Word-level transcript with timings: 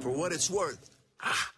For 0.00 0.10
what 0.10 0.32
it's 0.32 0.50
worth. 0.50 0.90
Ah. 1.22 1.55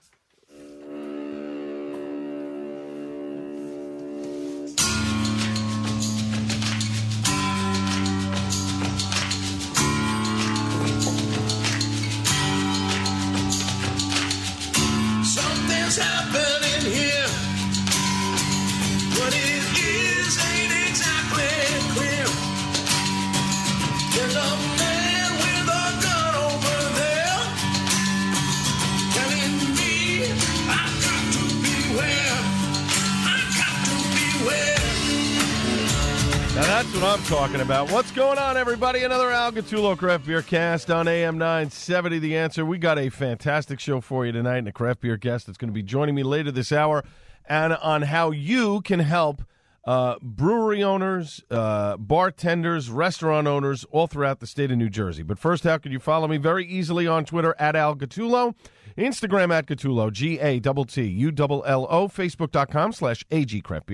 That's 36.79 36.95
what 36.95 37.19
I'm 37.19 37.25
talking 37.25 37.61
about. 37.61 37.91
What's 37.91 38.13
going 38.13 38.39
on, 38.39 38.57
everybody? 38.57 39.03
Another 39.03 39.33
Al 39.33 39.51
Gattullo 39.51 39.99
Craft 39.99 40.25
Beer 40.25 40.43
Cast 40.43 40.93
on 40.93 41.09
AM 41.09 41.37
970. 41.37 42.21
The 42.21 42.37
answer. 42.37 42.65
We 42.65 42.79
got 42.79 43.01
a 43.01 43.09
fantastic 43.09 43.81
show 43.81 44.01
for 44.01 44.25
you 44.25 44.31
tonight, 44.31 44.59
and 44.59 44.69
a 44.69 44.73
craft 44.73 45.01
beer 45.01 45.17
guest 45.17 45.47
that's 45.47 45.59
going 45.59 45.71
to 45.71 45.75
be 45.75 45.83
joining 45.83 46.15
me 46.15 46.23
later 46.23 46.53
this 46.53 46.71
hour, 46.71 47.03
and 47.49 47.73
on 47.73 48.03
how 48.03 48.31
you 48.31 48.81
can 48.83 49.01
help 49.01 49.43
uh, 49.87 50.19
brewery 50.23 50.81
owners, 50.85 51.43
uh, 51.51 51.97
bartenders, 51.97 52.91
restaurant 52.91 53.49
owners 53.49 53.85
all 53.91 54.07
throughout 54.07 54.39
the 54.39 54.47
state 54.47 54.71
of 54.71 54.79
New 54.79 54.89
Jersey. 54.89 55.25
But 55.25 55.41
first, 55.41 55.65
how 55.65 55.79
can 55.79 55.91
you 55.91 55.99
follow 55.99 56.29
me? 56.29 56.37
Very 56.37 56.65
easily 56.65 57.09
on 57.09 57.25
Twitter 57.25 57.57
at 57.59 57.75
Al 57.75 57.97
Gattullo. 57.97 58.55
Instagram 58.99 59.53
at 59.53 59.67
Gattullo, 59.67 60.13
G 60.13 60.39
A 60.39 60.61
T 60.61 60.85
T 60.87 61.03
U 61.03 61.33
L 61.39 61.65
L 61.67 61.87
O, 61.89 62.09
Facebook.com 62.09 62.93
slash 62.93 63.25
AG 63.31 63.61
Craft 63.61 63.89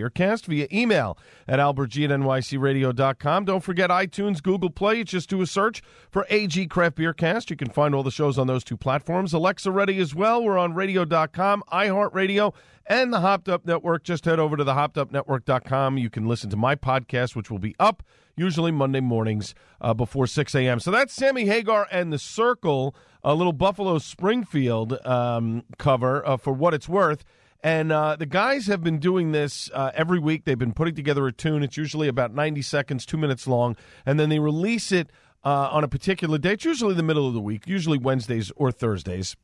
via 0.46 0.66
email 0.72 1.18
at 1.46 1.58
albertg 1.58 2.04
at 2.04 2.10
nycradio.com. 2.10 3.44
Don't 3.44 3.62
forget 3.62 3.90
iTunes, 3.90 4.42
Google 4.42 4.70
Play. 4.70 5.04
Just 5.04 5.28
do 5.28 5.42
a 5.42 5.46
search 5.46 5.82
for 6.10 6.26
AG 6.30 6.66
Craft 6.66 6.96
Beer 6.96 7.12
Cast. 7.12 7.50
You 7.50 7.56
can 7.56 7.70
find 7.70 7.94
all 7.94 8.02
the 8.02 8.10
shows 8.10 8.38
on 8.38 8.46
those 8.46 8.64
two 8.64 8.76
platforms. 8.76 9.32
Alexa 9.32 9.70
ready 9.70 9.98
as 9.98 10.14
well. 10.14 10.42
We're 10.42 10.58
on 10.58 10.74
radio.com, 10.74 11.64
iHeartRadio, 11.72 12.54
and 12.86 13.12
the 13.12 13.20
Hopped 13.20 13.48
Up 13.48 13.66
Network. 13.66 14.04
Just 14.04 14.24
head 14.24 14.38
over 14.38 14.56
to 14.56 14.64
the 14.64 14.74
hoppedupnetwork.com. 14.74 15.98
You 15.98 16.10
can 16.10 16.26
listen 16.26 16.50
to 16.50 16.56
my 16.56 16.74
podcast, 16.74 17.36
which 17.36 17.50
will 17.50 17.58
be 17.58 17.74
up 17.78 18.02
usually 18.36 18.72
Monday 18.72 19.00
mornings 19.00 19.54
uh, 19.80 19.94
before 19.94 20.26
6 20.26 20.54
a.m. 20.54 20.80
So 20.80 20.90
that's 20.90 21.12
Sammy 21.12 21.46
Hagar 21.46 21.86
and 21.90 22.12
the 22.12 22.18
Circle, 22.18 22.94
a 23.22 23.34
little 23.34 23.52
Buffalo 23.52 23.98
Springfield 23.98 24.98
um, 25.06 25.64
cover 25.78 26.26
uh, 26.26 26.36
for 26.36 26.52
what 26.52 26.74
it's 26.74 26.88
worth. 26.88 27.24
And 27.62 27.92
uh, 27.92 28.16
the 28.16 28.26
guys 28.26 28.66
have 28.66 28.82
been 28.82 28.98
doing 28.98 29.32
this 29.32 29.70
uh, 29.72 29.90
every 29.94 30.18
week. 30.18 30.44
They've 30.44 30.58
been 30.58 30.74
putting 30.74 30.94
together 30.94 31.26
a 31.26 31.32
tune. 31.32 31.62
It's 31.62 31.78
usually 31.78 32.08
about 32.08 32.34
90 32.34 32.60
seconds, 32.60 33.06
two 33.06 33.16
minutes 33.16 33.46
long. 33.46 33.74
And 34.04 34.20
then 34.20 34.28
they 34.28 34.38
release 34.38 34.92
it 34.92 35.10
uh, 35.44 35.70
on 35.72 35.82
a 35.82 35.88
particular 35.88 36.36
day. 36.36 36.52
It's 36.52 36.66
usually 36.66 36.94
the 36.94 37.02
middle 37.02 37.26
of 37.26 37.32
the 37.32 37.40
week, 37.40 37.66
usually 37.66 37.96
Wednesdays 37.96 38.52
or 38.56 38.70
Thursdays. 38.70 39.34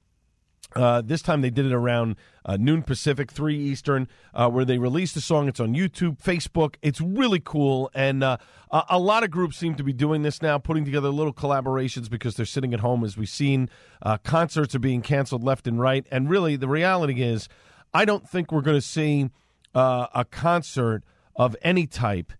Uh, 0.74 1.02
this 1.02 1.22
time 1.22 1.40
they 1.40 1.50
did 1.50 1.66
it 1.66 1.72
around 1.72 2.16
uh, 2.44 2.56
noon 2.56 2.82
Pacific, 2.82 3.30
three 3.30 3.58
Eastern, 3.58 4.08
uh, 4.34 4.48
where 4.48 4.64
they 4.64 4.78
released 4.78 5.14
the 5.14 5.20
song. 5.20 5.48
It's 5.48 5.60
on 5.60 5.74
YouTube, 5.74 6.22
Facebook. 6.22 6.76
It's 6.80 7.00
really 7.00 7.40
cool, 7.40 7.90
and 7.94 8.22
uh, 8.22 8.36
a, 8.70 8.84
a 8.90 8.98
lot 8.98 9.24
of 9.24 9.30
groups 9.30 9.56
seem 9.56 9.74
to 9.74 9.82
be 9.82 9.92
doing 9.92 10.22
this 10.22 10.40
now, 10.40 10.58
putting 10.58 10.84
together 10.84 11.08
little 11.08 11.32
collaborations 11.32 12.08
because 12.08 12.36
they're 12.36 12.46
sitting 12.46 12.72
at 12.72 12.80
home. 12.80 13.04
As 13.04 13.16
we've 13.16 13.28
seen, 13.28 13.68
uh, 14.02 14.18
concerts 14.18 14.74
are 14.74 14.80
being 14.80 15.02
canceled 15.02 15.42
left 15.42 15.66
and 15.66 15.80
right, 15.80 16.06
and 16.10 16.30
really 16.30 16.56
the 16.56 16.68
reality 16.68 17.22
is, 17.22 17.48
I 17.92 18.04
don't 18.04 18.28
think 18.28 18.52
we're 18.52 18.62
going 18.62 18.78
to 18.78 18.86
see 18.86 19.30
uh, 19.74 20.06
a 20.14 20.24
concert 20.24 21.02
of 21.36 21.56
any 21.62 21.86
type. 21.86 22.32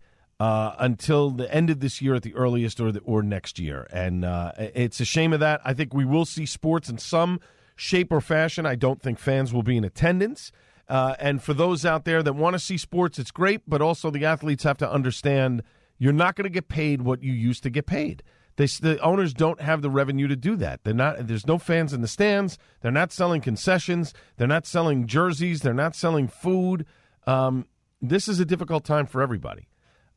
Until 0.43 1.29
the 1.29 1.53
end 1.53 1.69
of 1.69 1.81
this 1.81 2.01
year 2.01 2.15
at 2.15 2.23
the 2.23 2.33
earliest, 2.33 2.79
or 2.79 2.91
the, 2.91 2.99
or 3.01 3.21
next 3.21 3.59
year, 3.59 3.87
and 3.93 4.25
it's 4.57 4.99
a 4.99 5.05
shame 5.05 5.33
of 5.33 5.39
that. 5.39 5.61
I 5.63 5.75
think 5.75 5.93
we 5.93 6.03
will 6.03 6.25
see 6.25 6.47
sports 6.47 6.89
in 6.89 6.97
some 6.97 7.39
shape 7.81 8.11
or 8.11 8.21
fashion. 8.21 8.63
I 8.63 8.75
don't 8.75 9.01
think 9.01 9.17
fans 9.17 9.51
will 9.51 9.63
be 9.63 9.75
in 9.75 9.83
attendance. 9.83 10.51
Uh, 10.87 11.15
and 11.19 11.41
for 11.41 11.55
those 11.55 11.83
out 11.83 12.05
there 12.05 12.21
that 12.21 12.33
want 12.33 12.53
to 12.53 12.59
see 12.59 12.77
sports, 12.77 13.17
it's 13.17 13.31
great, 13.31 13.61
but 13.67 13.81
also 13.81 14.11
the 14.11 14.23
athletes 14.23 14.63
have 14.63 14.77
to 14.77 14.91
understand 14.91 15.63
you're 15.97 16.13
not 16.13 16.35
going 16.35 16.43
to 16.43 16.49
get 16.51 16.67
paid 16.67 17.01
what 17.01 17.23
you 17.23 17.33
used 17.33 17.63
to 17.63 17.71
get 17.71 17.87
paid. 17.87 18.21
They, 18.57 18.67
the 18.67 18.99
owners 18.99 19.33
don't 19.33 19.61
have 19.61 19.81
the 19.81 19.89
revenue 19.89 20.27
to 20.27 20.35
do 20.35 20.55
that. 20.57 20.83
They're 20.83 20.93
not. 20.93 21.25
There's 21.27 21.47
no 21.47 21.57
fans 21.57 21.91
in 21.93 22.01
the 22.01 22.07
stands. 22.07 22.59
They're 22.81 22.91
not 22.91 23.11
selling 23.11 23.41
concessions. 23.41 24.13
They're 24.37 24.47
not 24.47 24.67
selling 24.67 25.07
jerseys. 25.07 25.61
They're 25.61 25.73
not 25.73 25.95
selling 25.95 26.27
food. 26.27 26.85
Um, 27.25 27.65
this 28.01 28.27
is 28.27 28.39
a 28.39 28.45
difficult 28.45 28.83
time 28.83 29.07
for 29.07 29.21
everybody. 29.21 29.67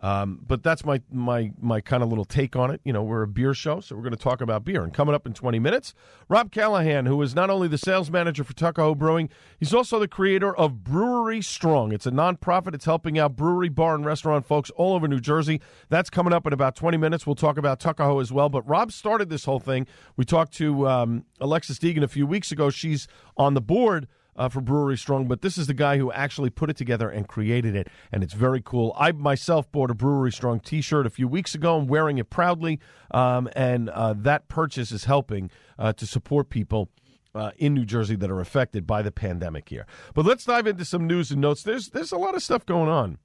Um, 0.04 0.40
but 0.46 0.62
that's 0.62 0.84
my 0.84 1.00
my 1.10 1.50
my 1.58 1.80
kind 1.80 2.02
of 2.02 2.10
little 2.10 2.26
take 2.26 2.56
on 2.56 2.70
it. 2.70 2.82
You 2.84 2.92
know, 2.92 3.02
we're 3.02 3.22
a 3.22 3.26
beer 3.26 3.54
show, 3.54 3.80
so 3.80 3.96
we're 3.96 4.02
going 4.02 4.14
to 4.14 4.22
talk 4.22 4.42
about 4.42 4.62
beer. 4.62 4.84
And 4.84 4.92
coming 4.92 5.14
up 5.14 5.26
in 5.26 5.32
20 5.32 5.58
minutes, 5.58 5.94
Rob 6.28 6.52
Callahan, 6.52 7.06
who 7.06 7.22
is 7.22 7.34
not 7.34 7.48
only 7.48 7.68
the 7.68 7.78
sales 7.78 8.10
manager 8.10 8.44
for 8.44 8.52
Tuckahoe 8.52 8.94
Brewing, 8.94 9.30
he's 9.58 9.72
also 9.72 9.98
the 9.98 10.06
creator 10.06 10.54
of 10.54 10.84
Brewery 10.84 11.40
Strong. 11.40 11.92
It's 11.92 12.04
a 12.04 12.10
nonprofit. 12.10 12.74
It's 12.74 12.84
helping 12.84 13.18
out 13.18 13.34
brewery, 13.34 13.70
bar, 13.70 13.94
and 13.94 14.04
restaurant 14.04 14.44
folks 14.44 14.68
all 14.76 14.92
over 14.92 15.08
New 15.08 15.20
Jersey. 15.20 15.62
That's 15.88 16.10
coming 16.10 16.34
up 16.34 16.46
in 16.46 16.52
about 16.52 16.76
20 16.76 16.98
minutes. 16.98 17.26
We'll 17.26 17.34
talk 17.34 17.56
about 17.56 17.80
Tuckahoe 17.80 18.20
as 18.20 18.30
well. 18.30 18.50
But 18.50 18.68
Rob 18.68 18.92
started 18.92 19.30
this 19.30 19.46
whole 19.46 19.58
thing. 19.58 19.86
We 20.18 20.26
talked 20.26 20.52
to 20.56 20.86
um, 20.86 21.24
Alexis 21.40 21.78
Deegan 21.78 22.02
a 22.02 22.08
few 22.08 22.26
weeks 22.26 22.52
ago. 22.52 22.68
She's 22.68 23.08
on 23.38 23.54
the 23.54 23.62
board 23.62 24.06
uh, 24.36 24.48
for 24.48 24.60
Brewery 24.60 24.96
Strong, 24.96 25.26
but 25.28 25.42
this 25.42 25.58
is 25.58 25.66
the 25.66 25.74
guy 25.74 25.98
who 25.98 26.10
actually 26.12 26.50
put 26.50 26.70
it 26.70 26.76
together 26.76 27.08
and 27.08 27.28
created 27.28 27.74
it, 27.74 27.88
and 28.12 28.22
it's 28.22 28.34
very 28.34 28.60
cool. 28.60 28.94
I 28.98 29.12
myself 29.12 29.70
bought 29.70 29.90
a 29.90 29.94
Brewery 29.94 30.32
Strong 30.32 30.60
T-shirt 30.60 31.06
a 31.06 31.10
few 31.10 31.28
weeks 31.28 31.54
ago. 31.54 31.78
I'm 31.78 31.86
wearing 31.86 32.18
it 32.18 32.30
proudly, 32.30 32.80
um, 33.10 33.48
and 33.54 33.88
uh, 33.90 34.14
that 34.18 34.48
purchase 34.48 34.92
is 34.92 35.04
helping 35.04 35.50
uh, 35.78 35.92
to 35.94 36.06
support 36.06 36.50
people. 36.50 36.90
Uh, 37.36 37.50
in 37.56 37.74
New 37.74 37.84
Jersey, 37.84 38.14
that 38.14 38.30
are 38.30 38.40
affected 38.40 38.86
by 38.86 39.02
the 39.02 39.10
pandemic 39.10 39.68
here. 39.68 39.86
But 40.14 40.24
let's 40.24 40.44
dive 40.44 40.68
into 40.68 40.84
some 40.84 41.04
news 41.04 41.32
and 41.32 41.40
notes. 41.40 41.64
There's 41.64 41.88
there's 41.88 42.12
a 42.12 42.16
lot 42.16 42.36
of 42.36 42.44
stuff 42.44 42.64
going 42.64 42.88
on. 42.88 43.18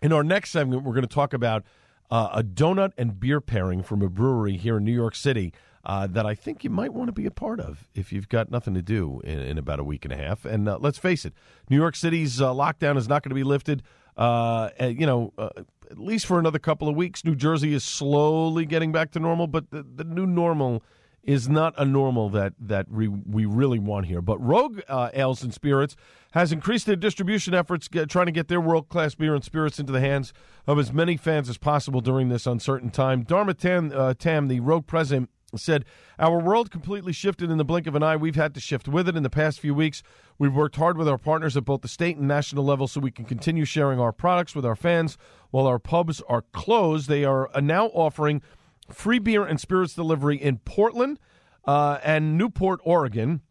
In 0.00 0.12
our 0.12 0.22
next 0.22 0.50
segment, 0.50 0.84
we're 0.84 0.94
going 0.94 1.02
to 1.02 1.12
talk 1.12 1.32
about 1.32 1.64
uh, 2.12 2.28
a 2.32 2.44
donut 2.44 2.92
and 2.96 3.18
beer 3.18 3.40
pairing 3.40 3.82
from 3.82 4.02
a 4.02 4.08
brewery 4.08 4.56
here 4.56 4.76
in 4.76 4.84
New 4.84 4.92
York 4.92 5.16
City 5.16 5.52
uh, 5.84 6.06
that 6.06 6.26
I 6.26 6.34
think 6.34 6.64
you 6.64 6.70
might 6.70 6.92
want 6.92 7.08
to 7.08 7.12
be 7.12 7.26
a 7.26 7.30
part 7.30 7.60
of 7.60 7.88
if 7.94 8.12
you've 8.12 8.28
got 8.28 8.50
nothing 8.50 8.74
to 8.74 8.82
do 8.82 9.20
in, 9.24 9.38
in 9.38 9.58
about 9.58 9.80
a 9.80 9.84
week 9.84 10.04
and 10.04 10.12
a 10.12 10.16
half. 10.16 10.44
And 10.44 10.68
uh, 10.68 10.78
let's 10.80 10.98
face 10.98 11.24
it, 11.24 11.32
New 11.68 11.76
York 11.76 11.96
City's 11.96 12.40
uh, 12.40 12.52
lockdown 12.52 12.96
is 12.96 13.08
not 13.08 13.22
going 13.22 13.30
to 13.30 13.34
be 13.34 13.44
lifted. 13.44 13.82
Uh, 14.16 14.68
you 14.80 15.06
know, 15.06 15.32
uh, 15.38 15.48
at 15.90 15.98
least 15.98 16.26
for 16.26 16.38
another 16.38 16.58
couple 16.58 16.88
of 16.88 16.94
weeks. 16.94 17.24
New 17.24 17.34
Jersey 17.34 17.72
is 17.72 17.84
slowly 17.84 18.66
getting 18.66 18.92
back 18.92 19.10
to 19.12 19.20
normal, 19.20 19.46
but 19.46 19.70
the, 19.70 19.82
the 19.82 20.04
new 20.04 20.26
normal 20.26 20.82
is 21.22 21.48
not 21.48 21.74
a 21.76 21.84
normal 21.84 22.30
that 22.30 22.54
that 22.58 22.90
we, 22.90 23.08
we 23.08 23.44
really 23.44 23.78
want 23.78 24.06
here. 24.06 24.22
But 24.22 24.38
Rogue 24.38 24.80
uh, 24.88 25.10
Ales 25.12 25.42
and 25.42 25.52
Spirits 25.52 25.96
has 26.32 26.52
increased 26.52 26.86
their 26.86 26.96
distribution 26.96 27.54
efforts, 27.54 27.88
get, 27.88 28.08
trying 28.08 28.26
to 28.26 28.32
get 28.32 28.48
their 28.48 28.60
world 28.60 28.88
class 28.88 29.14
beer 29.14 29.34
and 29.34 29.44
spirits 29.44 29.78
into 29.78 29.92
the 29.92 30.00
hands 30.00 30.32
of 30.66 30.78
as 30.78 30.92
many 30.92 31.16
fans 31.16 31.48
as 31.48 31.58
possible 31.58 32.00
during 32.00 32.28
this 32.28 32.46
uncertain 32.46 32.90
time. 32.90 33.22
Dharma 33.22 33.54
Tam, 33.54 33.92
uh, 33.94 34.14
Tam 34.14 34.48
the 34.48 34.60
Rogue 34.60 34.86
president, 34.86 35.28
said, 35.58 35.84
Our 36.18 36.38
world 36.38 36.70
completely 36.70 37.12
shifted 37.12 37.50
in 37.50 37.58
the 37.58 37.64
blink 37.64 37.86
of 37.86 37.94
an 37.94 38.02
eye. 38.02 38.16
We've 38.16 38.36
had 38.36 38.54
to 38.54 38.60
shift 38.60 38.88
with 38.88 39.08
it 39.08 39.16
in 39.16 39.22
the 39.22 39.30
past 39.30 39.60
few 39.60 39.74
weeks. 39.74 40.02
We've 40.38 40.54
worked 40.54 40.76
hard 40.76 40.96
with 40.96 41.08
our 41.08 41.18
partners 41.18 41.56
at 41.56 41.64
both 41.64 41.82
the 41.82 41.88
state 41.88 42.16
and 42.16 42.26
national 42.26 42.64
level 42.64 42.88
so 42.88 43.00
we 43.00 43.10
can 43.10 43.24
continue 43.24 43.64
sharing 43.64 44.00
our 44.00 44.12
products 44.12 44.54
with 44.54 44.64
our 44.64 44.76
fans 44.76 45.18
while 45.50 45.66
our 45.66 45.78
pubs 45.78 46.22
are 46.28 46.42
closed. 46.52 47.08
They 47.08 47.24
are 47.24 47.50
uh, 47.54 47.60
now 47.60 47.86
offering 47.88 48.42
free 48.90 49.18
beer 49.18 49.44
and 49.44 49.60
spirits 49.60 49.94
delivery 49.94 50.36
in 50.36 50.58
Portland 50.58 51.18
uh, 51.64 51.98
and 52.02 52.38
Newport, 52.38 52.80
Oregon. 52.84 53.42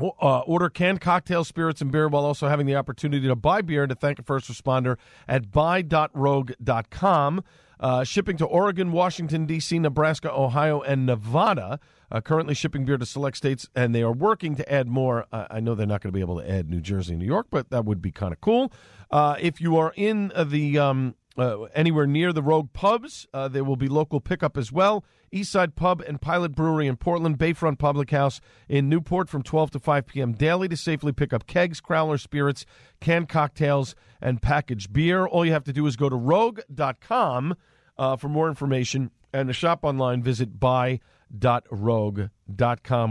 Uh, 0.00 0.40
order 0.40 0.68
canned 0.68 1.00
cocktails, 1.00 1.46
spirits, 1.46 1.80
and 1.80 1.92
beer 1.92 2.08
while 2.08 2.24
also 2.24 2.48
having 2.48 2.66
the 2.66 2.74
opportunity 2.74 3.28
to 3.28 3.36
buy 3.36 3.62
beer 3.62 3.84
and 3.84 3.90
to 3.90 3.94
thank 3.94 4.18
a 4.18 4.24
first 4.24 4.50
responder 4.50 4.96
at 5.28 5.52
buy.rogue.com. 5.52 7.44
Uh, 7.84 8.02
shipping 8.02 8.34
to 8.38 8.46
Oregon, 8.46 8.92
Washington, 8.92 9.44
D.C., 9.44 9.78
Nebraska, 9.78 10.32
Ohio, 10.32 10.80
and 10.80 11.04
Nevada. 11.04 11.78
uh, 12.10 12.20
currently 12.22 12.54
shipping 12.54 12.86
beer 12.86 12.96
to 12.96 13.04
select 13.04 13.36
states, 13.36 13.68
and 13.74 13.94
they 13.94 14.02
are 14.02 14.10
working 14.10 14.56
to 14.56 14.72
add 14.72 14.88
more. 14.88 15.26
Uh, 15.30 15.48
I 15.50 15.60
know 15.60 15.74
they're 15.74 15.86
not 15.86 16.00
going 16.00 16.10
to 16.10 16.16
be 16.16 16.22
able 16.22 16.38
to 16.40 16.50
add 16.50 16.70
New 16.70 16.80
Jersey 16.80 17.12
and 17.12 17.20
New 17.20 17.26
York, 17.26 17.48
but 17.50 17.68
that 17.68 17.84
would 17.84 18.00
be 18.00 18.10
kind 18.10 18.32
of 18.32 18.40
cool. 18.40 18.72
Uh, 19.10 19.36
if 19.38 19.60
you 19.60 19.76
are 19.76 19.92
in 19.96 20.32
uh, 20.34 20.44
the 20.44 20.78
um, 20.78 21.14
uh, 21.36 21.64
anywhere 21.74 22.06
near 22.06 22.32
the 22.32 22.42
Rogue 22.42 22.72
pubs, 22.72 23.26
there 23.50 23.64
will 23.64 23.76
be 23.76 23.88
local 23.88 24.18
pickup 24.18 24.56
as 24.56 24.72
well. 24.72 25.04
Eastside 25.30 25.74
Pub 25.74 26.00
and 26.00 26.22
Pilot 26.22 26.54
Brewery 26.54 26.86
in 26.86 26.96
Portland, 26.96 27.36
Bayfront 27.36 27.78
Public 27.78 28.12
House 28.12 28.40
in 28.66 28.88
Newport 28.88 29.28
from 29.28 29.42
12 29.42 29.72
to 29.72 29.78
5 29.78 30.06
p.m. 30.06 30.32
daily 30.32 30.68
to 30.68 30.76
safely 30.76 31.12
pick 31.12 31.34
up 31.34 31.46
kegs, 31.46 31.82
crowler 31.82 32.18
spirits, 32.18 32.64
canned 33.00 33.28
cocktails, 33.28 33.94
and 34.22 34.40
packaged 34.40 34.90
beer. 34.92 35.26
All 35.26 35.44
you 35.44 35.52
have 35.52 35.64
to 35.64 35.72
do 35.72 35.86
is 35.86 35.96
go 35.96 36.08
to 36.08 36.16
rogue.com 36.16 37.56
uh, 37.96 38.16
for 38.16 38.28
more 38.28 38.48
information 38.48 39.10
and 39.34 39.48
to 39.48 39.52
shop 39.52 39.80
online, 39.82 40.22
visit 40.22 40.60
buy.rogue.com 40.60 41.12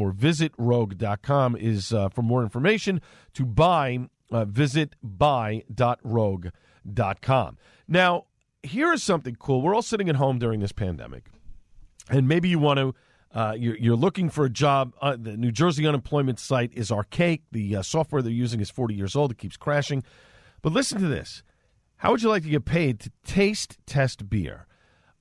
or 0.02 0.12
visit 0.12 0.54
rogue.com 0.58 1.58
is 1.58 1.94
uh, 1.94 2.08
for 2.10 2.22
more 2.22 2.42
information. 2.44 3.02
To 3.34 3.46
buy, 3.46 4.08
uh, 4.32 4.46
visit 4.46 4.96
buy.rogue.com. 5.04 5.68
Now, 7.90 8.26
here 8.64 8.94
is 8.94 9.04
something 9.04 9.36
cool. 9.36 9.62
We're 9.62 9.76
all 9.76 9.82
sitting 9.82 10.08
at 10.08 10.16
home 10.16 10.40
during 10.40 10.62
this 10.62 10.72
pandemic, 10.72 11.26
and 12.10 12.26
maybe 12.28 12.48
you 12.50 12.58
want 12.60 12.80
to. 12.80 12.96
Uh, 13.36 13.56
you're, 13.58 13.76
you're 13.78 13.96
looking 13.96 14.30
for 14.30 14.46
a 14.46 14.50
job. 14.50 14.94
Uh, 15.02 15.18
the 15.20 15.36
New 15.36 15.52
Jersey 15.52 15.88
unemployment 15.88 16.40
site 16.40 16.72
is 16.76 16.92
archaic. 16.92 17.42
The 17.52 17.78
uh, 17.78 17.82
software 17.82 18.22
they're 18.22 18.32
using 18.32 18.62
is 18.62 18.70
40 18.70 18.94
years 18.94 19.16
old. 19.16 19.32
It 19.32 19.40
keeps 19.40 19.58
crashing. 19.58 20.04
But 20.62 20.72
listen 20.72 21.02
to 21.02 21.08
this. 21.08 21.42
How 21.98 22.12
would 22.12 22.22
you 22.22 22.30
like 22.30 22.44
to 22.44 22.50
get 22.50 22.64
paid 22.64 23.00
to 23.00 23.12
taste 23.26 23.80
test 23.88 24.30
beer? 24.30 24.68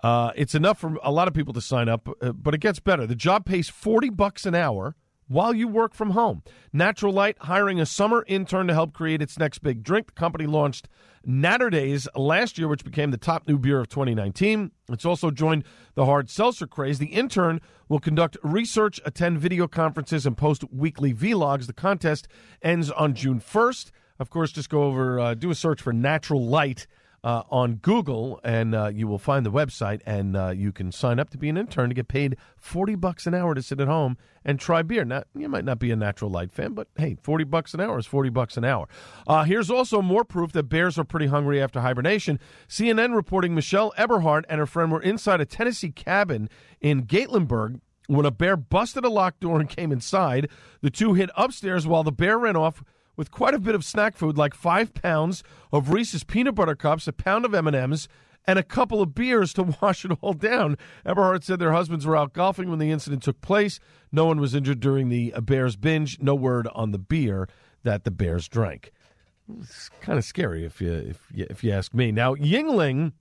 Uh, 0.02 0.32
it's 0.34 0.54
enough 0.54 0.78
for 0.78 0.98
a 1.02 1.12
lot 1.12 1.28
of 1.28 1.34
people 1.34 1.52
to 1.54 1.60
sign 1.60 1.88
up, 1.88 2.08
uh, 2.20 2.32
but 2.32 2.54
it 2.54 2.58
gets 2.58 2.80
better. 2.80 3.06
The 3.06 3.14
job 3.14 3.46
pays 3.46 3.68
40 3.68 4.10
bucks 4.10 4.44
an 4.46 4.54
hour 4.54 4.96
while 5.28 5.54
you 5.54 5.68
work 5.68 5.94
from 5.94 6.10
home. 6.10 6.42
Natural 6.72 7.12
Light 7.12 7.36
hiring 7.40 7.80
a 7.80 7.86
summer 7.86 8.24
intern 8.26 8.66
to 8.66 8.74
help 8.74 8.92
create 8.92 9.22
its 9.22 9.38
next 9.38 9.60
big 9.60 9.82
drink. 9.82 10.08
The 10.08 10.12
company 10.12 10.46
launched 10.46 10.88
Naturdays 11.26 12.08
last 12.16 12.58
year, 12.58 12.68
which 12.68 12.84
became 12.84 13.12
the 13.12 13.16
top 13.16 13.46
new 13.46 13.58
beer 13.58 13.78
of 13.78 13.88
2019. 13.88 14.72
It's 14.90 15.04
also 15.04 15.30
joined 15.30 15.64
the 15.94 16.04
hard 16.04 16.28
seltzer 16.28 16.66
craze. 16.66 16.98
The 16.98 17.06
intern 17.06 17.60
will 17.88 18.00
conduct 18.00 18.36
research, 18.42 19.00
attend 19.04 19.38
video 19.38 19.68
conferences, 19.68 20.26
and 20.26 20.36
post 20.36 20.64
weekly 20.72 21.14
vlogs. 21.14 21.66
The 21.66 21.72
contest 21.72 22.26
ends 22.60 22.90
on 22.90 23.14
June 23.14 23.40
1st. 23.40 23.90
Of 24.18 24.30
course, 24.30 24.52
just 24.52 24.68
go 24.68 24.82
over, 24.82 25.18
uh, 25.18 25.34
do 25.34 25.50
a 25.50 25.54
search 25.54 25.80
for 25.80 25.92
Natural 25.92 26.44
Light 26.44 26.86
uh, 27.24 27.42
on 27.50 27.76
Google, 27.76 28.40
and 28.42 28.74
uh, 28.74 28.90
you 28.92 29.06
will 29.06 29.18
find 29.18 29.46
the 29.46 29.50
website, 29.52 30.00
and 30.04 30.36
uh, 30.36 30.48
you 30.48 30.72
can 30.72 30.90
sign 30.90 31.20
up 31.20 31.30
to 31.30 31.38
be 31.38 31.48
an 31.48 31.56
intern 31.56 31.88
to 31.88 31.94
get 31.94 32.08
paid 32.08 32.36
forty 32.56 32.94
bucks 32.94 33.26
an 33.26 33.34
hour 33.34 33.54
to 33.54 33.62
sit 33.62 33.80
at 33.80 33.86
home 33.88 34.16
and 34.44 34.58
try 34.58 34.82
beer. 34.82 35.04
Now, 35.04 35.22
you 35.34 35.48
might 35.48 35.64
not 35.64 35.78
be 35.78 35.90
a 35.92 35.96
Natural 35.96 36.30
Light 36.30 36.52
fan, 36.52 36.72
but 36.72 36.88
hey, 36.96 37.16
forty 37.22 37.44
bucks 37.44 37.74
an 37.74 37.80
hour 37.80 37.98
is 37.98 38.06
forty 38.06 38.30
bucks 38.30 38.56
an 38.56 38.64
hour. 38.64 38.88
Uh, 39.26 39.44
here's 39.44 39.70
also 39.70 40.02
more 40.02 40.24
proof 40.24 40.52
that 40.52 40.64
bears 40.64 40.98
are 40.98 41.04
pretty 41.04 41.26
hungry 41.26 41.62
after 41.62 41.80
hibernation. 41.80 42.40
CNN 42.68 43.14
reporting 43.14 43.54
Michelle 43.54 43.92
Eberhardt 43.96 44.44
and 44.48 44.58
her 44.58 44.66
friend 44.66 44.90
were 44.90 45.02
inside 45.02 45.40
a 45.40 45.46
Tennessee 45.46 45.90
cabin 45.90 46.48
in 46.80 47.04
Gatlinburg 47.06 47.80
when 48.08 48.26
a 48.26 48.30
bear 48.32 48.56
busted 48.56 49.04
a 49.04 49.08
locked 49.08 49.40
door 49.40 49.60
and 49.60 49.68
came 49.68 49.92
inside. 49.92 50.48
The 50.80 50.90
two 50.90 51.14
hid 51.14 51.30
upstairs 51.36 51.86
while 51.86 52.02
the 52.02 52.12
bear 52.12 52.36
ran 52.36 52.56
off 52.56 52.82
with 53.16 53.30
quite 53.30 53.54
a 53.54 53.58
bit 53.58 53.74
of 53.74 53.84
snack 53.84 54.16
food, 54.16 54.36
like 54.36 54.54
five 54.54 54.94
pounds 54.94 55.42
of 55.72 55.90
Reese's 55.90 56.24
peanut 56.24 56.54
butter 56.54 56.74
cups, 56.74 57.06
a 57.06 57.12
pound 57.12 57.44
of 57.44 57.54
M 57.54 57.66
and 57.66 57.76
M's, 57.76 58.08
and 58.46 58.58
a 58.58 58.62
couple 58.62 59.00
of 59.00 59.14
beers 59.14 59.52
to 59.54 59.62
wash 59.82 60.04
it 60.04 60.12
all 60.20 60.32
down. 60.32 60.76
Eberhardt 61.04 61.44
said 61.44 61.58
their 61.58 61.72
husbands 61.72 62.06
were 62.06 62.16
out 62.16 62.32
golfing 62.32 62.70
when 62.70 62.78
the 62.78 62.90
incident 62.90 63.22
took 63.22 63.40
place. 63.40 63.78
No 64.10 64.26
one 64.26 64.40
was 64.40 64.54
injured 64.54 64.80
during 64.80 65.08
the 65.08 65.32
Bears 65.42 65.76
binge. 65.76 66.18
No 66.20 66.34
word 66.34 66.68
on 66.74 66.90
the 66.90 66.98
beer 66.98 67.48
that 67.82 68.04
the 68.04 68.10
Bears 68.10 68.48
drank. 68.48 68.92
It's 69.60 69.90
kind 70.00 70.18
of 70.18 70.24
scary 70.24 70.64
if 70.64 70.80
you 70.80 70.92
if 70.92 71.20
you, 71.32 71.46
if 71.50 71.64
you 71.64 71.72
ask 71.72 71.92
me. 71.94 72.12
Now 72.12 72.34
Yuengling. 72.34 73.12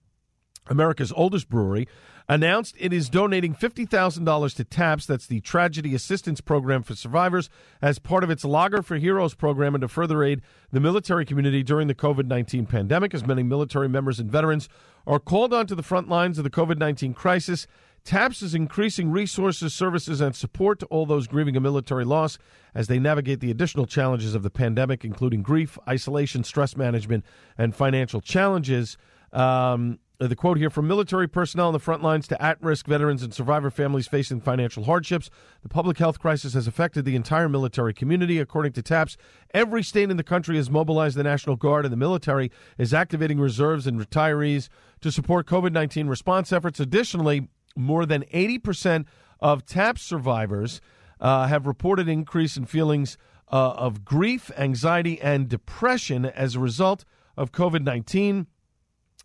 America's 0.68 1.12
oldest 1.14 1.48
brewery, 1.48 1.88
announced 2.28 2.74
it 2.78 2.92
is 2.92 3.08
donating 3.08 3.54
$50,000 3.54 4.54
to 4.54 4.64
TAPS, 4.64 5.06
that's 5.06 5.26
the 5.26 5.40
Tragedy 5.40 5.94
Assistance 5.94 6.40
Program 6.40 6.82
for 6.82 6.94
Survivors, 6.94 7.50
as 7.80 7.98
part 7.98 8.24
of 8.24 8.30
its 8.30 8.44
Lager 8.44 8.82
for 8.82 8.96
Heroes 8.96 9.34
program 9.34 9.74
and 9.74 9.82
to 9.82 9.88
further 9.88 10.22
aid 10.22 10.40
the 10.70 10.80
military 10.80 11.24
community 11.24 11.62
during 11.62 11.88
the 11.88 11.94
COVID 11.94 12.26
19 12.26 12.66
pandemic, 12.66 13.14
as 13.14 13.26
many 13.26 13.42
military 13.42 13.88
members 13.88 14.20
and 14.20 14.30
veterans 14.30 14.68
are 15.06 15.18
called 15.18 15.52
onto 15.52 15.74
the 15.74 15.82
front 15.82 16.08
lines 16.08 16.38
of 16.38 16.44
the 16.44 16.50
COVID 16.50 16.78
19 16.78 17.14
crisis. 17.14 17.66
TAPS 18.04 18.42
is 18.42 18.54
increasing 18.54 19.12
resources, 19.12 19.72
services, 19.72 20.20
and 20.20 20.34
support 20.34 20.80
to 20.80 20.86
all 20.86 21.06
those 21.06 21.28
grieving 21.28 21.56
a 21.56 21.60
military 21.60 22.04
loss 22.04 22.36
as 22.74 22.88
they 22.88 22.98
navigate 22.98 23.38
the 23.38 23.50
additional 23.50 23.86
challenges 23.86 24.34
of 24.34 24.42
the 24.42 24.50
pandemic, 24.50 25.04
including 25.04 25.42
grief, 25.42 25.78
isolation, 25.88 26.42
stress 26.42 26.76
management, 26.76 27.24
and 27.56 27.76
financial 27.76 28.20
challenges. 28.20 28.96
Um, 29.32 30.00
the 30.28 30.36
quote 30.36 30.58
here 30.58 30.70
from 30.70 30.86
military 30.86 31.26
personnel 31.26 31.68
on 31.68 31.72
the 31.72 31.78
front 31.78 32.02
lines 32.02 32.28
to 32.28 32.40
at 32.42 32.62
risk 32.62 32.86
veterans 32.86 33.22
and 33.22 33.32
survivor 33.32 33.70
families 33.70 34.06
facing 34.06 34.40
financial 34.40 34.84
hardships. 34.84 35.30
The 35.62 35.68
public 35.68 35.98
health 35.98 36.18
crisis 36.18 36.54
has 36.54 36.66
affected 36.66 37.04
the 37.04 37.16
entire 37.16 37.48
military 37.48 37.94
community. 37.94 38.38
According 38.38 38.72
to 38.74 38.82
TAPS, 38.82 39.16
every 39.52 39.82
state 39.82 40.10
in 40.10 40.16
the 40.16 40.22
country 40.22 40.56
has 40.56 40.70
mobilized 40.70 41.16
the 41.16 41.22
National 41.22 41.56
Guard, 41.56 41.84
and 41.84 41.92
the 41.92 41.96
military 41.96 42.50
is 42.78 42.94
activating 42.94 43.40
reserves 43.40 43.86
and 43.86 43.98
retirees 43.98 44.68
to 45.00 45.10
support 45.10 45.46
COVID 45.46 45.72
19 45.72 46.06
response 46.06 46.52
efforts. 46.52 46.78
Additionally, 46.78 47.48
more 47.74 48.06
than 48.06 48.22
80% 48.32 49.06
of 49.40 49.64
TAPS 49.64 50.02
survivors 50.02 50.80
uh, 51.20 51.46
have 51.46 51.66
reported 51.66 52.08
increase 52.08 52.56
in 52.56 52.66
feelings 52.66 53.16
uh, 53.50 53.72
of 53.72 54.04
grief, 54.04 54.50
anxiety, 54.56 55.20
and 55.20 55.48
depression 55.48 56.24
as 56.24 56.54
a 56.54 56.60
result 56.60 57.04
of 57.36 57.52
COVID 57.52 57.82
19. 57.82 58.46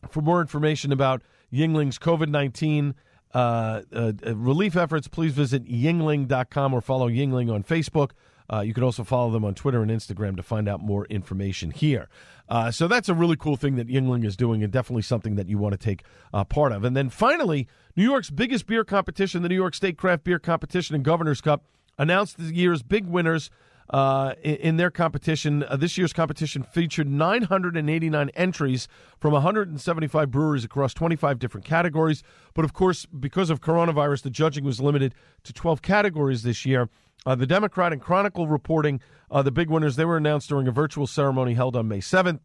For 0.09 0.21
more 0.21 0.42
information 0.42 0.92
about 0.92 1.21
Yuengling's 1.51 2.00
COVID 2.00 2.30
19 2.30 2.95
uh, 3.33 3.81
uh, 3.94 4.13
relief 4.36 4.75
efforts, 4.75 5.07
please 5.07 5.33
visit 5.33 5.65
yuengling.com 5.65 6.74
or 6.74 6.81
follow 6.81 7.09
Yuengling 7.09 7.54
on 7.54 7.63
Facebook. 7.63 8.12
Uh, 8.51 8.62
you 8.62 8.74
can 8.74 8.83
also 8.83 9.04
follow 9.04 9.30
them 9.30 9.44
on 9.44 9.54
Twitter 9.54 9.81
and 9.81 9.92
Instagram 9.92 10.38
to 10.38 10.44
find 10.44 10.69
out 10.69 10.80
more 10.80 11.06
information 11.07 11.71
here. 11.71 12.07
Uh, 12.48 12.71
so 12.71 12.88
that's 12.88 13.09
a 13.09 13.13
really 13.13 13.36
cool 13.36 13.57
thing 13.57 13.75
that 13.75 13.88
Yuengling 13.88 14.25
is 14.25 14.38
doing, 14.38 14.63
and 14.63 14.71
definitely 14.71 15.01
something 15.01 15.36
that 15.36 15.50
you 15.50 15.57
want 15.57 15.74
to 15.74 15.77
take 15.77 16.04
uh, 16.33 16.45
part 16.45 16.71
of. 16.71 16.86
And 16.86 16.95
then 16.95 17.10
finally, 17.10 17.68
New 17.98 18.03
York's 18.03 18.30
biggest 18.30 18.65
beer 18.65 18.86
competition, 18.86 19.44
the 19.44 19.50
New 19.50 19.56
York 19.56 19.75
State 19.75 19.98
Craft 19.98 20.24
Beer 20.24 20.39
Competition 20.39 20.95
and 20.95 21.03
Governor's 21.03 21.42
Cup, 21.42 21.63
announced 21.98 22.38
the 22.38 22.56
year's 22.56 22.83
big 22.83 23.06
winners 23.06 23.50
uh, 23.89 24.34
in, 24.44 24.78
their 24.78 24.92
competition. 24.92 25.63
Uh, 25.63 25.77
this 25.77 25.98
year's 25.98 26.13
competition 26.13 26.63
featured 26.63 27.08
989 27.08 28.29
entries 28.36 28.88
from 29.20 29.34
175 29.34 30.29
breweries 30.29 30.65
across 30.65 30.94
25 30.94 31.39
different 31.39 31.65
categories. 31.65 32.24
But 32.53 32.65
of 32.65 32.74
course, 32.74 33.06
because 33.06 33.50
of 33.50 33.62
coronavirus, 33.62 34.24
the 34.24 34.29
judging 34.29 34.63
was 34.63 34.79
limited 34.79 35.15
to 35.44 35.53
12 35.53 35.82
categories 35.82 36.44
this 36.44 36.65
year. 36.65 36.89
Uh, 37.25 37.36
the 37.36 37.48
Democrat 37.48 37.94
and 37.94 38.01
Chronicle 38.01 38.48
reporting 38.48 39.01
uh, 39.32 39.41
the 39.41 39.51
big 39.51 39.70
winners. 39.70 39.96
They 39.96 40.06
were 40.06 40.17
announced 40.17 40.50
during 40.50 40.67
a 40.67 40.72
virtual 40.72 41.08
ceremony 41.08 41.53
held 41.53 41.75
on 41.75 41.88
May 41.88 42.00
7th. 42.00 42.39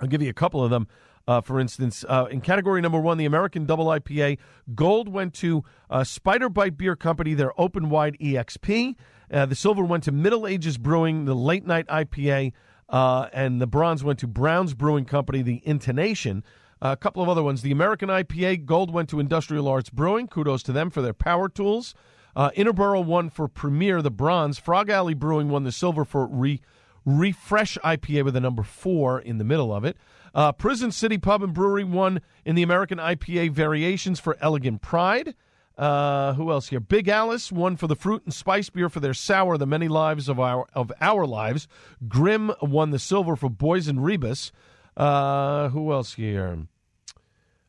I'll 0.00 0.08
give 0.08 0.22
you 0.22 0.30
a 0.30 0.34
couple 0.34 0.64
of 0.64 0.70
them. 0.70 0.88
Uh, 1.26 1.40
for 1.40 1.60
instance, 1.60 2.04
uh, 2.08 2.26
in 2.30 2.40
category 2.40 2.80
number 2.80 2.98
one, 2.98 3.16
the 3.16 3.24
American 3.24 3.64
Double 3.64 3.86
IPA, 3.86 4.38
gold 4.74 5.08
went 5.08 5.34
to 5.34 5.62
uh, 5.88 6.02
Spider 6.04 6.48
Bite 6.48 6.76
Beer 6.76 6.96
Company, 6.96 7.34
their 7.34 7.58
Open 7.60 7.90
Wide 7.90 8.16
EXP. 8.20 8.96
Uh, 9.32 9.46
the 9.46 9.54
silver 9.54 9.84
went 9.84 10.04
to 10.04 10.12
Middle 10.12 10.46
Ages 10.46 10.78
Brewing, 10.78 11.24
the 11.24 11.34
Late 11.34 11.64
Night 11.66 11.86
IPA, 11.86 12.52
uh, 12.88 13.28
and 13.32 13.60
the 13.60 13.66
bronze 13.66 14.02
went 14.02 14.18
to 14.18 14.26
Brown's 14.26 14.74
Brewing 14.74 15.04
Company, 15.04 15.42
the 15.42 15.62
Intonation. 15.64 16.42
a 16.82 16.96
couple 16.96 17.22
of 17.22 17.28
other 17.28 17.42
ones. 17.42 17.62
The 17.62 17.70
American 17.70 18.08
IPA, 18.08 18.66
gold 18.66 18.92
went 18.92 19.08
to 19.10 19.20
Industrial 19.20 19.68
Arts 19.68 19.90
Brewing. 19.90 20.26
Kudos 20.26 20.62
to 20.64 20.72
them 20.72 20.90
for 20.90 21.00
their 21.00 21.14
power 21.14 21.48
tools. 21.48 21.94
Uh, 22.34 22.50
Interborough 22.56 23.04
won 23.04 23.30
for 23.30 23.46
Premier, 23.48 24.02
the 24.02 24.10
bronze. 24.10 24.58
Frog 24.58 24.90
Alley 24.90 25.14
Brewing 25.14 25.48
won 25.48 25.64
the 25.64 25.72
silver 25.72 26.04
for 26.04 26.26
Re- 26.26 26.60
Refresh 27.04 27.76
IPA 27.84 28.24
with 28.24 28.36
a 28.36 28.40
number 28.40 28.62
four 28.62 29.20
in 29.20 29.38
the 29.38 29.44
middle 29.44 29.74
of 29.74 29.84
it. 29.84 29.96
Uh, 30.34 30.52
Prison 30.52 30.90
City 30.90 31.18
Pub 31.18 31.42
and 31.42 31.52
Brewery 31.52 31.84
won 31.84 32.20
in 32.44 32.54
the 32.54 32.62
American 32.62 32.98
IPA 32.98 33.52
variations 33.52 34.18
for 34.18 34.36
Elegant 34.40 34.80
Pride. 34.80 35.34
Uh, 35.76 36.34
who 36.34 36.50
else 36.50 36.68
here? 36.68 36.80
Big 36.80 37.08
Alice 37.08 37.50
won 37.50 37.76
for 37.76 37.86
the 37.86 37.96
fruit 37.96 38.22
and 38.24 38.34
spice 38.34 38.68
beer 38.70 38.88
for 38.88 39.00
their 39.00 39.14
sour, 39.14 39.56
the 39.56 39.66
many 39.66 39.88
lives 39.88 40.28
of 40.28 40.38
our 40.38 40.66
of 40.74 40.92
our 41.00 41.26
lives. 41.26 41.66
Grimm 42.08 42.52
won 42.60 42.90
the 42.90 42.98
silver 42.98 43.36
for 43.36 43.48
Boys 43.48 43.88
and 43.88 44.04
Rebus. 44.04 44.52
Uh, 44.96 45.70
who 45.70 45.92
else 45.92 46.14
here? 46.14 46.66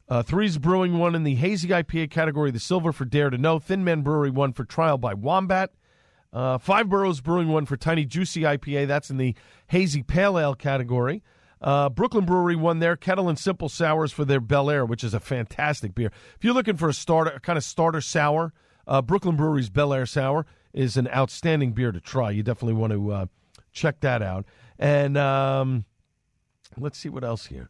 Uh, 0.10 0.22
Threes 0.22 0.58
Brewing 0.58 1.00
won 1.00 1.16
in 1.16 1.24
the 1.24 1.36
hazy 1.36 1.70
IPA 1.70 2.12
category, 2.12 2.52
the 2.52 2.60
silver 2.60 2.92
for 2.92 3.06
Dare 3.06 3.30
to 3.30 3.38
Know. 3.38 3.58
Thin 3.58 3.84
Man 3.86 4.02
Brewery 4.02 4.30
won 4.30 4.52
for 4.52 4.66
Trial 4.66 4.98
by 4.98 5.14
Wombat. 5.14 5.72
Uh, 6.34 6.58
Five 6.58 6.90
Boroughs 6.90 7.22
Brewing 7.22 7.48
won 7.48 7.66
for 7.66 7.78
Tiny 7.78 8.06
Juicy 8.06 8.42
IPA. 8.42 8.88
That's 8.88 9.10
in 9.10 9.18
the 9.18 9.34
hazy 9.68 10.04
pale 10.04 10.38
ale 10.38 10.56
category. 10.56 11.24
Uh, 11.64 11.88
Brooklyn 11.88 12.26
Brewery 12.26 12.58
won 12.58 12.80
there. 12.80 12.98
Kettle 12.98 13.30
and 13.30 13.40
Simple 13.40 13.70
Sours 13.70 14.12
for 14.12 14.26
their 14.26 14.42
Bel 14.42 14.70
Air, 14.70 14.86
which 14.86 15.04
is 15.04 15.14
a 15.14 15.20
fantastic 15.22 15.96
beer. 15.96 16.12
If 16.36 16.44
you're 16.44 16.54
looking 16.54 16.76
for 16.76 16.90
a 16.90 16.94
starter, 16.94 17.32
a 17.32 17.40
kind 17.40 17.58
of 17.58 17.64
starter 17.64 18.02
sour, 18.02 18.52
uh, 18.86 19.02
Brooklyn 19.02 19.38
Brewery's 19.38 19.70
Bel 19.70 19.94
Air 19.94 20.06
Sour 20.06 20.46
is 20.74 20.98
an 20.98 21.08
outstanding 21.08 21.72
beer 21.72 21.94
to 21.94 22.02
try. 22.02 22.32
You 22.32 22.44
definitely 22.44 22.74
want 22.74 22.92
to 22.92 23.12
uh, 23.12 23.26
check 23.72 24.02
that 24.02 24.22
out. 24.22 24.46
And 24.78 25.18
um, 25.18 25.86
let's 26.78 26.98
see 26.98 27.08
what 27.08 27.24
else 27.24 27.46
here. 27.46 27.70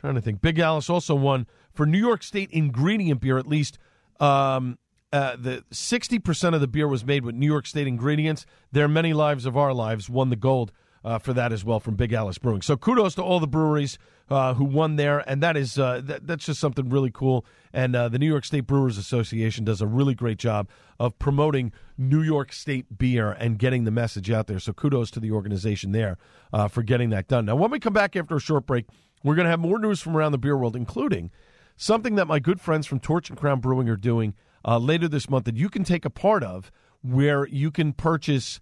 trying 0.00 0.14
to 0.14 0.20
think. 0.20 0.40
Big 0.40 0.58
Alice 0.58 0.90
also 0.90 1.14
won 1.14 1.46
for 1.72 1.86
New 1.86 1.98
York 1.98 2.22
State 2.22 2.50
ingredient 2.50 3.20
beer. 3.20 3.38
At 3.38 3.46
least 3.46 3.78
um, 4.18 4.78
uh, 5.12 5.36
the 5.36 5.64
sixty 5.70 6.18
percent 6.18 6.54
of 6.54 6.60
the 6.60 6.68
beer 6.68 6.88
was 6.88 7.04
made 7.04 7.24
with 7.24 7.34
New 7.34 7.46
York 7.46 7.66
State 7.66 7.86
ingredients. 7.86 8.46
Their 8.72 8.88
many 8.88 9.12
lives 9.12 9.46
of 9.46 9.56
our 9.56 9.72
lives 9.72 10.08
won 10.08 10.30
the 10.30 10.36
gold 10.36 10.72
uh, 11.04 11.18
for 11.18 11.32
that 11.32 11.52
as 11.52 11.64
well 11.64 11.80
from 11.80 11.94
Big 11.94 12.12
Alice 12.12 12.38
Brewing. 12.38 12.62
So 12.62 12.76
kudos 12.76 13.14
to 13.14 13.22
all 13.22 13.40
the 13.40 13.46
breweries 13.46 13.98
uh, 14.28 14.54
who 14.54 14.64
won 14.64 14.96
there, 14.96 15.18
and 15.28 15.42
that 15.42 15.56
is 15.56 15.78
uh, 15.78 16.00
that, 16.04 16.26
that's 16.26 16.46
just 16.46 16.60
something 16.60 16.88
really 16.88 17.10
cool. 17.10 17.44
And 17.72 17.96
uh, 17.96 18.08
the 18.08 18.18
New 18.18 18.26
York 18.28 18.44
State 18.44 18.66
Brewers 18.66 18.98
Association 18.98 19.64
does 19.64 19.80
a 19.80 19.86
really 19.86 20.14
great 20.14 20.38
job 20.38 20.68
of 20.98 21.18
promoting 21.18 21.72
New 21.96 22.22
York 22.22 22.52
State 22.52 22.98
beer 22.98 23.32
and 23.32 23.58
getting 23.58 23.84
the 23.84 23.90
message 23.90 24.30
out 24.30 24.46
there. 24.46 24.58
So 24.58 24.72
kudos 24.72 25.10
to 25.12 25.20
the 25.20 25.32
organization 25.32 25.92
there 25.92 26.18
uh, 26.52 26.68
for 26.68 26.82
getting 26.82 27.10
that 27.10 27.26
done. 27.28 27.46
Now, 27.46 27.56
when 27.56 27.70
we 27.70 27.80
come 27.80 27.92
back 27.92 28.14
after 28.16 28.36
a 28.36 28.40
short 28.40 28.66
break, 28.66 28.86
we're 29.24 29.34
going 29.34 29.44
to 29.46 29.50
have 29.50 29.60
more 29.60 29.78
news 29.78 30.00
from 30.00 30.16
around 30.16 30.32
the 30.32 30.38
beer 30.38 30.56
world, 30.56 30.76
including 30.76 31.30
something 31.76 32.14
that 32.16 32.26
my 32.26 32.38
good 32.38 32.60
friends 32.60 32.86
from 32.86 33.00
Torch 33.00 33.30
and 33.30 33.38
Crown 33.38 33.60
Brewing 33.60 33.88
are 33.88 33.96
doing 33.96 34.34
uh, 34.64 34.78
later 34.78 35.08
this 35.08 35.28
month 35.28 35.46
that 35.46 35.56
you 35.56 35.68
can 35.68 35.84
take 35.84 36.04
a 36.04 36.10
part 36.10 36.44
of, 36.44 36.70
where 37.02 37.46
you 37.48 37.70
can 37.70 37.92
purchase 37.92 38.60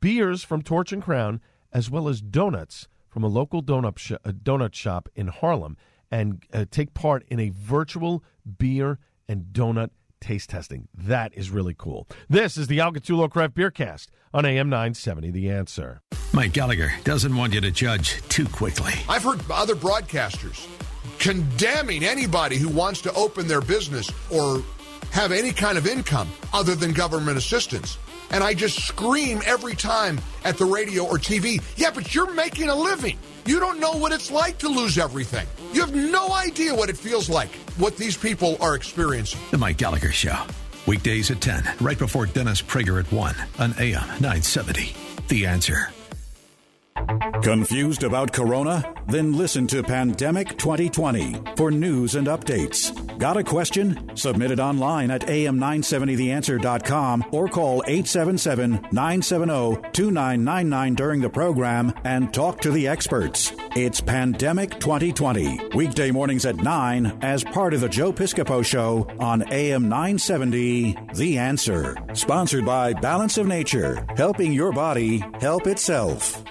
beers 0.00 0.42
from 0.42 0.62
Torch 0.62 0.92
and 0.92 1.02
Crown 1.02 1.40
as 1.76 1.90
well 1.90 2.08
as 2.08 2.22
donuts 2.22 2.88
from 3.06 3.22
a 3.22 3.26
local 3.26 3.62
donut, 3.62 3.98
sh- 3.98 4.12
a 4.24 4.32
donut 4.32 4.74
shop 4.74 5.10
in 5.14 5.26
Harlem 5.26 5.76
and 6.10 6.42
uh, 6.54 6.64
take 6.70 6.94
part 6.94 7.22
in 7.28 7.38
a 7.38 7.50
virtual 7.50 8.24
beer 8.56 8.98
and 9.28 9.44
donut 9.52 9.90
taste 10.18 10.48
testing. 10.48 10.88
That 10.94 11.36
is 11.36 11.50
really 11.50 11.74
cool. 11.76 12.08
This 12.30 12.56
is 12.56 12.68
the 12.68 12.80
Al 12.80 12.92
Gattullo 12.92 13.30
Craft 13.30 13.54
Beer 13.54 13.70
Cast 13.70 14.10
on 14.32 14.46
AM 14.46 14.70
970 14.70 15.30
The 15.32 15.50
Answer. 15.50 16.00
Mike 16.32 16.54
Gallagher 16.54 16.94
doesn't 17.04 17.36
want 17.36 17.52
you 17.52 17.60
to 17.60 17.70
judge 17.70 18.22
too 18.28 18.46
quickly. 18.46 18.94
I've 19.06 19.24
heard 19.24 19.40
other 19.50 19.74
broadcasters 19.76 20.66
condemning 21.18 22.04
anybody 22.04 22.56
who 22.56 22.70
wants 22.70 23.02
to 23.02 23.12
open 23.12 23.46
their 23.46 23.60
business 23.60 24.10
or 24.30 24.62
have 25.10 25.30
any 25.30 25.52
kind 25.52 25.76
of 25.76 25.86
income 25.86 26.30
other 26.54 26.74
than 26.74 26.94
government 26.94 27.36
assistance. 27.36 27.98
And 28.30 28.42
I 28.42 28.54
just 28.54 28.86
scream 28.86 29.40
every 29.44 29.74
time 29.74 30.20
at 30.44 30.58
the 30.58 30.64
radio 30.64 31.04
or 31.04 31.18
TV, 31.18 31.62
yeah, 31.76 31.90
but 31.90 32.14
you're 32.14 32.32
making 32.32 32.68
a 32.68 32.74
living. 32.74 33.18
You 33.46 33.60
don't 33.60 33.78
know 33.78 33.92
what 33.92 34.12
it's 34.12 34.30
like 34.30 34.58
to 34.58 34.68
lose 34.68 34.98
everything. 34.98 35.46
You 35.72 35.80
have 35.80 35.94
no 35.94 36.32
idea 36.32 36.74
what 36.74 36.90
it 36.90 36.96
feels 36.96 37.28
like, 37.28 37.54
what 37.78 37.96
these 37.96 38.16
people 38.16 38.56
are 38.60 38.74
experiencing. 38.74 39.40
The 39.50 39.58
Mike 39.58 39.78
Gallagher 39.78 40.12
Show. 40.12 40.44
Weekdays 40.86 41.30
at 41.30 41.40
10, 41.40 41.64
right 41.80 41.98
before 41.98 42.26
Dennis 42.26 42.62
Prager 42.62 42.98
at 42.98 43.10
1 43.10 43.34
on 43.58 43.74
AM 43.78 44.06
970. 44.20 44.94
The 45.28 45.46
answer. 45.46 45.95
Confused 47.42 48.02
about 48.02 48.32
Corona? 48.32 48.94
Then 49.06 49.36
listen 49.36 49.66
to 49.68 49.82
Pandemic 49.82 50.58
2020 50.58 51.36
for 51.56 51.70
news 51.70 52.16
and 52.16 52.26
updates. 52.26 52.92
Got 53.18 53.36
a 53.36 53.44
question? 53.44 54.16
Submit 54.16 54.50
it 54.50 54.58
online 54.58 55.10
at 55.10 55.20
am970theanswer.com 55.22 57.26
or 57.32 57.48
call 57.48 57.82
877 57.86 58.72
970 58.92 59.76
2999 59.92 60.94
during 60.94 61.20
the 61.20 61.30
program 61.30 61.94
and 62.04 62.32
talk 62.34 62.60
to 62.62 62.70
the 62.70 62.88
experts. 62.88 63.52
It's 63.74 64.00
Pandemic 64.00 64.78
2020, 64.80 65.70
weekday 65.74 66.10
mornings 66.10 66.46
at 66.46 66.56
9 66.56 67.18
as 67.22 67.44
part 67.44 67.74
of 67.74 67.80
the 67.80 67.88
Joe 67.88 68.12
Piscopo 68.12 68.64
Show 68.64 69.06
on 69.20 69.44
AM 69.52 69.88
970 69.88 70.96
The 71.14 71.38
Answer. 71.38 71.96
Sponsored 72.14 72.66
by 72.66 72.92
Balance 72.92 73.38
of 73.38 73.46
Nature, 73.46 74.04
helping 74.16 74.52
your 74.52 74.72
body 74.72 75.18
help 75.40 75.66
itself. 75.66 76.45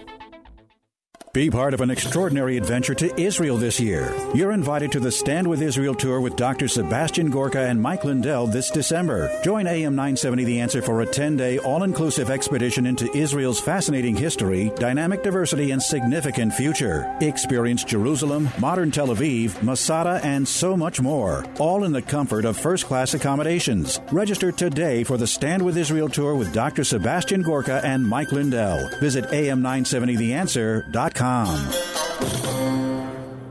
Be 1.35 1.49
part 1.49 1.73
of 1.73 1.81
an 1.81 1.89
extraordinary 1.89 2.55
adventure 2.55 2.95
to 2.95 3.19
Israel 3.19 3.57
this 3.57 3.77
year. 3.77 4.15
You're 4.33 4.53
invited 4.53 4.93
to 4.93 5.01
the 5.01 5.11
Stand 5.11 5.45
with 5.45 5.61
Israel 5.61 5.93
tour 5.93 6.21
with 6.21 6.37
Dr. 6.37 6.69
Sebastian 6.69 7.29
Gorka 7.29 7.59
and 7.59 7.81
Mike 7.81 8.05
Lindell 8.05 8.47
this 8.47 8.71
December. 8.71 9.29
Join 9.43 9.67
AM 9.67 9.95
970 9.95 10.45
The 10.45 10.61
Answer 10.61 10.81
for 10.81 11.01
a 11.01 11.05
10 11.05 11.35
day 11.35 11.57
all 11.57 11.83
inclusive 11.83 12.29
expedition 12.29 12.85
into 12.85 13.13
Israel's 13.13 13.59
fascinating 13.59 14.15
history, 14.15 14.71
dynamic 14.77 15.23
diversity, 15.23 15.71
and 15.71 15.83
significant 15.83 16.53
future. 16.53 17.13
Experience 17.19 17.83
Jerusalem, 17.83 18.47
modern 18.57 18.89
Tel 18.89 19.09
Aviv, 19.09 19.61
Masada, 19.61 20.21
and 20.23 20.47
so 20.47 20.77
much 20.77 21.01
more, 21.01 21.43
all 21.59 21.83
in 21.83 21.91
the 21.91 22.01
comfort 22.01 22.45
of 22.45 22.55
first 22.55 22.85
class 22.85 23.13
accommodations. 23.13 23.99
Register 24.13 24.53
today 24.53 25.03
for 25.03 25.17
the 25.17 25.27
Stand 25.27 25.65
with 25.65 25.75
Israel 25.75 26.07
tour 26.07 26.33
with 26.33 26.53
Dr. 26.53 26.85
Sebastian 26.85 27.41
Gorka 27.41 27.81
and 27.83 28.07
Mike 28.07 28.31
Lindell. 28.31 28.89
Visit 29.01 29.25
am970theanswer.com. 29.25 31.24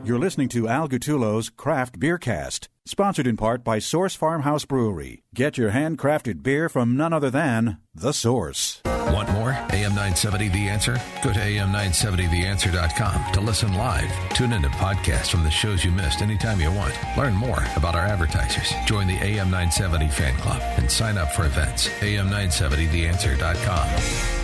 You're 0.05 0.19
listening 0.19 0.51
to 0.51 0.69
Al 0.69 0.87
Gattullo's 0.87 1.49
Craft 1.49 1.99
Beer 1.99 2.19
Cast, 2.19 2.69
sponsored 2.85 3.27
in 3.27 3.39
part 3.39 3.65
by 3.65 3.79
Source 3.79 4.15
Farmhouse 4.15 4.67
Brewery. 4.67 5.23
Get 5.35 5.57
your 5.57 5.71
handcrafted 5.71 6.43
beer 6.43 6.69
from 6.69 6.95
none 6.97 7.15
other 7.15 7.31
than 7.31 7.79
The 7.95 8.13
Source. 8.13 8.83
Want 8.85 9.31
more? 9.33 9.53
AM 9.71 9.95
970 9.95 10.49
The 10.49 10.69
Answer? 10.69 11.01
Go 11.23 11.33
to 11.33 11.39
am970theanswer.com 11.39 13.33
to 13.33 13.41
listen 13.41 13.73
live. 13.75 14.11
Tune 14.35 14.53
in 14.53 14.61
to 14.63 14.69
podcasts 14.69 15.31
from 15.31 15.43
the 15.43 15.51
shows 15.51 15.83
you 15.85 15.91
missed 15.91 16.21
anytime 16.21 16.61
you 16.61 16.71
want. 16.71 16.95
Learn 17.17 17.33
more 17.35 17.65
about 17.77 17.95
our 17.95 18.05
advertisers. 18.05 18.75
Join 18.87 19.07
the 19.07 19.17
AM 19.17 19.51
970 19.51 20.09
fan 20.09 20.37
club 20.39 20.61
and 20.77 20.91
sign 20.91 21.17
up 21.17 21.33
for 21.33 21.47
events. 21.47 21.89
am970theanswer.com. 22.01 24.44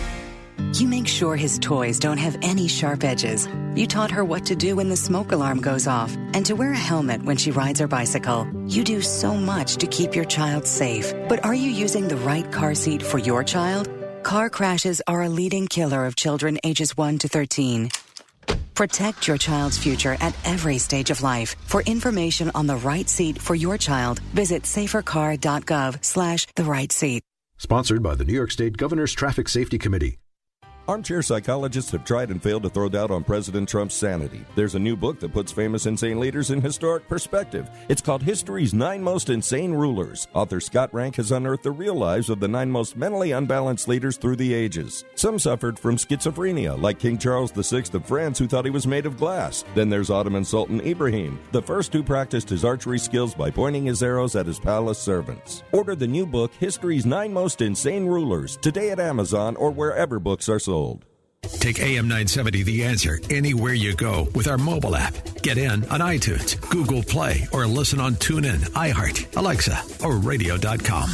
You 0.73 0.87
make 0.87 1.07
sure 1.07 1.35
his 1.35 1.59
toys 1.59 1.99
don't 1.99 2.17
have 2.17 2.37
any 2.41 2.67
sharp 2.67 3.03
edges. 3.03 3.47
You 3.75 3.87
taught 3.87 4.11
her 4.11 4.23
what 4.23 4.45
to 4.45 4.55
do 4.55 4.75
when 4.75 4.89
the 4.89 4.95
smoke 4.95 5.31
alarm 5.31 5.61
goes 5.61 5.87
off 5.87 6.15
and 6.33 6.45
to 6.45 6.55
wear 6.55 6.71
a 6.71 6.77
helmet 6.77 7.23
when 7.23 7.37
she 7.37 7.51
rides 7.51 7.79
her 7.79 7.87
bicycle. 7.87 8.47
You 8.67 8.83
do 8.83 9.01
so 9.01 9.35
much 9.35 9.77
to 9.77 9.87
keep 9.87 10.15
your 10.15 10.25
child 10.25 10.65
safe. 10.65 11.13
But 11.27 11.45
are 11.45 11.53
you 11.53 11.69
using 11.69 12.07
the 12.07 12.17
right 12.17 12.51
car 12.51 12.75
seat 12.75 13.03
for 13.03 13.17
your 13.17 13.43
child? 13.43 13.89
Car 14.23 14.49
crashes 14.49 15.01
are 15.07 15.23
a 15.23 15.29
leading 15.29 15.67
killer 15.67 16.05
of 16.05 16.15
children 16.15 16.59
ages 16.63 16.97
1 16.97 17.19
to 17.19 17.27
13. 17.27 17.89
Protect 18.73 19.27
your 19.27 19.37
child's 19.37 19.77
future 19.77 20.17
at 20.21 20.35
every 20.45 20.77
stage 20.77 21.11
of 21.11 21.21
life. 21.21 21.55
For 21.65 21.81
information 21.81 22.51
on 22.55 22.67
the 22.67 22.77
right 22.77 23.07
seat 23.07 23.39
for 23.39 23.55
your 23.55 23.77
child, 23.77 24.19
visit 24.33 24.63
safercar.gov 24.63 26.03
slash 26.03 26.47
the 26.55 26.63
right 26.63 26.91
seat. 26.91 27.23
Sponsored 27.57 28.01
by 28.01 28.15
the 28.15 28.25
New 28.25 28.33
York 28.33 28.51
State 28.51 28.75
Governor's 28.77 29.13
Traffic 29.13 29.47
Safety 29.47 29.77
Committee. 29.77 30.17
Armchair 30.87 31.21
psychologists 31.21 31.91
have 31.91 32.03
tried 32.03 32.31
and 32.31 32.41
failed 32.41 32.63
to 32.63 32.69
throw 32.69 32.89
doubt 32.89 33.11
on 33.11 33.23
President 33.23 33.69
Trump's 33.69 33.93
sanity. 33.93 34.43
There's 34.55 34.73
a 34.73 34.79
new 34.79 34.97
book 34.97 35.19
that 35.19 35.31
puts 35.31 35.51
famous 35.51 35.85
insane 35.85 36.19
leaders 36.19 36.49
in 36.49 36.59
historic 36.59 37.07
perspective. 37.07 37.69
It's 37.87 38.01
called 38.01 38.23
History's 38.23 38.73
Nine 38.73 39.03
Most 39.03 39.29
Insane 39.29 39.73
Rulers. 39.73 40.27
Author 40.33 40.59
Scott 40.59 40.91
Rank 40.91 41.17
has 41.17 41.31
unearthed 41.31 41.63
the 41.63 41.71
real 41.71 41.93
lives 41.93 42.31
of 42.31 42.39
the 42.39 42.47
nine 42.47 42.71
most 42.71 42.97
mentally 42.97 43.31
unbalanced 43.31 43.87
leaders 43.87 44.17
through 44.17 44.37
the 44.37 44.53
ages. 44.55 45.05
Some 45.13 45.37
suffered 45.37 45.77
from 45.77 45.97
schizophrenia, 45.97 46.81
like 46.81 46.97
King 46.97 47.19
Charles 47.19 47.51
VI 47.51 47.83
of 47.93 48.05
France, 48.07 48.39
who 48.39 48.47
thought 48.47 48.65
he 48.65 48.71
was 48.71 48.87
made 48.87 49.05
of 49.05 49.17
glass. 49.17 49.63
Then 49.75 49.89
there's 49.89 50.09
Ottoman 50.09 50.43
Sultan 50.43 50.81
Ibrahim, 50.81 51.39
the 51.51 51.61
first 51.61 51.93
who 51.93 52.01
practiced 52.01 52.49
his 52.49 52.65
archery 52.65 52.99
skills 52.99 53.35
by 53.35 53.51
pointing 53.51 53.85
his 53.85 54.01
arrows 54.01 54.35
at 54.35 54.47
his 54.47 54.59
palace 54.59 54.99
servants. 54.99 55.61
Order 55.73 55.95
the 55.95 56.07
new 56.07 56.25
book, 56.25 56.51
History's 56.55 57.05
Nine 57.05 57.31
Most 57.31 57.61
Insane 57.61 58.07
Rulers, 58.07 58.57
today 58.57 58.89
at 58.89 58.99
Amazon 58.99 59.55
or 59.57 59.69
wherever 59.69 60.19
books 60.19 60.49
are 60.49 60.59
sold. 60.59 60.70
Take 61.59 61.79
AM 61.79 62.07
970 62.07 62.63
The 62.63 62.83
Answer 62.85 63.19
anywhere 63.29 63.73
you 63.73 63.93
go 63.95 64.27
with 64.35 64.47
our 64.47 64.57
mobile 64.57 64.95
app. 64.95 65.13
Get 65.41 65.57
in 65.57 65.83
on 65.89 65.99
iTunes, 65.99 66.57
Google 66.69 67.03
Play, 67.03 67.47
or 67.51 67.67
listen 67.67 67.99
on 67.99 68.15
TuneIn, 68.15 68.59
iHeart, 68.71 69.35
Alexa, 69.35 70.05
or 70.05 70.17
radio.com. 70.17 71.11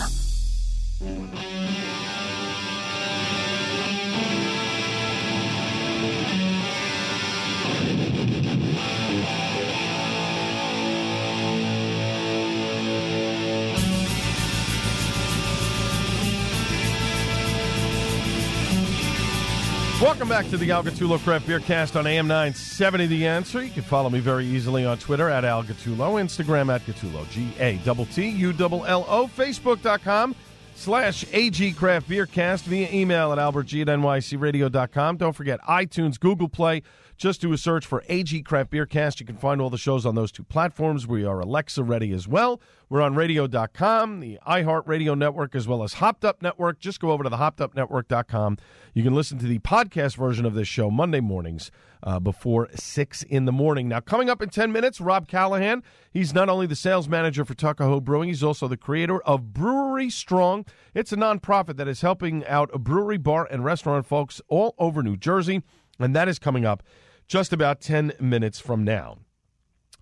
Welcome 19.99 20.29
back 20.29 20.47
to 20.51 20.57
the 20.57 20.69
Al 20.69 20.83
Gattullo 20.83 21.17
Craft 21.17 21.47
Beer 21.47 21.59
Cast 21.59 21.95
on 21.95 22.05
AM 22.05 22.27
970 22.27 23.07
The 23.07 23.25
Answer. 23.25 23.63
You 23.63 23.71
can 23.71 23.81
follow 23.81 24.11
me 24.11 24.19
very 24.19 24.45
easily 24.45 24.85
on 24.85 24.99
Twitter 24.99 25.27
at 25.27 25.43
Al 25.43 25.63
Gattullo, 25.63 26.21
Instagram 26.21 26.71
at 26.71 26.85
Gattullo, 26.85 27.27
G 27.31 27.51
A 27.59 27.77
T 27.77 28.05
T 28.05 28.29
U 28.29 28.53
L 28.59 28.85
L 28.85 29.05
O, 29.09 29.25
Facebook.com 29.25 30.35
slash 30.75 31.25
AG 31.33 31.71
Craft 31.73 32.07
Beer 32.07 32.27
Cast 32.27 32.65
via 32.65 32.87
email 32.91 33.31
at 33.31 33.39
albertg 33.39 33.81
at 33.81 33.87
nycradio.com. 33.87 35.17
Don't 35.17 35.33
forget 35.33 35.59
iTunes, 35.61 36.19
Google 36.19 36.47
Play. 36.47 36.83
Just 37.17 37.41
do 37.41 37.51
a 37.51 37.57
search 37.57 37.83
for 37.83 38.03
AG 38.09 38.43
Craft 38.43 38.69
Beer 38.69 38.85
Cast. 38.85 39.19
You 39.19 39.25
can 39.25 39.37
find 39.37 39.59
all 39.59 39.71
the 39.71 39.77
shows 39.77 40.05
on 40.05 40.13
those 40.13 40.31
two 40.31 40.43
platforms. 40.43 41.07
We 41.07 41.25
are 41.25 41.39
Alexa 41.39 41.83
ready 41.83 42.11
as 42.11 42.27
well. 42.27 42.61
We're 42.89 43.01
on 43.01 43.15
radio.com, 43.15 44.19
the 44.19 44.37
iHeartRadio 44.47 45.17
network, 45.17 45.55
as 45.55 45.67
well 45.67 45.81
as 45.81 45.93
Hopped 45.93 46.23
Up 46.23 46.43
Network. 46.43 46.77
Just 46.79 46.99
go 46.99 47.09
over 47.09 47.23
to 47.23 47.29
the 47.29 47.37
hoppedupnetwork.com. 47.37 48.59
You 48.93 49.01
can 49.01 49.15
listen 49.15 49.39
to 49.39 49.47
the 49.47 49.57
podcast 49.59 50.15
version 50.15 50.45
of 50.45 50.53
this 50.53 50.67
show 50.67 50.91
Monday 50.91 51.19
mornings 51.19 51.71
uh, 52.03 52.19
before 52.19 52.69
6 52.75 53.23
in 53.23 53.45
the 53.45 53.51
morning. 53.51 53.87
Now, 53.87 53.99
coming 53.99 54.29
up 54.29 54.43
in 54.43 54.49
10 54.49 54.71
minutes, 54.71 55.01
Rob 55.01 55.27
Callahan. 55.27 55.81
He's 56.11 56.35
not 56.35 56.49
only 56.49 56.67
the 56.67 56.75
sales 56.75 57.09
manager 57.09 57.43
for 57.43 57.55
Tuckahoe 57.55 57.99
Brewing, 57.99 58.29
he's 58.29 58.43
also 58.43 58.67
the 58.67 58.77
creator 58.77 59.23
of 59.23 59.53
Brewery 59.53 60.11
Strong. 60.11 60.65
It's 60.93 61.11
a 61.11 61.17
nonprofit 61.17 61.77
that 61.77 61.87
is 61.87 62.01
helping 62.01 62.45
out 62.45 62.71
brewery, 62.83 63.17
bar, 63.17 63.47
and 63.49 63.65
restaurant 63.65 64.05
folks 64.05 64.39
all 64.49 64.75
over 64.77 65.01
New 65.01 65.17
Jersey, 65.17 65.63
and 65.97 66.15
that 66.15 66.29
is 66.29 66.37
coming 66.37 66.63
up 66.63 66.83
just 67.27 67.51
about 67.53 67.81
10 67.81 68.13
minutes 68.19 68.59
from 68.59 68.83
now. 68.83 69.17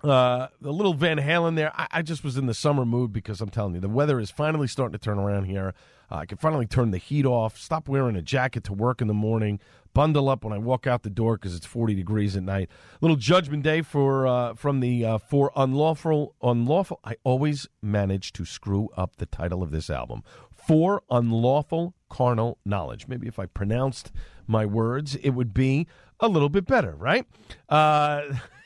Uh, 0.04 0.48
a 0.64 0.70
little 0.70 0.94
Van 0.94 1.18
Halen 1.18 1.56
there. 1.56 1.72
I, 1.76 1.88
I, 1.92 2.02
just 2.04 2.24
was 2.24 2.38
in 2.38 2.46
the 2.46 2.54
summer 2.54 2.86
mood 2.86 3.12
because 3.12 3.42
I'm 3.42 3.50
telling 3.50 3.74
you, 3.74 3.80
the 3.82 3.90
weather 3.90 4.20
is 4.20 4.30
finally 4.30 4.68
starting 4.68 4.92
to 4.92 5.04
turn 5.04 5.18
around 5.18 5.46
here. 5.46 5.74
Uh, 6.12 6.18
I 6.18 6.26
can 6.28 6.38
finally 6.38 6.68
turn 6.68 6.92
the 6.92 7.00
heat 7.00 7.26
off, 7.26 7.58
stop 7.58 7.90
wearing 7.90 8.16
a 8.16 8.22
jacket 8.22 8.64
to 8.66 8.74
work 8.74 9.02
in 9.02 9.08
the 9.08 9.16
morning, 9.16 9.60
bundle 9.96 10.30
up 10.30 10.44
when 10.44 10.54
I 10.54 10.60
walk 10.60 10.86
out 10.86 11.02
the 11.02 11.10
door 11.10 11.38
because 11.38 11.56
it's 11.56 11.66
40 11.66 11.96
degrees 11.96 12.36
at 12.36 12.44
night. 12.44 12.70
Little 13.02 13.18
Judgment 13.18 13.64
Day 13.64 13.82
for 13.82 14.28
uh, 14.28 14.54
from 14.54 14.80
the 14.80 15.04
uh, 15.04 15.18
for 15.18 15.52
unlawful 15.56 16.36
unlawful. 16.44 17.00
I 17.04 17.16
always 17.24 17.68
manage 17.82 18.32
to 18.34 18.46
screw 18.46 18.90
up 18.96 19.16
the 19.16 19.26
title 19.26 19.64
of 19.64 19.72
this 19.72 19.90
album. 19.90 20.22
For 20.54 21.02
unlawful 21.10 21.96
carnal 22.10 22.60
knowledge. 22.66 23.08
Maybe 23.08 23.28
if 23.28 23.40
I 23.40 23.46
pronounced 23.48 24.12
my 24.46 24.66
words, 24.66 25.16
it 25.16 25.32
would 25.32 25.54
be 25.54 25.88
a 26.26 26.28
little 26.28 26.50
bit 26.50 26.66
better, 26.66 26.96
right? 26.96 27.26
Uh, 27.70 28.22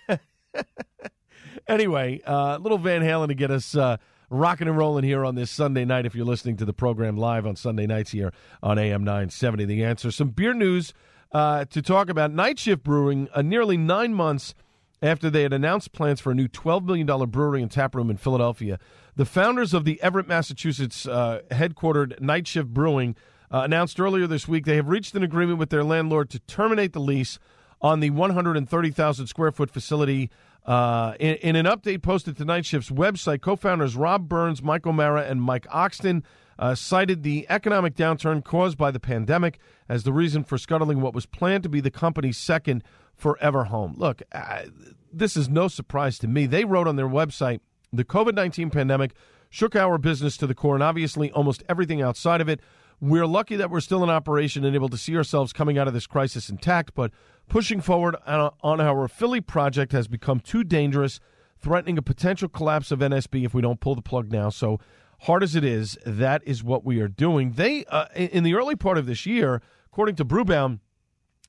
anyway, 1.68 2.22
uh, 2.26 2.58
little 2.58 2.78
Van 2.78 3.02
Halen 3.02 3.28
to 3.28 3.36
get 3.36 3.52
us 3.52 3.76
uh, 3.76 3.98
rocking 4.30 4.68
and 4.68 4.78
rolling 4.78 5.04
here 5.04 5.26
on 5.26 5.36
this 5.36 5.52
Sunday 5.52 5.86
night. 5.86 6.06
If 6.06 6.16
you're 6.16 6.26
listening 6.26 6.58
to 6.58 6.66
the 6.66 6.74
program 6.74 7.18
live 7.18 7.46
on 7.46 7.56
Sunday 7.56 7.88
nights 7.88 8.12
here 8.12 8.34
on 8.62 8.78
AM 8.78 9.04
970, 9.04 9.66
The 9.66 9.84
Answer. 9.84 10.12
Some 10.12 10.30
beer 10.30 10.54
news 10.54 10.94
uh, 11.32 11.66
to 11.66 11.82
talk 11.82 12.10
about. 12.10 12.32
Night 12.32 12.60
Shift 12.60 12.84
Brewing, 12.84 13.28
uh, 13.34 13.42
nearly 13.42 13.78
nine 13.78 14.14
months 14.14 14.54
after 15.02 15.30
they 15.30 15.44
had 15.44 15.54
announced 15.54 15.92
plans 15.92 16.20
for 16.20 16.32
a 16.32 16.36
new 16.36 16.48
$12 16.48 16.86
million 16.86 17.30
brewery 17.30 17.62
and 17.62 17.72
tap 17.72 17.96
room 17.96 18.10
in 18.10 18.18
Philadelphia. 18.18 18.80
The 19.16 19.26
founders 19.26 19.74
of 19.74 19.86
the 19.86 20.02
Everett, 20.02 20.28
Massachusetts 20.28 21.06
uh, 21.06 21.42
headquartered 21.52 22.20
Night 22.20 22.48
Shift 22.48 22.70
Brewing 22.70 23.16
uh, 23.52 23.62
announced 23.62 24.00
earlier 24.00 24.28
this 24.28 24.48
week 24.48 24.66
they 24.66 24.76
have 24.76 24.88
reached 24.88 25.16
an 25.16 25.24
agreement 25.24 25.60
with 25.60 25.70
their 25.70 25.84
landlord 25.84 26.30
to 26.30 26.40
terminate 26.40 26.94
the 26.94 27.00
lease 27.00 27.40
on 27.82 28.00
the 28.00 28.10
130,000 28.10 29.28
square 29.28 29.52
foot 29.52 29.72
facility. 29.72 30.30
Uh, 30.66 31.14
in, 31.20 31.36
in, 31.36 31.56
an 31.56 31.66
update 31.66 32.04
posted 32.04 32.38
to 32.38 32.46
Night 32.46 32.66
Shift's 32.66 32.92
website, 32.92 33.42
co 33.42 33.56
founders 33.56 33.96
Rob 33.96 34.28
Burns, 34.28 34.62
Mike 34.62 34.86
O'Mara, 34.86 35.24
and 35.24 35.42
Mike 35.42 35.66
Oxton 35.70 36.24
uh, 36.60 36.76
cited 36.76 37.24
the 37.24 37.46
economic 37.50 37.96
downturn 37.96 38.44
caused 38.44 38.78
by 38.78 38.92
the 38.92 39.00
pandemic 39.00 39.60
as 39.88 40.04
the 40.04 40.12
reason 40.12 40.44
for 40.44 40.58
scuttling 40.58 41.02
what 41.02 41.14
was 41.14 41.26
planned 41.26 41.64
to 41.64 41.70
be 41.70 41.80
the 41.80 41.90
company's 41.90 42.38
second 42.38 42.84
forever 43.16 43.66
home. 43.66 43.96
Look, 43.98 44.22
uh, 44.34 44.64
this 45.12 45.38
is 45.38 45.50
no 45.50 45.70
surprise 45.70 46.20
to 46.20 46.28
me. 46.28 46.46
They 46.46 46.66
wrote 46.66 46.88
on 46.88 46.98
their 46.98 47.08
website 47.08 47.62
the 47.92 48.06
COVID 48.06 48.36
19 48.36 48.70
pandemic 48.70 49.14
shook 49.50 49.76
our 49.76 49.98
business 49.98 50.38
to 50.38 50.46
the 50.46 50.54
core 50.54 50.76
and 50.76 50.84
obviously 50.84 51.32
almost 51.32 51.64
everything 51.68 52.02
outside 52.02 52.42
of 52.42 52.50
it. 52.50 52.60
We're 53.02 53.28
lucky 53.28 53.56
that 53.56 53.70
we're 53.70 53.80
still 53.80 54.04
in 54.04 54.10
operation 54.10 54.66
and 54.66 54.76
able 54.76 54.90
to 54.90 54.98
see 54.98 55.16
ourselves 55.16 55.54
coming 55.54 55.78
out 55.78 55.88
of 55.88 55.94
this 55.94 56.06
crisis 56.06 56.50
intact, 56.50 56.94
but 56.94 57.12
pushing 57.48 57.80
forward 57.80 58.18
on 58.26 58.82
our 58.82 59.08
Philly 59.08 59.40
project 59.40 59.94
has 59.94 60.10
become 60.10 60.42
too 60.42 60.66
dangerous, 60.66 61.22
threatening 61.58 61.98
a 61.98 62.02
potential 62.02 62.50
collapse 62.50 62.92
of 62.92 63.00
NSB 63.00 63.46
if 63.46 63.54
we 63.54 63.62
don't 63.62 63.80
pull 63.80 63.96
the 63.96 64.02
plug 64.02 64.32
now. 64.32 64.50
So, 64.50 64.80
hard 65.22 65.44
as 65.44 65.56
it 65.56 65.64
is, 65.64 65.98
that 66.06 66.42
is 66.46 66.64
what 66.64 66.84
we 66.84 67.00
are 67.00 67.08
doing. 67.08 67.54
They, 67.54 67.86
uh, 67.86 68.06
in 68.16 68.44
the 68.44 68.56
early 68.56 68.76
part 68.76 68.98
of 68.98 69.06
this 69.06 69.26
year, 69.26 69.62
according 69.88 70.16
to 70.16 70.26
Brewbound, 70.26 70.80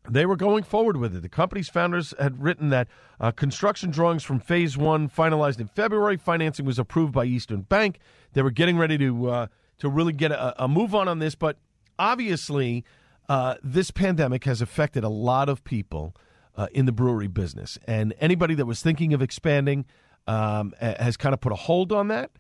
they 0.09 0.27
were 0.27 0.37
going 0.37 0.63
forward 0.63 0.97
with 0.97 1.15
it. 1.15 1.23
The 1.23 1.29
company's 1.29 1.69
founders 1.69 2.15
had 2.19 2.43
written 2.43 2.71
that 2.71 2.89
uh, 3.21 3.33
construction 3.33 3.91
drawings 3.91 4.23
from 4.23 4.41
phase 4.41 4.77
one 4.77 5.09
finalized 5.09 5.61
in 5.61 5.67
February. 5.67 6.17
Financing 6.17 6.65
was 6.65 6.79
approved 6.79 7.13
by 7.13 7.25
Eastern 7.27 7.63
Bank. 7.63 7.99
They 8.33 8.43
were 8.43 8.51
getting 8.51 8.79
ready 8.79 8.97
to 8.99 9.31
uh, 9.31 9.47
to 9.81 9.89
really 9.89 10.13
get 10.13 10.31
a, 10.31 10.65
a 10.65 10.69
move 10.69 10.95
on 10.95 11.09
on 11.09 11.19
this. 11.19 11.35
But 11.35 11.59
obviously, 11.99 12.85
uh, 13.29 13.57
this 13.63 13.91
pandemic 13.91 14.45
has 14.45 14.63
affected 14.63 15.05
a 15.05 15.09
lot 15.09 15.49
of 15.49 15.65
people 15.65 16.15
uh, 16.57 16.69
in 16.73 16.87
the 16.87 16.93
brewery 16.93 17.29
business, 17.29 17.79
and 17.87 18.15
anybody 18.21 18.55
that 18.55 18.67
was 18.67 18.83
thinking 18.83 19.13
of 19.13 19.23
expanding 19.23 19.87
um, 20.27 20.75
has 20.81 21.17
kind 21.17 21.33
of 21.33 21.41
put 21.41 21.53
a 21.53 21.57
hold 21.57 21.93
on 21.93 22.09
that. 22.09 22.31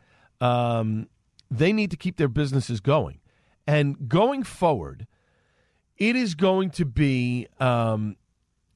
Um, 0.40 1.09
they 1.50 1.72
need 1.72 1.90
to 1.90 1.96
keep 1.96 2.16
their 2.16 2.29
businesses 2.29 2.81
going, 2.81 3.20
and 3.66 4.09
going 4.09 4.42
forward, 4.42 5.07
it 5.96 6.16
is 6.16 6.35
going 6.35 6.70
to 6.70 6.85
be 6.85 7.46
um, 7.59 8.16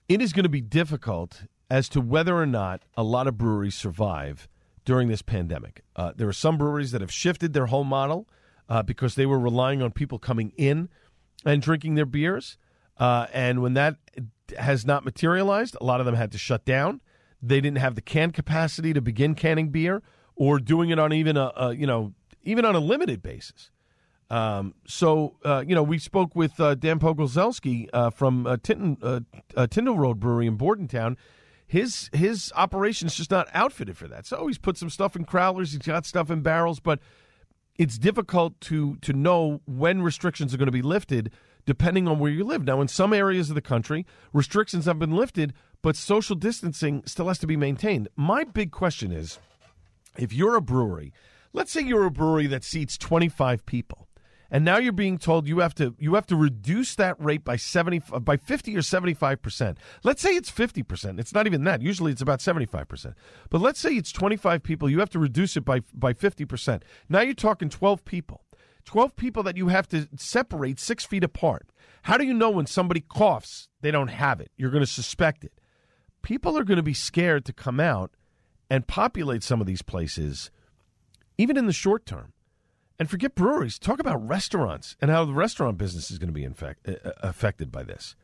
it 0.08 0.20
is 0.20 0.32
going 0.32 0.44
to 0.44 0.50
be 0.50 0.60
difficult 0.60 1.42
as 1.70 1.88
to 1.90 2.00
whether 2.00 2.36
or 2.36 2.46
not 2.46 2.82
a 2.96 3.02
lot 3.02 3.26
of 3.26 3.36
breweries 3.38 3.74
survive 3.74 4.48
during 4.84 5.08
this 5.08 5.22
pandemic. 5.22 5.82
Uh, 5.96 6.12
there 6.14 6.28
are 6.28 6.32
some 6.32 6.58
breweries 6.58 6.92
that 6.92 7.00
have 7.00 7.12
shifted 7.12 7.52
their 7.52 7.66
whole 7.66 7.84
model 7.84 8.28
uh, 8.68 8.82
because 8.82 9.14
they 9.14 9.26
were 9.26 9.38
relying 9.38 9.82
on 9.82 9.90
people 9.90 10.18
coming 10.18 10.52
in 10.56 10.88
and 11.44 11.62
drinking 11.62 11.94
their 11.94 12.06
beers. 12.06 12.56
Uh, 12.98 13.26
and 13.32 13.60
when 13.60 13.74
that 13.74 13.96
has 14.58 14.86
not 14.86 15.04
materialized, 15.04 15.76
a 15.80 15.84
lot 15.84 16.00
of 16.00 16.06
them 16.06 16.14
had 16.14 16.32
to 16.32 16.38
shut 16.38 16.64
down. 16.64 17.00
They 17.42 17.60
didn't 17.60 17.78
have 17.78 17.94
the 17.94 18.00
can 18.00 18.30
capacity 18.30 18.92
to 18.92 19.00
begin 19.00 19.34
canning 19.34 19.68
beer 19.68 20.02
or 20.36 20.58
doing 20.58 20.90
it 20.90 20.98
on 20.98 21.12
even 21.12 21.36
a, 21.36 21.52
a 21.56 21.74
you 21.74 21.86
know 21.86 22.14
even 22.42 22.64
on 22.64 22.74
a 22.74 22.80
limited 22.80 23.22
basis. 23.22 23.70
Um, 24.30 24.74
so 24.86 25.36
uh, 25.44 25.62
you 25.66 25.74
know, 25.74 25.82
we 25.82 25.98
spoke 25.98 26.34
with 26.34 26.58
uh, 26.58 26.74
Dan 26.74 26.98
Pogorzelski 26.98 27.88
uh, 27.92 28.10
from 28.10 28.46
uh, 28.46 28.56
Tinton, 28.62 29.26
Tyndall 29.70 29.98
Road 29.98 30.18
Brewery 30.20 30.46
in 30.46 30.56
Bordentown. 30.56 31.16
His 31.66 32.08
his 32.12 32.52
operation's 32.54 33.14
just 33.14 33.30
not 33.30 33.48
outfitted 33.52 33.96
for 33.96 34.08
that. 34.08 34.26
So 34.26 34.46
he's 34.46 34.58
put 34.58 34.76
some 34.76 34.90
stuff 34.90 35.16
in 35.16 35.24
crowlers, 35.24 35.72
he's 35.72 35.78
got 35.78 36.06
stuff 36.06 36.30
in 36.30 36.40
barrels, 36.40 36.80
but 36.80 37.00
it's 37.76 37.98
difficult 37.98 38.60
to 38.62 38.96
to 38.96 39.12
know 39.12 39.60
when 39.66 40.02
restrictions 40.02 40.54
are 40.54 40.56
going 40.56 40.66
to 40.66 40.72
be 40.72 40.82
lifted 40.82 41.32
depending 41.66 42.06
on 42.06 42.18
where 42.18 42.30
you 42.30 42.44
live. 42.44 42.62
Now, 42.62 42.80
in 42.82 42.88
some 42.88 43.14
areas 43.14 43.48
of 43.48 43.54
the 43.54 43.62
country, 43.62 44.04
restrictions 44.34 44.84
have 44.84 44.98
been 44.98 45.16
lifted, 45.16 45.54
but 45.80 45.96
social 45.96 46.36
distancing 46.36 47.02
still 47.06 47.28
has 47.28 47.38
to 47.38 47.46
be 47.46 47.56
maintained. 47.56 48.08
My 48.16 48.44
big 48.44 48.70
question 48.70 49.10
is 49.10 49.38
if 50.18 50.32
you're 50.32 50.56
a 50.56 50.60
brewery, 50.60 51.12
let's 51.52 51.72
say 51.72 51.80
you're 51.80 52.04
a 52.04 52.10
brewery 52.10 52.46
that 52.48 52.64
seats 52.64 52.98
25 52.98 53.64
people 53.66 54.03
and 54.54 54.64
now 54.64 54.78
you're 54.78 54.92
being 54.92 55.18
told 55.18 55.48
you 55.48 55.58
have 55.58 55.74
to 55.74 55.96
you 55.98 56.14
have 56.14 56.28
to 56.28 56.36
reduce 56.36 56.94
that 56.94 57.20
rate 57.20 57.42
by 57.42 57.56
70 57.56 58.02
by 58.20 58.36
50 58.36 58.76
or 58.76 58.82
75%. 58.82 59.76
Let's 60.04 60.22
say 60.22 60.30
it's 60.30 60.48
50%. 60.48 61.18
It's 61.18 61.34
not 61.34 61.48
even 61.48 61.64
that. 61.64 61.82
Usually 61.82 62.12
it's 62.12 62.22
about 62.22 62.38
75%. 62.38 63.14
But 63.50 63.60
let's 63.60 63.80
say 63.80 63.94
it's 63.94 64.12
25 64.12 64.62
people, 64.62 64.88
you 64.88 65.00
have 65.00 65.10
to 65.10 65.18
reduce 65.18 65.56
it 65.56 65.64
by 65.64 65.80
by 65.92 66.12
50%. 66.12 66.82
Now 67.08 67.22
you're 67.22 67.34
talking 67.34 67.68
12 67.68 68.04
people. 68.04 68.44
12 68.84 69.16
people 69.16 69.42
that 69.42 69.56
you 69.56 69.68
have 69.68 69.88
to 69.88 70.08
separate 70.16 70.78
6 70.78 71.04
feet 71.04 71.24
apart. 71.24 71.66
How 72.02 72.16
do 72.16 72.24
you 72.24 72.34
know 72.34 72.50
when 72.50 72.66
somebody 72.66 73.00
coughs, 73.00 73.68
they 73.80 73.90
don't 73.90 74.06
have 74.06 74.40
it? 74.40 74.52
You're 74.56 74.70
going 74.70 74.84
to 74.84 74.86
suspect 74.86 75.42
it. 75.42 75.58
People 76.22 76.56
are 76.56 76.64
going 76.64 76.76
to 76.76 76.82
be 76.84 76.94
scared 76.94 77.44
to 77.46 77.52
come 77.52 77.80
out 77.80 78.12
and 78.70 78.86
populate 78.86 79.42
some 79.42 79.60
of 79.60 79.66
these 79.66 79.82
places 79.82 80.52
even 81.38 81.56
in 81.56 81.66
the 81.66 81.72
short 81.72 82.06
term. 82.06 82.33
And 82.98 83.10
forget 83.10 83.34
breweries. 83.34 83.78
Talk 83.78 83.98
about 83.98 84.26
restaurants 84.26 84.96
and 85.00 85.10
how 85.10 85.24
the 85.24 85.32
restaurant 85.32 85.78
business 85.78 86.10
is 86.10 86.18
going 86.18 86.28
to 86.28 86.34
be 86.34 86.44
infect, 86.44 86.88
uh, 86.88 86.92
uh, 87.04 87.12
affected 87.22 87.72
by 87.72 87.82
this. 87.82 88.14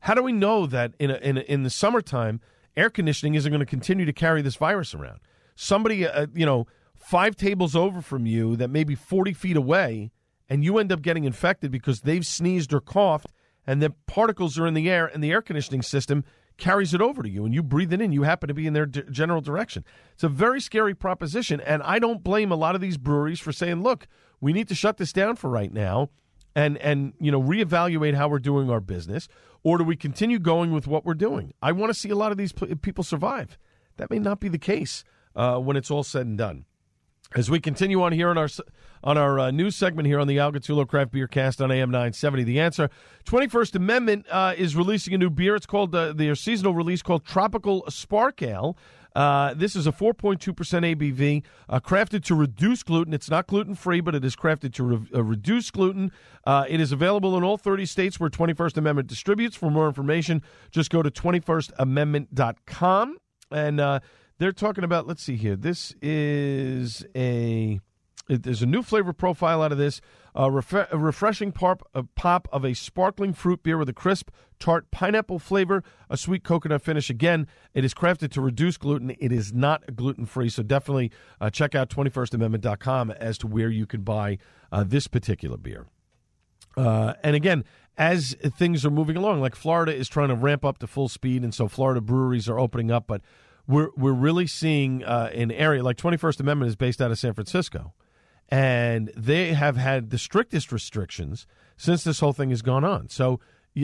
How 0.00 0.14
do 0.14 0.22
we 0.22 0.32
know 0.32 0.66
that 0.66 0.94
in, 0.98 1.10
a, 1.10 1.16
in, 1.16 1.38
a, 1.38 1.40
in 1.42 1.62
the 1.62 1.70
summertime, 1.70 2.40
air 2.76 2.90
conditioning 2.90 3.34
isn't 3.34 3.50
going 3.50 3.60
to 3.60 3.66
continue 3.66 4.04
to 4.04 4.12
carry 4.12 4.42
this 4.42 4.56
virus 4.56 4.94
around? 4.94 5.20
Somebody, 5.54 6.06
uh, 6.06 6.26
you 6.34 6.44
know, 6.44 6.66
five 6.98 7.36
tables 7.36 7.76
over 7.76 8.02
from 8.02 8.26
you 8.26 8.56
that 8.56 8.68
may 8.68 8.84
be 8.84 8.94
40 8.94 9.32
feet 9.32 9.56
away, 9.56 10.10
and 10.48 10.64
you 10.64 10.78
end 10.78 10.92
up 10.92 11.02
getting 11.02 11.24
infected 11.24 11.70
because 11.70 12.00
they've 12.00 12.26
sneezed 12.26 12.72
or 12.72 12.80
coughed, 12.80 13.32
and 13.66 13.80
the 13.80 13.90
particles 14.06 14.58
are 14.58 14.66
in 14.66 14.74
the 14.74 14.90
air, 14.90 15.06
and 15.06 15.22
the 15.22 15.30
air 15.30 15.42
conditioning 15.42 15.82
system 15.82 16.24
carries 16.58 16.94
it 16.94 17.00
over 17.00 17.22
to 17.22 17.28
you 17.28 17.44
and 17.44 17.54
you 17.54 17.62
breathe 17.62 17.92
it 17.92 18.00
in. 18.00 18.12
You 18.12 18.22
happen 18.22 18.48
to 18.48 18.54
be 18.54 18.66
in 18.66 18.72
their 18.72 18.86
d- 18.86 19.02
general 19.10 19.40
direction. 19.40 19.84
It's 20.14 20.24
a 20.24 20.28
very 20.28 20.60
scary 20.60 20.94
proposition. 20.94 21.60
And 21.60 21.82
I 21.82 21.98
don't 21.98 22.24
blame 22.24 22.50
a 22.50 22.56
lot 22.56 22.74
of 22.74 22.80
these 22.80 22.96
breweries 22.96 23.40
for 23.40 23.52
saying, 23.52 23.82
look, 23.82 24.06
we 24.40 24.52
need 24.52 24.68
to 24.68 24.74
shut 24.74 24.96
this 24.96 25.12
down 25.12 25.36
for 25.36 25.50
right 25.50 25.72
now 25.72 26.10
and, 26.54 26.78
and 26.78 27.12
you 27.20 27.30
know, 27.30 27.42
reevaluate 27.42 28.14
how 28.14 28.28
we're 28.28 28.38
doing 28.38 28.70
our 28.70 28.80
business. 28.80 29.28
Or 29.62 29.78
do 29.78 29.84
we 29.84 29.96
continue 29.96 30.38
going 30.38 30.72
with 30.72 30.86
what 30.86 31.04
we're 31.04 31.14
doing? 31.14 31.52
I 31.60 31.72
want 31.72 31.92
to 31.92 31.98
see 31.98 32.08
a 32.10 32.14
lot 32.14 32.32
of 32.32 32.38
these 32.38 32.52
p- 32.52 32.74
people 32.76 33.04
survive. 33.04 33.58
That 33.96 34.10
may 34.10 34.18
not 34.18 34.40
be 34.40 34.48
the 34.48 34.58
case 34.58 35.04
uh, 35.34 35.58
when 35.58 35.76
it's 35.76 35.90
all 35.90 36.02
said 36.02 36.26
and 36.26 36.38
done. 36.38 36.64
As 37.34 37.50
we 37.50 37.58
continue 37.58 38.02
on 38.02 38.12
here 38.12 38.30
on 38.30 38.38
our 38.38 38.48
on 39.02 39.18
our 39.18 39.40
uh, 39.40 39.50
news 39.50 39.74
segment 39.74 40.06
here 40.06 40.20
on 40.20 40.28
the 40.28 40.38
Al 40.38 40.52
Gattullo 40.52 40.86
Craft 40.86 41.12
Beer 41.12 41.26
Cast 41.26 41.60
on 41.60 41.72
AM 41.72 41.90
970, 41.90 42.44
the 42.44 42.60
answer 42.60 42.88
21st 43.24 43.74
Amendment 43.74 44.26
uh, 44.30 44.54
is 44.56 44.76
releasing 44.76 45.12
a 45.12 45.18
new 45.18 45.28
beer. 45.28 45.56
It's 45.56 45.66
called 45.66 45.94
uh, 45.94 46.12
their 46.12 46.34
seasonal 46.34 46.74
release 46.74 47.02
called 47.02 47.24
Tropical 47.24 47.84
Spark 47.88 48.42
Ale. 48.42 48.76
Uh, 49.16 49.52
this 49.54 49.74
is 49.74 49.86
a 49.86 49.92
4.2% 49.92 50.54
ABV, 50.54 51.42
uh, 51.70 51.80
crafted 51.80 52.22
to 52.24 52.34
reduce 52.34 52.82
gluten. 52.82 53.14
It's 53.14 53.30
not 53.30 53.46
gluten 53.46 53.74
free, 53.74 54.02
but 54.02 54.14
it 54.14 54.26
is 54.26 54.36
crafted 54.36 54.74
to 54.74 54.84
re- 54.84 55.00
uh, 55.14 55.24
reduce 55.24 55.70
gluten. 55.70 56.12
Uh, 56.44 56.66
it 56.68 56.80
is 56.80 56.92
available 56.92 57.34
in 57.36 57.42
all 57.42 57.56
30 57.56 57.86
states 57.86 58.20
where 58.20 58.28
21st 58.28 58.76
Amendment 58.76 59.08
distributes. 59.08 59.56
For 59.56 59.70
more 59.70 59.88
information, 59.88 60.42
just 60.70 60.90
go 60.90 61.02
to 61.02 61.10
21stamendment.com. 61.10 63.16
And 63.50 63.80
uh, 63.80 64.00
they're 64.38 64.52
talking 64.52 64.84
about, 64.84 65.06
let's 65.06 65.22
see 65.22 65.36
here. 65.36 65.56
This 65.56 65.94
is 66.02 67.04
a. 67.14 67.80
There's 68.28 68.60
a 68.60 68.66
new 68.66 68.82
flavor 68.82 69.12
profile 69.12 69.62
out 69.62 69.70
of 69.70 69.78
this. 69.78 70.00
A, 70.34 70.50
ref- 70.50 70.72
a 70.90 70.98
refreshing 70.98 71.52
pop, 71.52 71.88
a 71.94 72.02
pop 72.02 72.48
of 72.50 72.64
a 72.64 72.74
sparkling 72.74 73.32
fruit 73.32 73.62
beer 73.62 73.78
with 73.78 73.88
a 73.88 73.92
crisp, 73.92 74.30
tart 74.58 74.90
pineapple 74.90 75.38
flavor, 75.38 75.84
a 76.10 76.16
sweet 76.16 76.42
coconut 76.42 76.82
finish. 76.82 77.08
Again, 77.08 77.46
it 77.72 77.84
is 77.84 77.94
crafted 77.94 78.32
to 78.32 78.40
reduce 78.40 78.78
gluten. 78.78 79.14
It 79.20 79.30
is 79.30 79.52
not 79.52 79.94
gluten 79.94 80.26
free. 80.26 80.48
So 80.48 80.64
definitely 80.64 81.12
uh, 81.40 81.50
check 81.50 81.76
out 81.76 81.88
21stamendment.com 81.88 83.12
as 83.12 83.38
to 83.38 83.46
where 83.46 83.70
you 83.70 83.86
can 83.86 84.00
buy 84.00 84.38
uh, 84.72 84.82
this 84.82 85.06
particular 85.06 85.56
beer. 85.56 85.86
Uh, 86.76 87.14
and 87.22 87.36
again, 87.36 87.64
as 87.96 88.36
things 88.58 88.84
are 88.84 88.90
moving 88.90 89.16
along, 89.16 89.40
like 89.40 89.54
Florida 89.54 89.94
is 89.94 90.08
trying 90.08 90.28
to 90.28 90.34
ramp 90.34 90.64
up 90.64 90.78
to 90.78 90.86
full 90.86 91.08
speed, 91.08 91.42
and 91.42 91.54
so 91.54 91.68
Florida 91.68 92.00
breweries 92.00 92.48
are 92.48 92.58
opening 92.58 92.90
up. 92.90 93.06
But 93.06 93.22
we're 93.66 93.88
we're 93.96 94.12
really 94.12 94.46
seeing 94.46 95.04
uh, 95.04 95.30
an 95.34 95.50
area 95.50 95.82
like 95.82 95.96
21st 95.96 96.40
Amendment 96.40 96.68
is 96.68 96.76
based 96.76 97.00
out 97.00 97.10
of 97.10 97.18
San 97.18 97.34
Francisco, 97.34 97.94
and 98.48 99.10
they 99.16 99.52
have 99.54 99.76
had 99.76 100.10
the 100.10 100.18
strictest 100.18 100.72
restrictions 100.72 101.46
since 101.76 102.04
this 102.04 102.20
whole 102.20 102.32
thing 102.32 102.50
has 102.50 102.62
gone 102.62 102.84
on. 102.84 103.08
So 103.08 103.40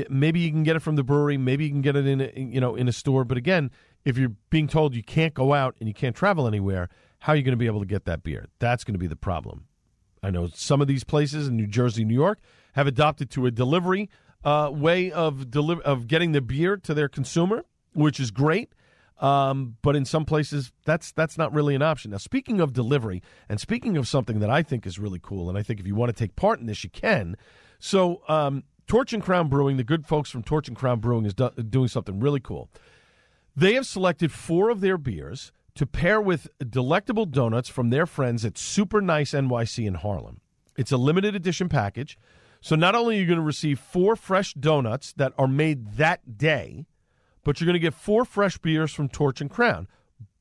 maybe 0.08 0.40
you 0.40 0.50
can 0.50 0.62
get 0.62 0.76
it 0.76 0.80
from 0.80 0.96
the 0.96 1.02
brewery, 1.02 1.36
maybe 1.36 1.64
you 1.64 1.70
can 1.70 1.82
get 1.82 1.96
it 1.96 2.06
in 2.06 2.20
a, 2.20 2.32
you 2.36 2.60
know 2.60 2.74
in 2.74 2.88
a 2.88 2.92
store. 2.92 3.24
But 3.24 3.38
again, 3.38 3.70
if 4.04 4.16
you're 4.16 4.34
being 4.50 4.68
told 4.68 4.94
you 4.94 5.02
can't 5.02 5.34
go 5.34 5.52
out 5.52 5.74
and 5.80 5.88
you 5.88 5.94
can't 5.94 6.16
travel 6.16 6.46
anywhere, 6.46 6.88
how 7.20 7.32
are 7.32 7.36
you 7.36 7.42
going 7.42 7.52
to 7.52 7.58
be 7.58 7.66
able 7.66 7.80
to 7.80 7.86
get 7.86 8.04
that 8.04 8.22
beer? 8.22 8.46
That's 8.58 8.84
going 8.84 8.94
to 8.94 8.98
be 8.98 9.06
the 9.06 9.16
problem. 9.16 9.66
I 10.22 10.30
know 10.30 10.48
some 10.54 10.80
of 10.80 10.86
these 10.86 11.04
places 11.04 11.48
in 11.48 11.56
New 11.56 11.66
Jersey, 11.66 12.04
New 12.04 12.14
York, 12.14 12.38
have 12.74 12.86
adopted 12.86 13.30
to 13.30 13.46
a 13.46 13.50
delivery 13.50 14.08
uh, 14.44 14.70
way 14.72 15.10
of 15.10 15.50
deli- 15.50 15.82
of 15.84 16.06
getting 16.06 16.32
the 16.32 16.40
beer 16.40 16.76
to 16.76 16.94
their 16.94 17.08
consumer, 17.08 17.64
which 17.92 18.18
is 18.20 18.30
great. 18.30 18.72
Um, 19.22 19.76
but 19.82 19.94
in 19.94 20.04
some 20.04 20.24
places, 20.24 20.72
that's 20.84 21.12
that's 21.12 21.38
not 21.38 21.54
really 21.54 21.76
an 21.76 21.80
option. 21.80 22.10
Now, 22.10 22.16
speaking 22.16 22.60
of 22.60 22.72
delivery, 22.72 23.22
and 23.48 23.60
speaking 23.60 23.96
of 23.96 24.08
something 24.08 24.40
that 24.40 24.50
I 24.50 24.64
think 24.64 24.84
is 24.84 24.98
really 24.98 25.20
cool, 25.22 25.48
and 25.48 25.56
I 25.56 25.62
think 25.62 25.78
if 25.78 25.86
you 25.86 25.94
want 25.94 26.14
to 26.14 26.18
take 26.18 26.34
part 26.34 26.58
in 26.58 26.66
this, 26.66 26.82
you 26.82 26.90
can. 26.90 27.36
So, 27.78 28.22
um, 28.28 28.64
Torch 28.88 29.12
and 29.12 29.22
Crown 29.22 29.48
Brewing, 29.48 29.76
the 29.76 29.84
good 29.84 30.06
folks 30.06 30.28
from 30.28 30.42
Torch 30.42 30.66
and 30.66 30.76
Crown 30.76 30.98
Brewing, 30.98 31.24
is 31.24 31.34
do- 31.34 31.50
doing 31.50 31.86
something 31.86 32.18
really 32.18 32.40
cool. 32.40 32.68
They 33.54 33.74
have 33.74 33.86
selected 33.86 34.32
four 34.32 34.70
of 34.70 34.80
their 34.80 34.98
beers 34.98 35.52
to 35.76 35.86
pair 35.86 36.20
with 36.20 36.48
delectable 36.58 37.24
donuts 37.24 37.68
from 37.68 37.90
their 37.90 38.06
friends 38.06 38.44
at 38.44 38.58
Super 38.58 39.00
Nice 39.00 39.32
NYC 39.32 39.86
in 39.86 39.94
Harlem. 39.94 40.40
It's 40.76 40.92
a 40.92 40.96
limited 40.96 41.36
edition 41.36 41.68
package. 41.68 42.18
So 42.60 42.74
not 42.76 42.94
only 42.94 43.16
are 43.16 43.20
you 43.20 43.26
going 43.26 43.38
to 43.38 43.44
receive 43.44 43.78
four 43.78 44.16
fresh 44.16 44.52
donuts 44.54 45.12
that 45.14 45.32
are 45.38 45.48
made 45.48 45.92
that 45.92 46.38
day, 46.38 46.86
but 47.44 47.60
you're 47.60 47.66
going 47.66 47.74
to 47.74 47.80
get 47.80 47.94
four 47.94 48.24
fresh 48.24 48.58
beers 48.58 48.92
from 48.92 49.08
Torch 49.08 49.40
and 49.40 49.50
Crown, 49.50 49.88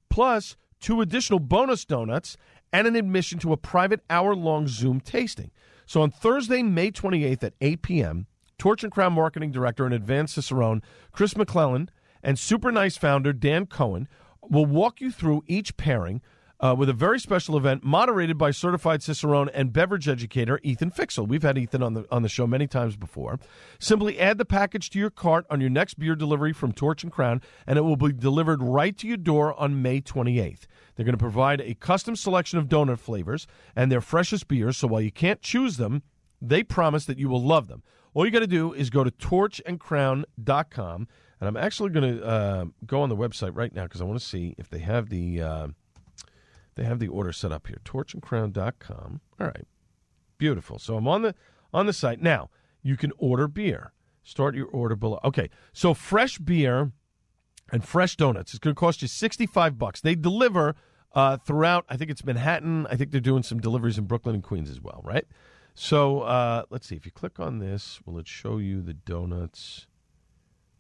plus 0.10 0.56
two 0.80 1.02
additional 1.02 1.40
bonus 1.40 1.86
donuts 1.86 2.38
and 2.74 2.88
an 2.88 2.96
admission 2.96 3.40
to 3.40 3.54
a 3.54 3.58
private 3.58 4.02
hour 4.10 4.36
long 4.36 4.68
Zoom 4.68 5.00
tasting. 5.00 5.52
So 5.86 6.02
on 6.02 6.12
Thursday, 6.12 6.64
May 6.64 6.92
28th 6.92 7.44
at 7.44 7.54
8 7.60 7.82
p.m., 7.82 8.28
Torch 8.58 8.84
and 8.84 8.92
Crown 8.92 9.14
Marketing 9.14 9.52
Director 9.52 9.86
and 9.86 9.94
Advanced 9.94 10.36
Cicerone, 10.36 10.82
Chris 11.12 11.36
McClellan, 11.36 11.90
and 12.24 12.38
Super 12.38 12.72
Nice 12.72 12.96
founder 12.96 13.34
Dan 13.34 13.66
Cohen 13.66 14.08
will 14.42 14.66
walk 14.66 15.02
you 15.02 15.12
through 15.12 15.44
each 15.48 15.78
pairing 15.78 16.22
uh, 16.62 16.76
with 16.78 16.88
a 16.90 16.94
very 16.94 17.20
special 17.20 17.58
event 17.58 17.84
moderated 17.84 18.38
by 18.38 18.52
certified 18.52 19.02
Cicerone 19.02 19.50
and 19.50 19.74
beverage 19.74 20.08
educator 20.08 20.60
Ethan 20.64 20.92
Fixell. 20.92 21.26
We've 21.28 21.42
had 21.42 21.58
Ethan 21.58 21.82
on 21.82 21.96
the 21.96 22.06
on 22.12 22.22
the 22.22 22.30
show 22.30 22.46
many 22.46 22.68
times 22.68 22.96
before. 22.96 23.40
Simply 23.80 24.20
add 24.20 24.38
the 24.38 24.46
package 24.46 24.92
to 24.92 25.00
your 25.00 25.10
cart 25.10 25.46
on 25.50 25.60
your 25.60 25.72
next 25.72 25.96
beer 25.96 26.16
delivery 26.16 26.54
from 26.54 26.72
Torch 26.72 27.04
and 27.04 27.12
Crown, 27.12 27.42
and 27.66 27.78
it 27.78 27.82
will 27.82 27.98
be 27.98 28.14
delivered 28.14 28.62
right 28.62 28.96
to 28.98 29.08
your 29.08 29.18
door 29.18 29.60
on 29.60 29.82
May 29.82 30.02
28th. 30.02 30.68
They're 30.96 31.06
going 31.06 31.14
to 31.14 31.18
provide 31.18 31.62
a 31.62 31.74
custom 31.74 32.16
selection 32.16 32.60
of 32.60 32.68
donut 32.68 33.00
flavors 33.00 33.48
and 33.76 33.92
their 33.92 34.02
freshest 34.02 34.48
beers. 34.48 34.78
So 34.78 34.88
while 34.88 35.02
you 35.02 35.12
can't 35.12 35.42
choose 35.42 35.78
them, 35.78 36.04
they 36.42 36.64
promise 36.64 37.06
that 37.06 37.18
you 37.18 37.28
will 37.30 37.44
love 37.44 37.68
them. 37.68 37.82
All 38.14 38.26
you 38.26 38.32
got 38.32 38.40
to 38.40 38.48
do 38.48 38.74
is 38.74 38.90
go 38.90 39.04
to 39.04 39.12
torchandcrown.com. 39.12 41.08
And 41.40 41.48
I'm 41.48 41.58
actually 41.58 41.90
going 41.90 42.18
to 42.18 42.24
uh, 42.24 42.66
go 42.86 43.02
on 43.02 43.10
the 43.10 43.16
website 43.16 43.56
right 43.56 43.74
now 43.74 43.84
because 43.84 44.00
I 44.00 44.04
want 44.04 44.20
to 44.20 44.26
see 44.26 44.54
if 44.60 44.70
they 44.70 44.78
have 44.80 45.10
the 45.10 45.42
uh, 45.42 45.68
they 46.76 46.84
have 46.84 47.00
the 47.00 47.08
order 47.08 47.32
set 47.32 47.52
up 47.52 47.68
here. 47.68 47.82
Torchandcrown.com. 47.86 49.22
All 49.40 49.48
right, 49.48 49.68
beautiful. 50.38 50.80
So 50.80 50.98
I'm 50.98 51.08
on 51.08 51.22
the 51.22 51.36
on 51.74 51.86
the 51.86 51.94
site 51.94 52.22
now. 52.22 52.50
You 52.82 52.98
can 52.98 53.12
order 53.18 53.48
beer. 53.48 53.94
Start 54.24 54.56
your 54.56 54.68
order 54.68 54.96
below. 54.96 55.20
Okay, 55.24 55.50
so 55.74 55.94
fresh 55.94 56.38
beer 56.38 56.92
and 57.72 57.84
fresh 57.84 58.16
donuts. 58.16 58.54
It's 58.54 58.60
going 58.60 58.76
to 58.76 58.80
cost 58.80 59.02
you 59.02 59.08
65 59.08 59.78
bucks. 59.78 60.02
They 60.02 60.16
deliver 60.16 60.76
uh, 61.14 61.38
throughout. 61.38 61.86
I 61.90 61.98
think 61.98 62.12
it's 62.12 62.24
Manhattan. 62.24 62.88
I 62.88 62.96
think 62.96 63.12
they're 63.12 63.22
doing 63.22 63.44
some 63.44 63.60
deliveries 63.60 63.98
in 63.98 64.06
Brooklyn 64.06 64.36
and 64.36 64.44
Queens 64.44 64.70
as 64.70 64.80
well. 64.82 65.02
Right. 65.04 65.26
So 65.74 66.22
uh, 66.22 66.64
let's 66.70 66.88
see. 66.88 66.96
If 66.96 67.06
you 67.06 67.12
click 67.12 67.40
on 67.40 67.60
this, 67.60 68.00
will 68.06 68.20
it 68.20 68.28
show 68.28 68.58
you 68.58 68.82
the 68.82 68.94
donuts? 68.94 69.88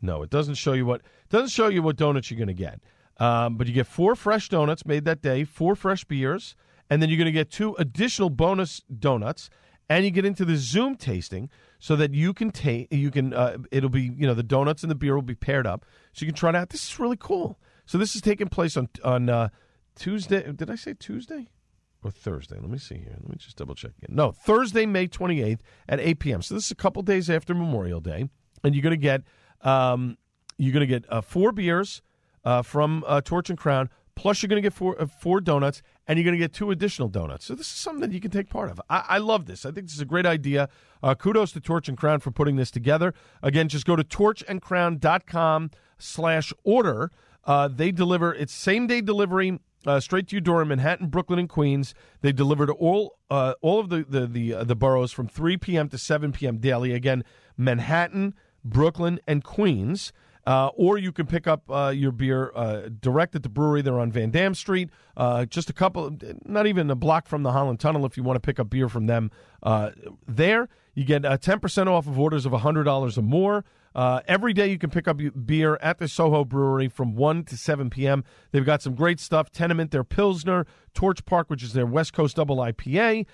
No, 0.01 0.23
it 0.23 0.29
doesn't 0.29 0.55
show 0.55 0.73
you 0.73 0.85
what 0.85 1.01
doesn't 1.29 1.49
show 1.49 1.67
you 1.67 1.81
what 1.81 1.95
donuts 1.95 2.29
you're 2.29 2.37
going 2.37 2.47
to 2.47 2.53
get. 2.53 2.81
Um, 3.21 3.55
but 3.55 3.67
you 3.67 3.73
get 3.73 3.85
four 3.85 4.15
fresh 4.15 4.49
donuts 4.49 4.83
made 4.83 5.05
that 5.05 5.21
day, 5.21 5.43
four 5.43 5.75
fresh 5.75 6.03
beers, 6.05 6.55
and 6.89 6.99
then 6.99 7.09
you're 7.09 7.19
going 7.19 7.27
to 7.27 7.31
get 7.31 7.51
two 7.51 7.75
additional 7.75 8.31
bonus 8.31 8.81
donuts, 8.97 9.51
and 9.87 10.03
you 10.03 10.09
get 10.09 10.25
into 10.25 10.43
the 10.43 10.57
Zoom 10.57 10.95
tasting 10.95 11.47
so 11.77 11.95
that 11.97 12.15
you 12.15 12.33
can 12.33 12.49
take 12.49 12.91
you 12.91 13.11
can 13.11 13.31
uh, 13.31 13.57
it'll 13.71 13.91
be 13.91 14.11
you 14.17 14.25
know 14.25 14.33
the 14.33 14.41
donuts 14.41 14.81
and 14.81 14.89
the 14.89 14.95
beer 14.95 15.13
will 15.13 15.21
be 15.21 15.35
paired 15.35 15.67
up, 15.67 15.85
so 16.13 16.25
you 16.25 16.31
can 16.31 16.35
try 16.35 16.49
it 16.49 16.55
out. 16.55 16.71
This 16.71 16.83
is 16.91 16.99
really 16.99 17.15
cool. 17.15 17.59
So 17.85 17.99
this 17.99 18.15
is 18.15 18.21
taking 18.21 18.47
place 18.47 18.75
on 18.75 18.89
on 19.03 19.29
uh, 19.29 19.49
Tuesday. 19.95 20.51
Did 20.51 20.71
I 20.71 20.75
say 20.75 20.95
Tuesday? 20.97 21.49
Or 22.03 22.09
Thursday. 22.09 22.55
Let 22.59 22.71
me 22.71 22.79
see 22.79 22.97
here. 22.97 23.15
Let 23.21 23.29
me 23.29 23.35
just 23.37 23.57
double 23.57 23.75
check 23.75 23.91
again. 24.01 24.15
No, 24.15 24.31
Thursday, 24.31 24.87
May 24.87 25.07
28th 25.07 25.59
at 25.87 25.99
8 25.99 26.17
p.m. 26.17 26.41
So 26.41 26.55
this 26.55 26.65
is 26.65 26.71
a 26.71 26.75
couple 26.75 27.03
days 27.03 27.29
after 27.29 27.53
Memorial 27.53 27.99
Day. 27.99 28.27
And 28.63 28.73
you're 28.73 28.81
going 28.81 28.89
to 28.89 28.97
get 28.97 29.21
um, 29.61 30.17
you're 30.57 30.73
going 30.73 30.81
to 30.81 30.87
get 30.87 31.05
uh, 31.13 31.21
four 31.21 31.51
beers 31.51 32.01
uh, 32.43 32.61
from 32.61 33.03
uh, 33.07 33.21
Torch 33.21 33.49
and 33.49 33.57
Crown, 33.57 33.89
plus 34.15 34.41
you're 34.41 34.47
going 34.47 34.61
to 34.61 34.65
get 34.65 34.73
four 34.73 35.01
uh, 35.01 35.05
four 35.05 35.41
donuts, 35.41 35.81
and 36.07 36.17
you're 36.17 36.23
going 36.25 36.37
to 36.37 36.39
get 36.39 36.53
two 36.53 36.71
additional 36.71 37.07
donuts. 37.07 37.45
So 37.45 37.55
this 37.55 37.67
is 37.67 37.73
something 37.73 38.01
that 38.01 38.13
you 38.13 38.19
can 38.19 38.31
take 38.31 38.49
part 38.49 38.69
of. 38.69 38.81
I, 38.89 39.05
I 39.09 39.17
love 39.17 39.45
this. 39.45 39.65
I 39.65 39.71
think 39.71 39.87
this 39.87 39.95
is 39.95 40.01
a 40.01 40.05
great 40.05 40.25
idea. 40.25 40.69
Uh, 41.03 41.15
kudos 41.15 41.51
to 41.53 41.59
Torch 41.59 41.87
and 41.87 41.97
Crown 41.97 42.19
for 42.19 42.31
putting 42.31 42.55
this 42.55 42.71
together. 42.71 43.13
Again, 43.41 43.67
just 43.67 43.85
go 43.85 43.95
to 43.95 44.03
torchandcrown.com 44.03 45.71
slash 45.97 46.53
order. 46.63 47.11
Uh, 47.43 47.67
they 47.67 47.91
deliver, 47.91 48.33
it's 48.33 48.53
same 48.53 48.87
day 48.87 49.01
delivery. 49.01 49.59
Uh, 49.85 49.99
straight 49.99 50.27
to 50.27 50.35
your 50.35 50.41
door 50.41 50.61
in 50.61 50.67
Manhattan, 50.67 51.07
Brooklyn, 51.07 51.39
and 51.39 51.49
Queens. 51.49 51.95
They 52.21 52.31
deliver 52.31 52.67
to 52.67 52.73
all 52.73 53.17
uh, 53.31 53.55
all 53.61 53.79
of 53.79 53.89
the 53.89 54.05
the 54.07 54.27
the, 54.27 54.53
uh, 54.53 54.63
the 54.63 54.75
boroughs 54.75 55.11
from 55.11 55.27
3 55.27 55.57
p.m. 55.57 55.89
to 55.89 55.97
7 55.97 56.31
p.m. 56.31 56.57
daily. 56.57 56.93
Again, 56.93 57.23
Manhattan, 57.57 58.35
Brooklyn, 58.63 59.19
and 59.27 59.43
Queens. 59.43 60.13
Uh, 60.45 60.69
or 60.75 60.97
you 60.97 61.11
can 61.11 61.27
pick 61.27 61.45
up 61.45 61.69
uh, 61.69 61.93
your 61.95 62.11
beer 62.11 62.51
uh, 62.55 62.89
direct 62.99 63.35
at 63.35 63.43
the 63.43 63.49
brewery. 63.49 63.81
They're 63.81 63.99
on 63.99 64.11
Van 64.11 64.31
Dam 64.31 64.55
Street, 64.55 64.89
uh, 65.15 65.45
just 65.45 65.69
a 65.69 65.73
couple, 65.73 66.17
not 66.45 66.65
even 66.65 66.89
a 66.89 66.95
block 66.95 67.27
from 67.27 67.43
the 67.43 67.51
Holland 67.51 67.79
Tunnel. 67.79 68.05
If 68.05 68.17
you 68.17 68.23
want 68.23 68.37
to 68.37 68.39
pick 68.41 68.59
up 68.59 68.69
beer 68.69 68.89
from 68.89 69.05
them 69.05 69.29
uh, 69.61 69.91
there, 70.27 70.67
you 70.95 71.03
get 71.03 71.25
uh, 71.25 71.37
ten 71.37 71.59
percent 71.59 71.89
off 71.89 72.07
of 72.07 72.19
orders 72.19 72.45
of 72.45 72.53
hundred 72.53 72.85
dollars 72.85 73.17
or 73.17 73.21
more. 73.21 73.63
every 73.95 74.53
day 74.53 74.67
you 74.67 74.79
can 74.79 74.89
pick 74.89 75.07
up 75.07 75.19
beer 75.45 75.77
at 75.81 75.99
the 75.99 76.07
Soho 76.07 76.43
Brewery 76.43 76.87
from 76.87 77.15
one 77.15 77.43
to 77.45 77.55
seven 77.55 77.91
p.m. 77.91 78.23
They've 78.51 78.65
got 78.65 78.81
some 78.81 78.95
great 78.95 79.19
stuff: 79.19 79.51
Tenement, 79.51 79.91
their 79.91 80.03
Pilsner, 80.03 80.65
Torch 80.95 81.23
Park, 81.25 81.51
which 81.51 81.61
is 81.61 81.73
their 81.73 81.85
West 81.85 82.13
Coast 82.13 82.37
Double 82.37 82.57
IPA, 82.57 83.27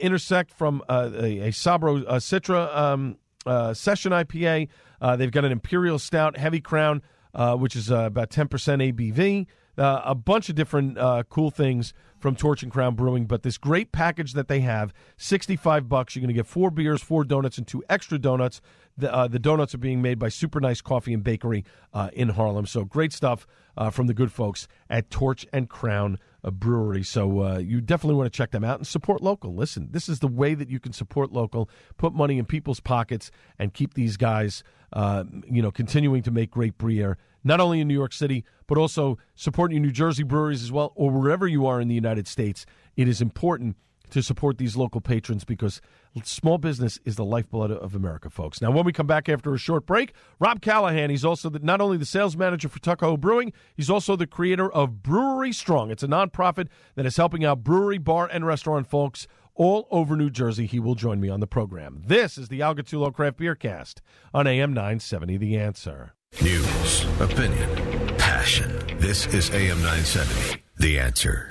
Intersect 0.00 0.52
from 0.52 0.82
a, 0.88 1.04
a 1.04 1.48
Sabro 1.50 2.04
Citra. 2.04 2.76
Um, 2.76 3.16
uh, 3.48 3.74
session 3.74 4.12
IPA. 4.12 4.68
Uh, 5.00 5.16
they've 5.16 5.30
got 5.30 5.44
an 5.44 5.52
Imperial 5.52 5.98
Stout 5.98 6.36
Heavy 6.36 6.60
Crown, 6.60 7.02
uh, 7.34 7.56
which 7.56 7.76
is 7.76 7.90
uh, 7.90 8.04
about 8.04 8.30
10% 8.30 8.48
ABV. 8.48 9.46
Uh, 9.76 10.02
a 10.04 10.14
bunch 10.14 10.48
of 10.48 10.56
different 10.56 10.98
uh, 10.98 11.22
cool 11.28 11.50
things 11.50 11.94
from 12.18 12.34
Torch 12.34 12.64
and 12.64 12.72
Crown 12.72 12.96
Brewing, 12.96 13.26
but 13.26 13.44
this 13.44 13.56
great 13.58 13.92
package 13.92 14.32
that 14.32 14.48
they 14.48 14.58
have, 14.60 14.92
65 15.18 15.88
bucks. 15.88 16.16
You're 16.16 16.20
going 16.22 16.34
to 16.34 16.34
get 16.34 16.46
four 16.46 16.72
beers, 16.72 17.00
four 17.00 17.22
donuts, 17.22 17.58
and 17.58 17.66
two 17.66 17.84
extra 17.88 18.18
donuts. 18.18 18.60
The, 18.96 19.28
the 19.30 19.38
donuts 19.38 19.74
are 19.74 19.78
being 19.78 20.02
made 20.02 20.18
by 20.18 20.30
Super 20.30 20.58
Nice 20.58 20.80
Coffee 20.80 21.14
and 21.14 21.22
Bakery 21.22 21.64
in 22.12 22.30
Harlem. 22.30 22.66
So 22.66 22.84
great 22.84 23.12
stuff 23.12 23.46
from 23.92 24.08
the 24.08 24.14
good 24.14 24.32
folks 24.32 24.66
at 24.90 25.10
Torch 25.10 25.46
and 25.52 25.68
Crown 25.68 26.18
uh, 26.44 26.50
brewery. 26.50 27.02
So 27.02 27.42
uh, 27.42 27.58
you 27.58 27.80
definitely 27.80 28.16
want 28.16 28.32
to 28.32 28.36
check 28.36 28.50
them 28.50 28.64
out 28.64 28.78
and 28.78 28.86
support 28.86 29.22
local. 29.22 29.54
Listen, 29.54 29.88
this 29.90 30.08
is 30.08 30.20
the 30.20 30.28
way 30.28 30.54
that 30.54 30.68
you 30.68 30.80
can 30.80 30.92
support 30.92 31.32
local, 31.32 31.68
put 31.96 32.12
money 32.12 32.38
in 32.38 32.44
people's 32.44 32.80
pockets, 32.80 33.30
and 33.58 33.74
keep 33.74 33.94
these 33.94 34.16
guys, 34.16 34.62
uh, 34.92 35.24
you 35.50 35.62
know, 35.62 35.70
continuing 35.70 36.22
to 36.22 36.30
make 36.30 36.50
great 36.50 36.78
beer, 36.78 37.18
not 37.44 37.60
only 37.60 37.80
in 37.80 37.88
New 37.88 37.94
York 37.94 38.12
City, 38.12 38.44
but 38.66 38.78
also 38.78 39.18
supporting 39.34 39.76
your 39.76 39.86
New 39.86 39.92
Jersey 39.92 40.22
breweries 40.22 40.62
as 40.62 40.72
well, 40.72 40.92
or 40.94 41.10
wherever 41.10 41.46
you 41.46 41.66
are 41.66 41.80
in 41.80 41.88
the 41.88 41.94
United 41.94 42.28
States. 42.28 42.66
It 42.96 43.08
is 43.08 43.20
important 43.20 43.76
to 44.10 44.22
support 44.22 44.58
these 44.58 44.76
local 44.76 45.00
patrons 45.00 45.44
because 45.44 45.80
small 46.24 46.58
business 46.58 46.98
is 47.04 47.16
the 47.16 47.24
lifeblood 47.24 47.70
of 47.70 47.94
America, 47.94 48.30
folks. 48.30 48.60
Now, 48.60 48.70
when 48.70 48.84
we 48.84 48.92
come 48.92 49.06
back 49.06 49.28
after 49.28 49.54
a 49.54 49.58
short 49.58 49.86
break, 49.86 50.12
Rob 50.38 50.60
Callahan, 50.60 51.10
he's 51.10 51.24
also 51.24 51.48
the, 51.48 51.58
not 51.60 51.80
only 51.80 51.96
the 51.96 52.06
sales 52.06 52.36
manager 52.36 52.68
for 52.68 52.80
Tuckahoe 52.80 53.16
Brewing, 53.16 53.52
he's 53.74 53.90
also 53.90 54.16
the 54.16 54.26
creator 54.26 54.70
of 54.70 55.02
Brewery 55.02 55.52
Strong. 55.52 55.90
It's 55.90 56.02
a 56.02 56.08
nonprofit 56.08 56.68
that 56.96 57.06
is 57.06 57.16
helping 57.16 57.44
out 57.44 57.62
brewery, 57.62 57.98
bar, 57.98 58.28
and 58.32 58.46
restaurant 58.46 58.86
folks 58.88 59.26
all 59.54 59.86
over 59.90 60.16
New 60.16 60.30
Jersey. 60.30 60.66
He 60.66 60.78
will 60.78 60.94
join 60.94 61.20
me 61.20 61.28
on 61.28 61.40
the 61.40 61.46
program. 61.46 62.02
This 62.06 62.38
is 62.38 62.48
the 62.48 62.62
Al 62.62 62.74
Gattullo 62.74 63.12
Craft 63.12 63.36
Beer 63.36 63.54
Cast 63.54 64.00
on 64.32 64.46
AM 64.46 64.72
970 64.72 65.36
The 65.36 65.58
Answer. 65.58 66.14
News, 66.42 67.04
opinion, 67.20 68.16
passion. 68.16 68.70
This 68.98 69.26
is 69.26 69.50
AM 69.50 69.80
970. 69.82 70.62
The 70.76 70.98
Answer. 70.98 71.48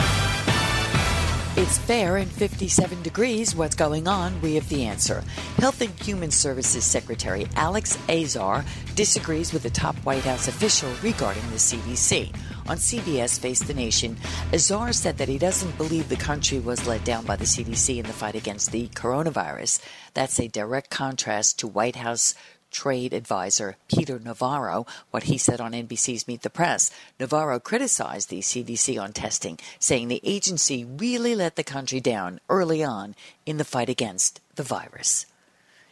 It's 1.59 1.79
fair 1.79 2.17
and 2.17 2.31
57 2.31 3.01
degrees. 3.01 3.55
What's 3.55 3.73
going 3.73 4.07
on? 4.07 4.39
We 4.41 4.53
have 4.55 4.69
the 4.69 4.85
answer. 4.85 5.23
Health 5.57 5.81
and 5.81 5.89
Human 6.03 6.29
Services 6.29 6.85
Secretary 6.85 7.47
Alex 7.55 7.97
Azar 8.07 8.63
disagrees 8.93 9.51
with 9.51 9.65
a 9.65 9.71
top 9.71 9.95
White 10.05 10.23
House 10.23 10.47
official 10.47 10.91
regarding 11.01 11.41
the 11.49 11.57
CDC. 11.57 12.31
On 12.69 12.77
CBS 12.77 13.39
Face 13.39 13.63
the 13.63 13.73
Nation, 13.73 14.17
Azar 14.53 14.93
said 14.93 15.17
that 15.17 15.29
he 15.29 15.39
doesn't 15.39 15.75
believe 15.79 16.09
the 16.09 16.15
country 16.15 16.59
was 16.59 16.85
let 16.85 17.03
down 17.03 17.25
by 17.25 17.35
the 17.35 17.45
CDC 17.45 17.97
in 17.97 18.05
the 18.05 18.13
fight 18.13 18.35
against 18.35 18.71
the 18.71 18.89
coronavirus. 18.89 19.83
That's 20.13 20.39
a 20.39 20.47
direct 20.47 20.91
contrast 20.91 21.57
to 21.59 21.67
White 21.67 21.95
House 21.95 22.35
trade 22.71 23.13
advisor 23.13 23.77
Peter 23.88 24.19
Navarro, 24.19 24.86
what 25.12 25.23
he 25.23 25.38
said 25.38 25.62
on 25.62 25.73
NBC's 25.73 26.27
Meet 26.27 26.41
the 26.41 26.49
Press. 26.49 26.91
Navarro 27.19 27.60
criticized 27.60 28.30
the 28.30 28.39
CDC 28.39 29.01
on 29.01 29.13
testing, 29.13 29.60
saying 29.80 30.08
the 30.08 30.21
agency 30.23 30.84
really 30.84 31.36
let 31.36 31.56
the 31.56 31.63
country 31.63 31.99
down 31.99 32.39
early 32.49 32.84
on 32.84 33.15
in 33.45 33.58
the 33.58 33.63
fight 33.63 33.89
against 33.89 34.41
the 34.56 34.63
virus. 34.63 35.25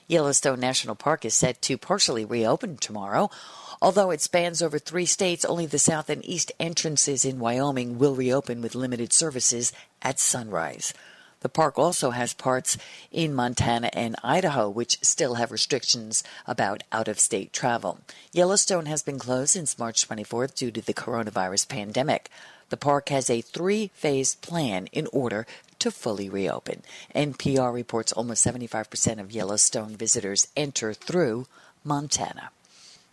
Yellowstone 0.08 0.60
National 0.60 0.96
Park 0.96 1.26
is 1.26 1.34
set 1.34 1.62
to 1.64 1.78
partially 1.78 2.26
reopen 2.26 2.78
tomorrow. 2.78 3.32
Although 3.82 4.12
it 4.12 4.22
spans 4.22 4.62
over 4.62 4.78
three 4.78 5.06
states, 5.06 5.44
only 5.44 5.66
the 5.66 5.80
south 5.80 6.10
and 6.10 6.24
east 6.26 6.52
entrances 6.60 7.26
in 7.26 7.40
Wyoming 7.40 7.98
will 7.98 8.16
reopen 8.16 8.62
with 8.62 8.76
limited 8.76 9.12
services 9.12 9.74
at 10.02 10.20
sunrise. 10.20 10.94
The 11.46 11.50
park 11.50 11.78
also 11.78 12.10
has 12.10 12.34
parts 12.34 12.76
in 13.12 13.32
Montana 13.32 13.92
and 13.94 14.16
Idaho, 14.24 14.68
which 14.68 14.98
still 15.04 15.36
have 15.36 15.52
restrictions 15.52 16.24
about 16.48 16.82
out 16.92 17.08
of 17.08 17.20
state 17.20 17.54
travel. 17.54 18.00
Yellowstone 18.32 18.88
has 18.88 19.04
been 19.04 19.20
closed 19.20 19.52
since 19.52 19.78
March 19.78 20.08
24th 20.10 20.56
due 20.56 20.72
to 20.72 20.82
the 20.82 20.96
coronavirus 20.96 21.68
pandemic. 21.68 22.32
The 22.70 22.78
park 22.78 23.10
has 23.10 23.30
a 23.30 23.42
three 23.42 23.92
phase 23.94 24.34
plan 24.34 24.88
in 24.88 25.08
order 25.14 25.46
to 25.78 25.92
fully 25.92 26.30
reopen. 26.30 26.82
NPR 27.14 27.72
reports 27.72 28.12
almost 28.12 28.44
75% 28.44 29.20
of 29.20 29.32
Yellowstone 29.32 29.96
visitors 29.96 30.48
enter 30.58 30.96
through 30.96 31.46
Montana. 31.84 32.50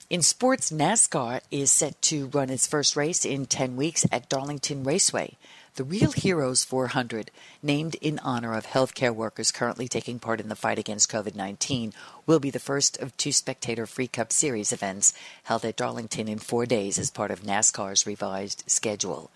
In 0.09 0.23
sports, 0.23 0.71
NASCAR 0.71 1.42
is 1.51 1.71
set 1.71 2.01
to 2.03 2.29
run 2.29 2.49
its 2.49 2.66
first 2.66 2.97
race 2.97 3.27
in 3.27 3.45
10 3.45 3.77
weeks 3.77 4.07
at 4.11 4.31
Darlington 4.31 4.85
Raceway. 4.85 5.37
The 5.76 5.85
Real 5.85 6.12
Heroes 6.12 6.64
400, 6.64 7.30
named 7.62 7.94
in 8.02 8.18
honor 8.18 8.52
of 8.52 8.66
healthcare 8.66 9.14
workers 9.14 9.50
currently 9.50 9.88
taking 9.88 10.18
part 10.18 10.38
in 10.38 10.50
the 10.50 10.54
fight 10.54 10.78
against 10.78 11.11
COVID 11.11 11.35
19, 11.35 11.94
will 12.26 12.40
be 12.40 12.50
the 12.50 12.58
first 12.58 12.98
of 12.98 13.16
two 13.16 13.32
Spectator 13.32 13.87
Free 13.87 14.06
Cup 14.06 14.32
Series 14.32 14.70
events 14.70 15.14
held 15.44 15.64
at 15.64 15.76
Darlington 15.76 16.28
in 16.28 16.38
four 16.38 16.66
days 16.66 16.98
as 16.98 17.11
part 17.11 17.30
of 17.30 17.40
NASCAR's 17.40 18.06
revised 18.06 18.64
schedule. 18.66 19.30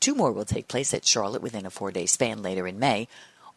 Two 0.00 0.14
more 0.14 0.32
will 0.32 0.46
take 0.46 0.66
place 0.66 0.94
at 0.94 1.04
Charlotte 1.04 1.42
within 1.42 1.66
a 1.66 1.70
four 1.70 1.90
day 1.90 2.06
span 2.06 2.40
later 2.40 2.66
in 2.66 2.78
May, 2.78 3.06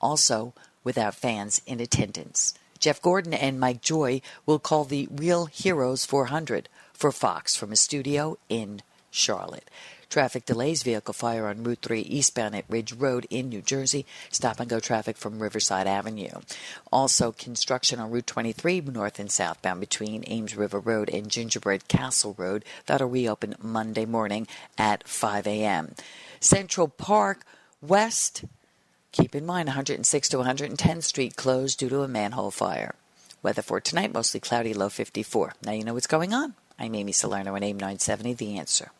also 0.01 0.53
without 0.83 1.15
fans 1.15 1.61
in 1.65 1.79
attendance. 1.79 2.53
Jeff 2.79 3.01
Gordon 3.01 3.33
and 3.33 3.61
Mike 3.61 3.81
Joy 3.81 4.21
will 4.45 4.59
call 4.59 4.83
the 4.83 5.07
Real 5.09 5.45
Heroes 5.45 6.03
400 6.03 6.67
for 6.91 7.13
Fox 7.13 7.55
from 7.55 7.71
a 7.71 7.77
studio 7.77 8.37
in 8.49 8.81
Charlotte. 9.09 9.69
Traffic 10.15 10.45
delays 10.45 10.81
vehicle 10.81 11.13
fire 11.13 11.45
on 11.45 11.65
Route 11.65 11.79
3 11.81 11.99
eastbound 11.99 12.55
at 12.55 12.63
Ridge 12.69 12.93
Road 12.93 13.27
in 13.29 13.49
New 13.49 13.61
Jersey. 13.61 14.05
Stop 14.31 14.61
and 14.61 14.69
go 14.69 14.79
traffic 14.79 15.17
from 15.17 15.39
Riverside 15.39 15.87
Avenue. 15.87 16.29
Also, 16.89 17.33
construction 17.33 17.99
on 17.99 18.11
Route 18.11 18.25
23 18.25 18.79
north 18.79 19.19
and 19.19 19.29
southbound 19.29 19.81
between 19.81 20.23
Ames 20.27 20.55
River 20.55 20.79
Road 20.79 21.09
and 21.09 21.29
Gingerbread 21.29 21.89
Castle 21.89 22.33
Road. 22.37 22.63
That'll 22.85 23.09
reopen 23.09 23.55
Monday 23.61 24.05
morning 24.05 24.47
at 24.77 25.05
5 25.05 25.47
a.m. 25.47 25.95
Central 26.39 26.87
Park 26.87 27.45
West. 27.81 28.45
Keep 29.11 29.35
in 29.35 29.45
mind 29.45 29.67
106 29.67 30.29
to 30.29 30.37
110th 30.37 31.03
Street 31.03 31.35
closed 31.35 31.79
due 31.79 31.89
to 31.89 32.03
a 32.03 32.07
manhole 32.07 32.51
fire. 32.51 32.95
Weather 33.43 33.61
for 33.61 33.81
tonight 33.81 34.13
mostly 34.13 34.39
cloudy, 34.39 34.73
low 34.73 34.87
54. 34.87 35.55
Now 35.65 35.73
you 35.73 35.83
know 35.83 35.93
what's 35.93 36.07
going 36.07 36.33
on. 36.33 36.53
I'm 36.79 36.95
Amy 36.95 37.11
Salerno 37.11 37.53
on 37.53 37.63
AM 37.63 37.75
970, 37.75 38.33
The 38.35 38.57
Answer 38.57 38.91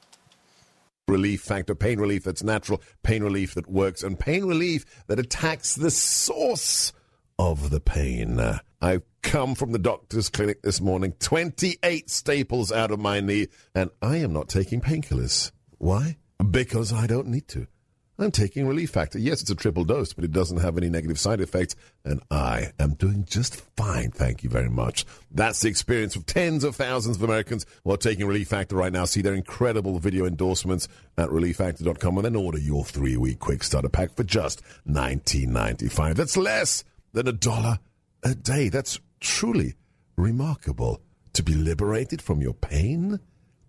relief 1.07 1.41
factor, 1.41 1.75
pain 1.75 1.99
relief 1.99 2.23
that's 2.23 2.43
natural, 2.43 2.81
pain 3.03 3.23
relief 3.23 3.53
that 3.53 3.69
works, 3.69 4.03
and 4.03 4.19
pain 4.19 4.45
relief 4.45 4.85
that 5.07 5.19
attacks 5.19 5.75
the 5.75 5.91
source 5.91 6.93
of 7.37 7.69
the 7.69 7.79
pain. 7.79 8.41
I've 8.81 9.03
come 9.21 9.55
from 9.55 9.71
the 9.71 9.79
doctor's 9.79 10.29
clinic 10.29 10.61
this 10.61 10.81
morning, 10.81 11.13
28 11.19 12.09
staples 12.09 12.71
out 12.71 12.91
of 12.91 12.99
my 12.99 13.19
knee, 13.19 13.47
and 13.73 13.89
I 14.01 14.17
am 14.17 14.33
not 14.33 14.49
taking 14.49 14.81
painkillers. 14.81 15.51
Why? 15.77 16.17
Because 16.51 16.91
I 16.91 17.07
don't 17.07 17.27
need 17.27 17.47
to. 17.49 17.67
I'm 18.17 18.31
taking 18.31 18.65
Relief 18.65 18.91
Factor. 18.91 19.19
Yes, 19.19 19.41
it's 19.41 19.51
a 19.51 19.55
triple 19.55 19.83
dose, 19.83 20.13
but 20.13 20.23
it 20.23 20.31
doesn't 20.31 20.61
have 20.61 20.77
any 20.77 20.89
negative 20.89 21.19
side 21.19 21.41
effects, 21.41 21.75
and 22.05 22.21
I 22.31 22.71
am 22.79 22.93
doing 22.93 23.25
just 23.25 23.55
fine. 23.75 24.11
Thank 24.11 24.43
you 24.43 24.49
very 24.49 24.69
much. 24.69 25.05
That's 25.31 25.59
the 25.59 25.67
experience 25.67 26.15
of 26.15 26.25
tens 26.25 26.63
of 26.63 26.77
thousands 26.77 27.17
of 27.17 27.23
Americans 27.23 27.65
who 27.83 27.91
are 27.91 27.97
taking 27.97 28.25
Relief 28.25 28.47
Factor 28.47 28.77
right 28.77 28.93
now. 28.93 29.03
See 29.03 29.21
their 29.21 29.33
incredible 29.33 29.99
video 29.99 30.25
endorsements 30.25 30.87
at 31.17 31.29
relieffactor.com 31.29 32.17
and 32.17 32.25
then 32.25 32.35
order 32.37 32.57
your 32.57 32.85
three 32.85 33.17
week 33.17 33.39
quick 33.39 33.63
starter 33.63 33.89
pack 33.89 34.15
for 34.15 34.23
just 34.23 34.61
$19.95. 34.87 36.15
That's 36.15 36.37
less 36.37 36.85
than 37.11 37.27
a 37.27 37.33
dollar 37.33 37.79
a 38.23 38.33
day. 38.33 38.69
That's 38.69 38.99
truly 39.19 39.75
remarkable. 40.15 41.01
To 41.33 41.43
be 41.43 41.53
liberated 41.53 42.21
from 42.21 42.41
your 42.41 42.53
pain 42.53 43.19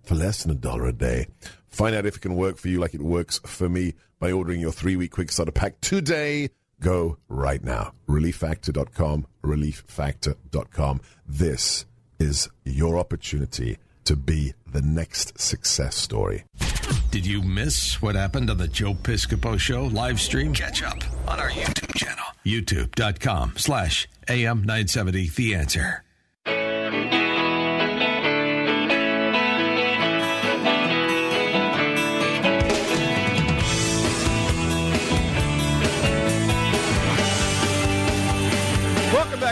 for 0.05 0.15
less 0.15 0.45
than 0.45 0.53
a 0.53 0.55
dollar 0.55 0.87
a 0.87 0.93
day. 0.93 1.27
Find 1.77 1.95
out 1.95 2.07
if 2.07 2.17
it 2.17 2.23
can 2.23 2.37
work 2.37 2.57
for 2.57 2.69
you 2.69 2.81
like 2.81 2.95
it 2.95 3.03
works 3.03 3.39
for 3.45 3.69
me 3.69 3.93
by 4.19 4.33
ordering 4.33 4.63
your 4.63 4.73
three 4.73 4.97
week 4.97 5.11
quick 5.11 5.31
starter 5.31 5.53
pack 5.53 5.79
today. 5.83 6.49
Go 6.81 7.19
right 7.29 7.63
now. 7.63 7.93
ReliefFactor.com, 8.09 9.27
ReliefFactor.com. 9.43 11.01
This 11.29 11.85
is 12.19 12.49
your 12.65 12.97
opportunity 12.97 13.77
to 14.05 14.17
be 14.17 14.55
the 14.67 14.81
next 14.81 15.39
success 15.39 15.97
story. 15.97 16.45
Did 17.11 17.27
you 17.27 17.43
miss 17.43 18.01
what 18.01 18.15
happened 18.15 18.49
on 18.49 18.57
the 18.57 18.69
Joe 18.69 18.95
Piscopo 18.95 19.61
Show 19.61 19.85
live 19.85 20.19
stream? 20.19 20.55
Catch 20.55 20.83
up 20.83 21.05
on 21.29 21.39
our 21.39 21.51
YouTube 21.51 21.95
channel, 21.95 22.25
youtube.com 22.47 23.53
slash 23.59 24.09
AM 24.31 24.61
970 24.61 25.29
The 25.29 25.55
Answer. 25.55 26.06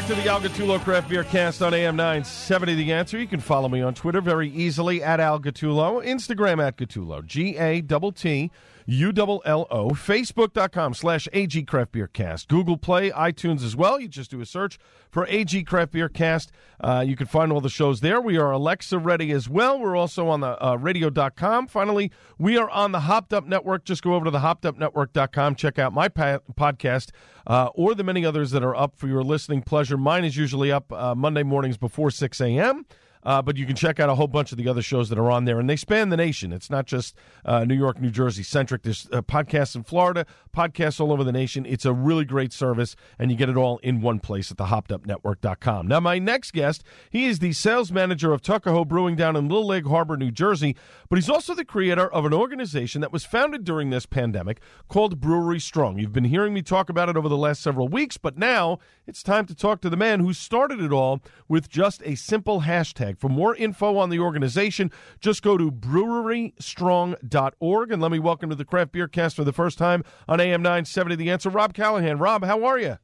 Back 0.06 0.16
to 0.16 0.22
the 0.22 0.28
Al 0.28 0.40
Gattullo 0.40 0.78
Craft 0.80 1.08
Beer 1.08 1.24
Cast 1.24 1.62
on 1.62 1.72
AM 1.72 1.96
970 1.96 2.74
The 2.74 2.92
Answer. 2.92 3.18
You 3.18 3.26
can 3.26 3.40
follow 3.40 3.70
me 3.70 3.80
on 3.80 3.94
Twitter 3.94 4.20
very 4.20 4.50
easily 4.50 5.02
at 5.02 5.18
Al 5.18 5.40
Gattullo, 5.40 6.04
Instagram 6.04 6.62
at 6.62 6.76
Gattullo, 6.76 7.24
G 7.24 7.56
A 7.56 7.80
T 7.80 8.10
T 8.14 8.50
U 8.86 9.12
L 9.16 9.40
L 9.46 9.66
O, 9.70 9.90
Facebook.com 9.90 10.92
slash 10.92 11.26
AG 11.32 11.62
Craft 11.62 11.92
Beer 11.92 12.06
Cast, 12.06 12.48
Google 12.48 12.76
Play, 12.76 13.10
iTunes 13.12 13.64
as 13.64 13.74
well. 13.74 13.98
You 13.98 14.08
just 14.08 14.30
do 14.30 14.42
a 14.42 14.46
search 14.46 14.78
for 15.10 15.26
AG 15.26 15.62
Craft 15.62 15.92
Beer 15.92 16.10
Cast. 16.10 16.52
Uh, 16.80 17.02
you 17.06 17.16
can 17.16 17.26
find 17.26 17.50
all 17.50 17.62
the 17.62 17.70
shows 17.70 18.00
there. 18.00 18.20
We 18.20 18.36
are 18.36 18.50
Alexa 18.50 18.98
ready 18.98 19.32
as 19.32 19.48
well. 19.48 19.78
We're 19.78 19.96
also 19.96 20.28
on 20.28 20.40
the 20.40 20.62
uh, 20.62 20.76
radio.com. 20.76 21.68
Finally, 21.68 22.10
we 22.38 22.58
are 22.58 22.68
on 22.68 22.92
the 22.92 23.00
Hopped 23.00 23.32
Up 23.32 23.46
Network. 23.46 23.84
Just 23.84 24.02
go 24.02 24.14
over 24.14 24.26
to 24.26 24.30
the 24.30 24.40
hoppedupnetwork.com. 24.40 25.54
Check 25.54 25.78
out 25.78 25.94
my 25.94 26.08
pa- 26.08 26.40
podcast 26.54 27.10
uh, 27.46 27.68
or 27.74 27.94
the 27.94 28.04
many 28.04 28.24
others 28.24 28.50
that 28.52 28.62
are 28.62 28.74
up 28.74 28.96
for 28.96 29.08
your 29.08 29.22
listening 29.22 29.62
pleasure. 29.62 29.96
Mine 29.96 30.24
is 30.24 30.36
usually 30.36 30.72
up 30.72 30.92
uh, 30.92 31.14
Monday 31.14 31.42
mornings 31.42 31.76
before 31.76 32.10
6 32.10 32.40
a.m. 32.40 32.86
uh, 33.24 33.42
but 33.42 33.56
you 33.56 33.66
can 33.66 33.76
check 33.76 33.98
out 34.00 34.08
a 34.08 34.14
whole 34.14 34.26
bunch 34.26 34.52
of 34.52 34.58
the 34.58 34.68
other 34.68 34.82
shows 34.82 35.08
that 35.08 35.18
are 35.18 35.30
on 35.30 35.44
there, 35.44 35.58
and 35.58 35.68
they 35.68 35.76
span 35.76 36.08
the 36.08 36.16
nation. 36.16 36.52
It's 36.52 36.70
not 36.70 36.86
just 36.86 37.14
uh, 37.44 37.64
New 37.64 37.74
York, 37.74 38.00
New 38.00 38.10
Jersey 38.10 38.42
centric. 38.42 38.82
There's 38.82 39.08
uh, 39.12 39.22
podcasts 39.22 39.74
in 39.74 39.84
Florida, 39.84 40.26
podcasts 40.54 41.00
all 41.00 41.12
over 41.12 41.24
the 41.24 41.32
nation. 41.32 41.64
It's 41.66 41.84
a 41.84 41.92
really 41.92 42.24
great 42.24 42.52
service, 42.52 42.96
and 43.18 43.30
you 43.30 43.36
get 43.36 43.48
it 43.48 43.56
all 43.56 43.78
in 43.78 44.00
one 44.00 44.20
place 44.20 44.50
at 44.50 44.58
thehoppedupnetwork.com. 44.58 45.88
Now, 45.88 46.00
my 46.00 46.18
next 46.18 46.52
guest, 46.52 46.84
he 47.10 47.26
is 47.26 47.38
the 47.38 47.52
sales 47.52 47.90
manager 47.90 48.32
of 48.32 48.42
Tuckahoe 48.42 48.84
Brewing 48.84 49.16
down 49.16 49.36
in 49.36 49.48
Little 49.48 49.66
Lake 49.66 49.86
Harbor, 49.86 50.16
New 50.16 50.30
Jersey, 50.30 50.76
but 51.08 51.16
he's 51.16 51.30
also 51.30 51.54
the 51.54 51.64
creator 51.64 52.12
of 52.12 52.24
an 52.24 52.34
organization 52.34 53.00
that 53.00 53.12
was 53.12 53.24
founded 53.24 53.64
during 53.64 53.90
this 53.90 54.06
pandemic 54.06 54.60
called 54.88 55.20
Brewery 55.20 55.60
Strong. 55.60 55.98
You've 55.98 56.12
been 56.12 56.24
hearing 56.24 56.54
me 56.54 56.62
talk 56.62 56.88
about 56.88 57.08
it 57.08 57.16
over 57.16 57.28
the 57.28 57.36
last 57.36 57.62
several 57.62 57.88
weeks, 57.88 58.16
but 58.16 58.36
now 58.36 58.78
it's 59.06 59.22
time 59.22 59.46
to 59.46 59.54
talk 59.54 59.80
to 59.82 59.90
the 59.90 59.96
man 59.96 60.20
who 60.20 60.32
started 60.32 60.80
it 60.80 60.92
all 60.92 61.20
with 61.48 61.68
just 61.68 62.02
a 62.04 62.14
simple 62.14 62.62
hashtag. 62.62 63.13
For 63.18 63.28
more 63.28 63.56
info 63.56 63.96
on 63.96 64.10
the 64.10 64.18
organization, 64.18 64.90
just 65.20 65.42
go 65.42 65.56
to 65.56 65.70
brewerystrong.org. 65.70 67.92
And 67.92 68.02
let 68.02 68.12
me 68.12 68.18
welcome 68.18 68.50
to 68.50 68.56
the 68.56 68.64
Craft 68.64 68.92
Beer 68.92 69.08
Cast 69.08 69.36
for 69.36 69.44
the 69.44 69.52
first 69.52 69.78
time 69.78 70.04
on 70.28 70.40
AM 70.40 70.62
970 70.62 71.16
The 71.16 71.30
Answer, 71.30 71.50
Rob 71.50 71.74
Callahan. 71.74 72.18
Rob, 72.18 72.44
how 72.44 72.64
are 72.64 72.78
you? 72.78 72.98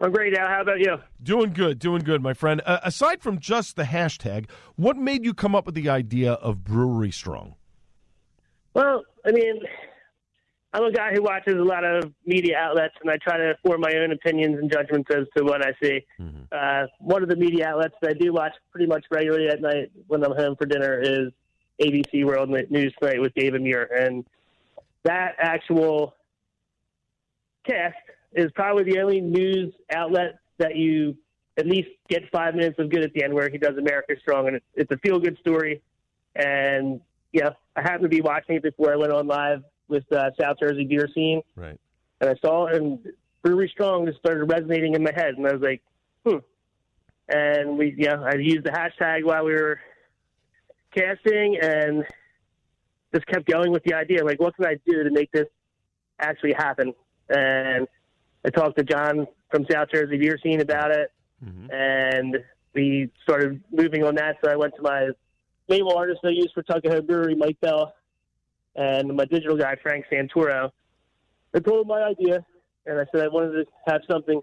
I'm 0.00 0.10
great, 0.10 0.36
Al. 0.36 0.48
How 0.48 0.62
about 0.62 0.80
you? 0.80 0.96
Doing 1.22 1.52
good, 1.52 1.78
doing 1.78 2.02
good, 2.02 2.22
my 2.22 2.34
friend. 2.34 2.60
Uh, 2.66 2.80
aside 2.82 3.22
from 3.22 3.38
just 3.38 3.76
the 3.76 3.84
hashtag, 3.84 4.46
what 4.74 4.96
made 4.96 5.24
you 5.24 5.32
come 5.32 5.54
up 5.54 5.64
with 5.64 5.76
the 5.76 5.88
idea 5.88 6.32
of 6.32 6.64
Brewery 6.64 7.12
Strong? 7.12 7.54
Well, 8.74 9.04
I 9.24 9.30
mean, 9.30 9.60
I'm 10.74 10.84
a 10.84 10.92
guy 10.92 11.12
who 11.12 11.22
watches 11.22 11.54
a 11.54 11.62
lot 11.62 11.84
of 11.84 12.12
media 12.24 12.56
outlets, 12.56 12.94
and 13.02 13.10
I 13.10 13.18
try 13.18 13.36
to 13.36 13.54
form 13.64 13.82
my 13.82 13.92
own 13.94 14.12
opinions 14.12 14.58
and 14.58 14.72
judgments 14.72 15.10
as 15.14 15.26
to 15.36 15.44
what 15.44 15.64
I 15.64 15.72
see. 15.82 16.00
Uh, 16.50 16.86
one 16.98 17.22
of 17.22 17.28
the 17.28 17.36
media 17.36 17.68
outlets 17.68 17.94
that 18.00 18.10
I 18.10 18.14
do 18.14 18.32
watch 18.32 18.52
pretty 18.70 18.86
much 18.86 19.04
regularly 19.10 19.48
at 19.48 19.60
night 19.60 19.90
when 20.06 20.24
I'm 20.24 20.34
home 20.34 20.56
for 20.56 20.64
dinner 20.64 20.98
is 21.00 21.30
ABC 21.80 22.24
World 22.24 22.48
News 22.48 22.94
Tonight 23.00 23.20
with 23.20 23.34
David 23.34 23.60
Muir, 23.60 23.84
and 23.94 24.24
that 25.04 25.34
actual 25.38 26.14
cast 27.66 27.96
is 28.32 28.50
probably 28.54 28.84
the 28.84 28.98
only 29.00 29.20
news 29.20 29.74
outlet 29.94 30.38
that 30.58 30.76
you 30.76 31.16
at 31.58 31.66
least 31.66 31.88
get 32.08 32.22
five 32.32 32.54
minutes 32.54 32.78
of 32.78 32.88
good 32.88 33.02
at 33.02 33.12
the 33.12 33.22
end 33.22 33.34
where 33.34 33.50
he 33.50 33.58
does 33.58 33.76
America 33.76 34.14
Strong, 34.22 34.48
and 34.48 34.56
it's, 34.56 34.66
it's 34.74 34.90
a 34.90 34.96
feel 34.98 35.18
good 35.18 35.36
story. 35.38 35.82
And 36.34 37.00
yeah, 37.32 37.50
I 37.76 37.82
happened 37.82 38.04
to 38.04 38.08
be 38.08 38.22
watching 38.22 38.56
it 38.56 38.62
before 38.62 38.90
I 38.90 38.96
went 38.96 39.12
on 39.12 39.26
live 39.26 39.64
with 39.92 40.10
uh, 40.12 40.30
South 40.40 40.56
Jersey 40.60 40.84
beer 40.84 41.08
scene, 41.14 41.42
Right. 41.54 41.78
and 42.20 42.30
I 42.30 42.34
saw 42.44 42.66
it, 42.66 42.76
and 42.76 42.98
Brewery 43.42 43.68
Strong 43.68 44.06
just 44.06 44.18
started 44.18 44.44
resonating 44.46 44.94
in 44.94 45.02
my 45.04 45.12
head, 45.14 45.34
and 45.36 45.46
I 45.46 45.52
was 45.52 45.62
like, 45.62 45.82
hmm. 46.26 46.38
And 47.28 47.78
we, 47.78 47.94
yeah, 47.96 48.20
I 48.20 48.34
used 48.34 48.64
the 48.64 48.70
hashtag 48.70 49.24
while 49.24 49.44
we 49.44 49.52
were 49.52 49.78
casting, 50.94 51.58
and 51.62 52.04
just 53.14 53.26
kept 53.26 53.46
going 53.46 53.70
with 53.70 53.84
the 53.84 53.94
idea, 53.94 54.24
like, 54.24 54.40
what 54.40 54.56
can 54.56 54.66
I 54.66 54.76
do 54.86 55.04
to 55.04 55.10
make 55.10 55.30
this 55.32 55.46
actually 56.18 56.54
happen? 56.54 56.92
And 57.28 57.86
I 58.44 58.50
talked 58.50 58.76
to 58.78 58.84
John 58.84 59.26
from 59.50 59.66
South 59.70 59.88
Jersey 59.92 60.18
beer 60.18 60.38
scene 60.42 60.60
about 60.60 60.90
it, 60.90 61.12
and 61.70 62.38
we 62.74 63.10
started 63.22 63.62
moving 63.70 64.02
on 64.04 64.14
that. 64.16 64.36
So 64.44 64.50
I 64.50 64.56
went 64.56 64.74
to 64.76 64.82
my 64.82 65.08
label 65.68 65.96
artist 65.96 66.20
I 66.24 66.28
use 66.30 66.50
for 66.54 66.62
Tuckahoe 66.62 67.02
Brewery, 67.02 67.34
Mike 67.34 67.58
Bell, 67.60 67.94
and 68.76 69.14
my 69.16 69.24
digital 69.24 69.56
guy, 69.56 69.76
Frank 69.82 70.06
Santoro. 70.10 70.70
I 71.54 71.58
told 71.58 71.82
him 71.82 71.88
my 71.88 72.02
idea, 72.02 72.44
and 72.86 72.98
I 72.98 73.04
said 73.12 73.24
I 73.24 73.28
wanted 73.28 73.52
to 73.52 73.66
have 73.86 74.00
something 74.10 74.40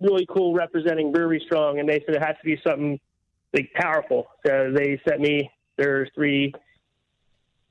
really 0.00 0.26
cool 0.26 0.54
representing 0.54 1.12
Brewery 1.12 1.42
Strong, 1.46 1.78
and 1.78 1.88
they 1.88 2.02
said 2.04 2.14
it 2.14 2.22
has 2.22 2.36
to 2.36 2.44
be 2.44 2.60
something 2.66 3.00
like 3.52 3.72
powerful. 3.74 4.26
So 4.46 4.72
they 4.74 5.00
sent 5.08 5.20
me 5.20 5.50
their 5.76 6.08
three 6.14 6.52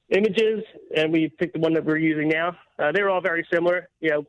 images, 0.10 0.64
and 0.96 1.12
we 1.12 1.30
picked 1.30 1.54
the 1.54 1.60
one 1.60 1.74
that 1.74 1.86
we're 1.86 1.98
using 1.98 2.30
now. 2.30 2.56
Uh, 2.80 2.92
they 2.92 3.02
were 3.02 3.10
all 3.10 3.22
very 3.22 3.46
similar, 3.54 3.90
you 4.00 4.10
know, 4.10 4.26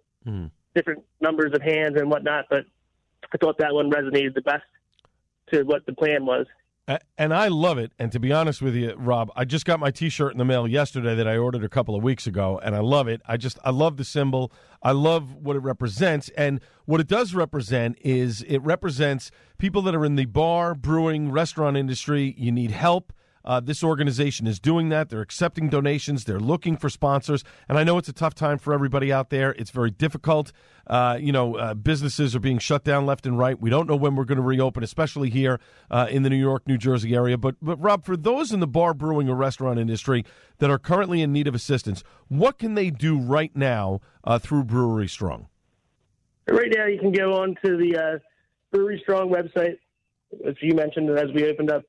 different 0.74 1.02
numbers 1.20 1.52
of 1.54 1.62
hands 1.62 1.96
and 1.98 2.10
whatnot, 2.10 2.46
but 2.50 2.64
I 3.32 3.38
thought 3.38 3.58
that 3.58 3.72
one 3.72 3.90
resonated 3.90 4.34
the 4.34 4.42
best 4.42 4.64
to 5.52 5.62
what 5.62 5.86
the 5.86 5.92
plan 5.92 6.26
was. 6.26 6.46
And 6.86 7.32
I 7.32 7.48
love 7.48 7.78
it. 7.78 7.92
And 7.98 8.12
to 8.12 8.20
be 8.20 8.30
honest 8.30 8.60
with 8.60 8.74
you, 8.74 8.94
Rob, 8.96 9.30
I 9.34 9.46
just 9.46 9.64
got 9.64 9.80
my 9.80 9.90
T-shirt 9.90 10.32
in 10.32 10.38
the 10.38 10.44
mail 10.44 10.68
yesterday 10.68 11.14
that 11.14 11.26
I 11.26 11.38
ordered 11.38 11.64
a 11.64 11.68
couple 11.68 11.94
of 11.94 12.02
weeks 12.02 12.26
ago, 12.26 12.60
and 12.62 12.76
I 12.76 12.80
love 12.80 13.08
it. 13.08 13.22
I 13.26 13.38
just 13.38 13.58
I 13.64 13.70
love 13.70 13.96
the 13.96 14.04
symbol. 14.04 14.52
I 14.82 14.92
love 14.92 15.34
what 15.34 15.56
it 15.56 15.60
represents, 15.60 16.28
and 16.36 16.60
what 16.84 17.00
it 17.00 17.06
does 17.06 17.34
represent 17.34 17.96
is 18.02 18.42
it 18.42 18.58
represents 18.58 19.30
people 19.56 19.80
that 19.82 19.94
are 19.94 20.04
in 20.04 20.16
the 20.16 20.26
bar, 20.26 20.74
brewing, 20.74 21.32
restaurant 21.32 21.78
industry. 21.78 22.34
You 22.36 22.52
need 22.52 22.70
help. 22.70 23.14
Uh, 23.44 23.60
this 23.60 23.84
organization 23.84 24.46
is 24.46 24.58
doing 24.58 24.88
that. 24.88 25.10
They're 25.10 25.20
accepting 25.20 25.68
donations. 25.68 26.24
They're 26.24 26.40
looking 26.40 26.76
for 26.76 26.88
sponsors. 26.88 27.44
And 27.68 27.76
I 27.76 27.84
know 27.84 27.98
it's 27.98 28.08
a 28.08 28.12
tough 28.12 28.34
time 28.34 28.58
for 28.58 28.72
everybody 28.72 29.12
out 29.12 29.30
there. 29.30 29.52
It's 29.52 29.70
very 29.70 29.90
difficult. 29.90 30.52
Uh, 30.86 31.18
you 31.20 31.32
know, 31.32 31.56
uh, 31.56 31.74
businesses 31.74 32.34
are 32.34 32.40
being 32.40 32.58
shut 32.58 32.84
down 32.84 33.06
left 33.06 33.26
and 33.26 33.38
right. 33.38 33.60
We 33.60 33.70
don't 33.70 33.88
know 33.88 33.96
when 33.96 34.16
we're 34.16 34.24
going 34.24 34.36
to 34.36 34.42
reopen, 34.42 34.82
especially 34.82 35.30
here 35.30 35.60
uh, 35.90 36.06
in 36.10 36.22
the 36.22 36.30
New 36.30 36.36
York, 36.36 36.66
New 36.66 36.78
Jersey 36.78 37.14
area. 37.14 37.38
But, 37.38 37.56
but 37.60 37.76
Rob, 37.80 38.04
for 38.04 38.16
those 38.16 38.52
in 38.52 38.60
the 38.60 38.66
bar, 38.66 38.94
brewing, 38.94 39.28
or 39.28 39.34
restaurant 39.34 39.78
industry 39.78 40.24
that 40.58 40.70
are 40.70 40.78
currently 40.78 41.22
in 41.22 41.32
need 41.32 41.46
of 41.46 41.54
assistance, 41.54 42.02
what 42.28 42.58
can 42.58 42.74
they 42.74 42.90
do 42.90 43.18
right 43.18 43.54
now 43.54 44.00
uh, 44.24 44.38
through 44.38 44.64
Brewery 44.64 45.08
Strong? 45.08 45.48
Right 46.46 46.72
now, 46.74 46.86
you 46.86 46.98
can 46.98 47.12
go 47.12 47.34
on 47.34 47.56
to 47.64 47.76
the 47.76 47.96
uh, 47.96 48.18
Brewery 48.70 49.00
Strong 49.02 49.30
website, 49.30 49.78
as 50.46 50.54
you 50.60 50.74
mentioned, 50.74 51.08
as 51.10 51.32
we 51.34 51.48
opened 51.48 51.70
up 51.70 51.84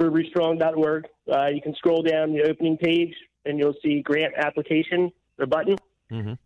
brewerystrong.org. 0.00 1.06
Uh, 1.32 1.46
you 1.46 1.60
can 1.62 1.74
scroll 1.74 2.02
down 2.02 2.32
the 2.32 2.42
opening 2.48 2.76
page, 2.76 3.14
and 3.44 3.58
you'll 3.58 3.74
see 3.82 4.00
grant 4.02 4.34
application, 4.36 5.10
the 5.38 5.46
button, 5.46 5.76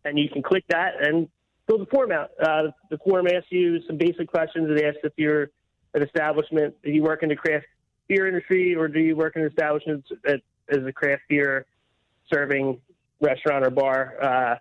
and 0.04 0.18
you 0.18 0.28
can 0.28 0.42
click 0.42 0.64
that 0.68 0.92
and 1.00 1.28
fill 1.66 1.78
the 1.78 1.86
form 1.86 2.12
out. 2.12 2.30
Uh, 2.40 2.70
the 2.90 2.98
form 2.98 3.26
asks 3.26 3.48
you 3.50 3.80
some 3.86 3.96
basic 3.96 4.28
questions. 4.28 4.68
It 4.70 4.84
asks 4.84 5.00
if 5.02 5.12
you're 5.16 5.50
an 5.94 6.02
establishment, 6.02 6.74
do 6.82 6.90
you 6.90 7.02
work 7.02 7.22
in 7.22 7.28
the 7.30 7.36
craft 7.36 7.66
beer 8.08 8.28
industry, 8.28 8.74
or 8.74 8.88
do 8.88 9.00
you 9.00 9.16
work 9.16 9.36
in 9.36 9.42
establishments 9.42 10.08
that 10.24 10.40
as 10.68 10.84
a 10.86 10.92
craft 10.92 11.22
beer 11.28 11.66
serving 12.32 12.80
restaurant 13.20 13.64
or 13.66 13.70
bar? 13.70 14.14
Uh, 14.22 14.54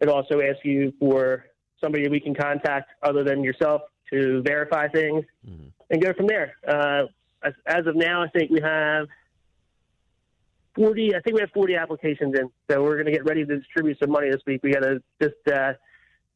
it 0.00 0.08
also 0.08 0.40
asks 0.40 0.64
you 0.64 0.92
for 0.98 1.44
somebody 1.82 2.08
we 2.08 2.20
can 2.20 2.34
contact 2.34 2.90
other 3.02 3.24
than 3.24 3.42
yourself 3.44 3.82
to 4.10 4.42
verify 4.42 4.88
things 4.88 5.24
and 5.90 6.02
go 6.02 6.12
from 6.14 6.26
there. 6.26 6.56
Uh, 6.66 7.04
as, 7.42 7.52
as 7.66 7.86
of 7.86 7.96
now, 7.96 8.22
I 8.22 8.28
think 8.28 8.50
we 8.50 8.60
have 8.60 9.06
40, 10.74 11.14
I 11.14 11.20
think 11.20 11.34
we 11.34 11.40
have 11.40 11.50
40 11.50 11.76
applications 11.76 12.34
in. 12.38 12.50
So 12.70 12.82
we're 12.82 12.94
going 12.94 13.06
to 13.06 13.12
get 13.12 13.24
ready 13.24 13.44
to 13.44 13.58
distribute 13.58 13.98
some 14.00 14.10
money 14.10 14.30
this 14.30 14.42
week. 14.46 14.62
We 14.62 14.72
got 14.72 14.82
to 14.82 15.02
just 15.20 15.34
uh, 15.52 15.72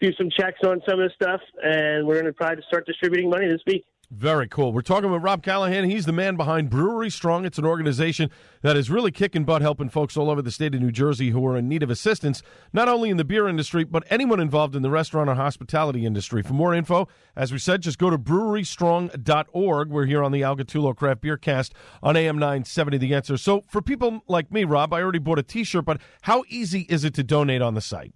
do 0.01 0.13
some 0.15 0.31
checks 0.37 0.61
on 0.65 0.83
some 0.89 1.01
of 1.01 1.09
this 1.09 1.15
stuff, 1.15 1.41
and 1.63 2.07
we're 2.07 2.21
going 2.21 2.27
to 2.27 2.33
try 2.33 2.55
to 2.55 2.63
start 2.63 2.87
distributing 2.87 3.31
money 3.31 3.49
this 3.49 3.63
week. 3.67 3.85
Very 4.15 4.47
cool. 4.47 4.75
We're 4.75 4.83
talking 4.83 5.11
with 5.11 5.23
Rob 5.23 5.43
Callahan. 5.43 5.89
He's 5.89 6.05
the 6.05 6.13
man 6.13 6.37
behind 6.37 6.69
Brewery 6.69 7.09
Strong. 7.09 7.47
It's 7.47 7.57
an 7.57 7.65
organization 7.65 8.29
that 8.61 8.77
is 8.77 8.91
really 8.91 9.11
kicking 9.11 9.45
butt, 9.45 9.63
helping 9.63 9.89
folks 9.89 10.19
all 10.19 10.29
over 10.29 10.43
the 10.43 10.51
state 10.51 10.75
of 10.75 10.83
New 10.83 10.93
Jersey 10.93 11.31
who 11.31 11.47
are 11.47 11.57
in 11.57 11.67
need 11.67 11.83
of 11.83 11.89
assistance, 11.89 12.43
not 12.75 12.89
only 12.89 13.09
in 13.09 13.17
the 13.17 13.25
beer 13.25 13.49
industry, 13.49 13.85
but 13.85 14.05
anyone 14.11 14.39
involved 14.39 14.77
in 14.77 14.83
the 14.83 14.91
restaurant 14.91 15.31
or 15.31 15.35
hospitality 15.35 16.05
industry. 16.05 16.43
For 16.43 16.53
more 16.53 16.75
info, 16.75 17.09
as 17.35 17.53
we 17.53 17.59
said, 17.59 17.81
just 17.81 17.97
go 17.97 18.11
to 18.11 18.19
brewerystrong.org. 18.19 19.89
We're 19.89 20.07
here 20.07 20.23
on 20.23 20.31
the 20.31 20.43
Al 20.43 20.57
Gattullo 20.57 20.95
Craft 20.95 21.23
Beer 21.23 21.39
Cast 21.39 21.73
on 22.03 22.15
AM 22.15 22.37
970 22.37 22.99
The 22.99 23.15
Answer. 23.15 23.39
So 23.39 23.65
for 23.67 23.81
people 23.81 24.25
like 24.29 24.53
me, 24.53 24.65
Rob, 24.65 24.93
I 24.93 25.01
already 25.01 25.21
bought 25.21 25.39
a 25.39 25.43
t 25.43 25.65
shirt, 25.65 25.87
but 25.87 26.03
how 26.21 26.45
easy 26.51 26.83
is 26.91 27.05
it 27.05 27.15
to 27.15 27.23
donate 27.23 27.63
on 27.63 27.73
the 27.73 27.81
site? 27.81 28.13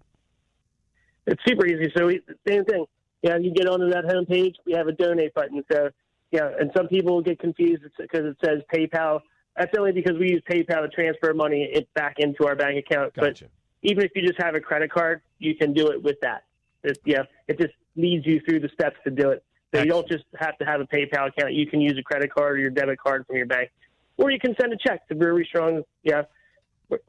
It's 1.27 1.43
super 1.49 1.67
easy. 1.67 1.91
So 1.97 2.11
same 2.47 2.67
thing. 2.67 2.85
Yeah, 3.27 3.39
you 3.39 3.51
get 3.51 3.67
onto 3.67 3.91
that 3.91 4.05
homepage. 4.05 4.55
We 4.65 4.75
have 4.75 4.87
a 4.87 4.93
donate 4.93 5.35
button. 5.35 5.65
So 5.73 5.91
yeah, 6.31 6.49
and 6.61 6.71
some 6.77 6.87
people 6.87 7.21
get 7.23 7.41
confused 7.41 7.83
because 7.99 8.25
it 8.25 8.37
says 8.45 8.63
PayPal. 8.73 9.21
That's 9.57 9.77
only 9.77 9.91
because 9.91 10.17
we 10.17 10.31
use 10.31 10.43
PayPal 10.49 10.83
to 10.83 10.89
transfer 10.89 11.35
money 11.35 11.69
it 11.73 11.93
back 11.95 12.17
into 12.19 12.47
our 12.47 12.55
bank 12.55 12.79
account. 12.79 13.15
But 13.17 13.43
even 13.83 14.05
if 14.05 14.13
you 14.15 14.25
just 14.25 14.41
have 14.41 14.55
a 14.55 14.61
credit 14.61 14.93
card, 14.93 15.23
you 15.41 15.57
can 15.57 15.73
do 15.73 15.89
it 15.89 16.01
with 16.01 16.21
that. 16.23 16.45
It, 16.85 16.99
yeah, 17.05 17.23
it 17.49 17.59
just 17.59 17.75
leads 17.97 18.25
you 18.27 18.41
through 18.47 18.61
the 18.61 18.69
steps 18.69 18.97
to 19.03 19.11
do 19.11 19.31
it. 19.31 19.43
So 19.75 19.81
you 19.81 19.89
don't 19.89 20.07
just 20.09 20.25
have 20.39 20.57
to 20.59 20.65
have 20.65 20.81
a 20.81 20.87
PayPal 20.87 21.29
account. 21.29 21.53
You 21.53 21.67
can 21.67 21.81
use 21.81 21.99
a 21.99 22.03
credit 22.05 22.33
card 22.33 22.53
or 22.53 22.59
your 22.59 22.71
debit 22.71 23.01
card 23.01 23.27
from 23.27 23.37
your 23.37 23.47
bank, 23.47 23.71
or 24.19 24.31
you 24.31 24.39
can 24.39 24.55
send 24.61 24.73
a 24.73 24.77
check 24.77 25.09
to 25.09 25.17
Brewery 25.17 25.45
Strong. 25.49 25.83
Yeah, 26.05 26.23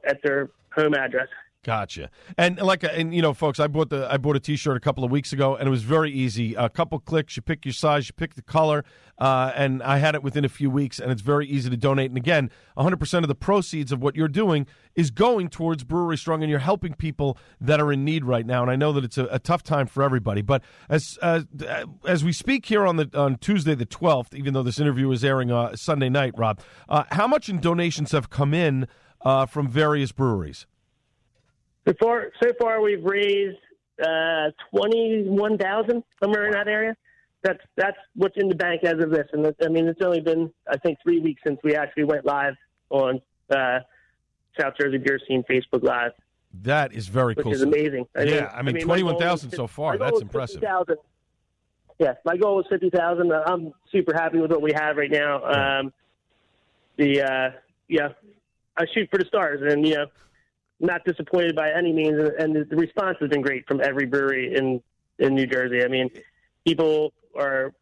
at 0.04 0.20
their 0.24 0.50
home 0.74 0.94
address. 0.94 1.28
Gotcha. 1.68 2.08
And 2.38 2.58
like, 2.62 2.82
and 2.82 3.14
you 3.14 3.20
know, 3.20 3.34
folks, 3.34 3.60
I 3.60 3.66
bought 3.66 3.90
the 3.90 4.10
I 4.10 4.16
bought 4.16 4.36
a 4.36 4.40
T-shirt 4.40 4.74
a 4.74 4.80
couple 4.80 5.04
of 5.04 5.10
weeks 5.10 5.34
ago, 5.34 5.54
and 5.54 5.66
it 5.66 5.70
was 5.70 5.82
very 5.82 6.10
easy. 6.10 6.54
A 6.54 6.70
couple 6.70 6.98
clicks, 6.98 7.36
you 7.36 7.42
pick 7.42 7.66
your 7.66 7.74
size, 7.74 8.08
you 8.08 8.14
pick 8.14 8.36
the 8.36 8.42
color, 8.42 8.86
uh, 9.18 9.52
and 9.54 9.82
I 9.82 9.98
had 9.98 10.14
it 10.14 10.22
within 10.22 10.46
a 10.46 10.48
few 10.48 10.70
weeks, 10.70 10.98
and 10.98 11.12
it's 11.12 11.20
very 11.20 11.46
easy 11.46 11.68
to 11.68 11.76
donate. 11.76 12.10
And 12.10 12.16
again, 12.16 12.50
100 12.76 12.96
percent 12.96 13.22
of 13.22 13.28
the 13.28 13.34
proceeds 13.34 13.92
of 13.92 14.00
what 14.00 14.16
you're 14.16 14.28
doing 14.28 14.66
is 14.94 15.10
going 15.10 15.50
towards 15.50 15.84
Brewery 15.84 16.16
Strong, 16.16 16.42
and 16.42 16.48
you're 16.48 16.58
helping 16.58 16.94
people 16.94 17.36
that 17.60 17.80
are 17.80 17.92
in 17.92 18.02
need 18.02 18.24
right 18.24 18.46
now. 18.46 18.62
And 18.62 18.70
I 18.70 18.76
know 18.76 18.94
that 18.94 19.04
it's 19.04 19.18
a, 19.18 19.26
a 19.26 19.38
tough 19.38 19.62
time 19.62 19.88
for 19.88 20.02
everybody, 20.02 20.40
but 20.40 20.62
as 20.88 21.18
uh, 21.20 21.42
as 22.06 22.24
we 22.24 22.32
speak 22.32 22.64
here 22.64 22.86
on 22.86 22.96
the 22.96 23.10
on 23.12 23.36
Tuesday 23.36 23.74
the 23.74 23.84
12th, 23.84 24.34
even 24.34 24.54
though 24.54 24.62
this 24.62 24.80
interview 24.80 25.10
is 25.10 25.22
airing 25.22 25.50
uh, 25.50 25.76
Sunday 25.76 26.08
night, 26.08 26.32
Rob, 26.34 26.62
uh, 26.88 27.04
how 27.10 27.26
much 27.26 27.50
in 27.50 27.60
donations 27.60 28.12
have 28.12 28.30
come 28.30 28.54
in 28.54 28.88
uh, 29.20 29.44
from 29.44 29.68
various 29.68 30.12
breweries? 30.12 30.66
So 31.88 31.94
far, 31.98 32.30
so 32.42 32.50
far 32.60 32.82
we've 32.82 33.02
raised 33.02 33.56
uh, 34.02 34.50
twenty-one 34.70 35.56
thousand 35.56 36.04
somewhere 36.22 36.44
in 36.46 36.52
that 36.52 36.68
area. 36.68 36.94
That's 37.42 37.60
that's 37.76 37.96
what's 38.14 38.36
in 38.36 38.48
the 38.48 38.54
bank 38.54 38.84
as 38.84 39.02
of 39.02 39.10
this, 39.10 39.26
and 39.32 39.54
I 39.64 39.68
mean 39.68 39.86
it's 39.86 40.02
only 40.02 40.20
been 40.20 40.52
I 40.70 40.76
think 40.76 40.98
three 41.02 41.20
weeks 41.20 41.40
since 41.46 41.58
we 41.64 41.76
actually 41.76 42.04
went 42.04 42.26
live 42.26 42.54
on 42.90 43.22
uh, 43.50 43.78
South 44.60 44.74
Jersey 44.78 44.98
Beer 44.98 45.18
Scene 45.26 45.42
Facebook 45.48 45.82
Live, 45.82 46.12
That 46.62 46.92
is 46.92 47.08
very 47.08 47.34
which 47.34 47.44
cool. 47.44 47.52
is 47.54 47.62
amazing. 47.62 48.06
I 48.14 48.24
yeah, 48.24 48.52
I 48.54 48.60
mean, 48.60 48.80
twenty-one 48.80 49.18
thousand 49.18 49.52
so 49.52 49.66
far. 49.66 49.96
That's 49.96 50.20
impressive. 50.20 50.60
50,000. 50.60 50.96
Yeah, 51.98 52.14
my 52.24 52.36
goal 52.36 52.56
was 52.56 52.66
fifty 52.68 52.90
thousand. 52.90 53.32
I'm 53.32 53.72
super 53.90 54.12
happy 54.14 54.38
with 54.38 54.50
what 54.50 54.60
we 54.60 54.72
have 54.74 54.96
right 54.96 55.10
now. 55.10 55.44
Um, 55.80 55.92
the 56.96 57.22
uh, 57.22 57.50
yeah, 57.88 58.08
I 58.76 58.84
shoot 58.92 59.08
for 59.10 59.18
the 59.18 59.24
stars, 59.24 59.60
and 59.62 59.86
you 59.86 59.94
know, 59.94 60.06
not 60.80 61.04
disappointed 61.04 61.56
by 61.56 61.70
any 61.70 61.92
means. 61.92 62.16
And 62.38 62.54
the, 62.54 62.76
response 62.76 63.18
has 63.20 63.28
been 63.28 63.42
great 63.42 63.66
from 63.66 63.80
every 63.80 64.06
brewery 64.06 64.54
in 64.56 64.82
in 65.18 65.34
New 65.34 65.46
Jersey. 65.46 65.84
I 65.84 65.88
mean, 65.88 66.10
people 66.64 67.12
are 67.36 67.72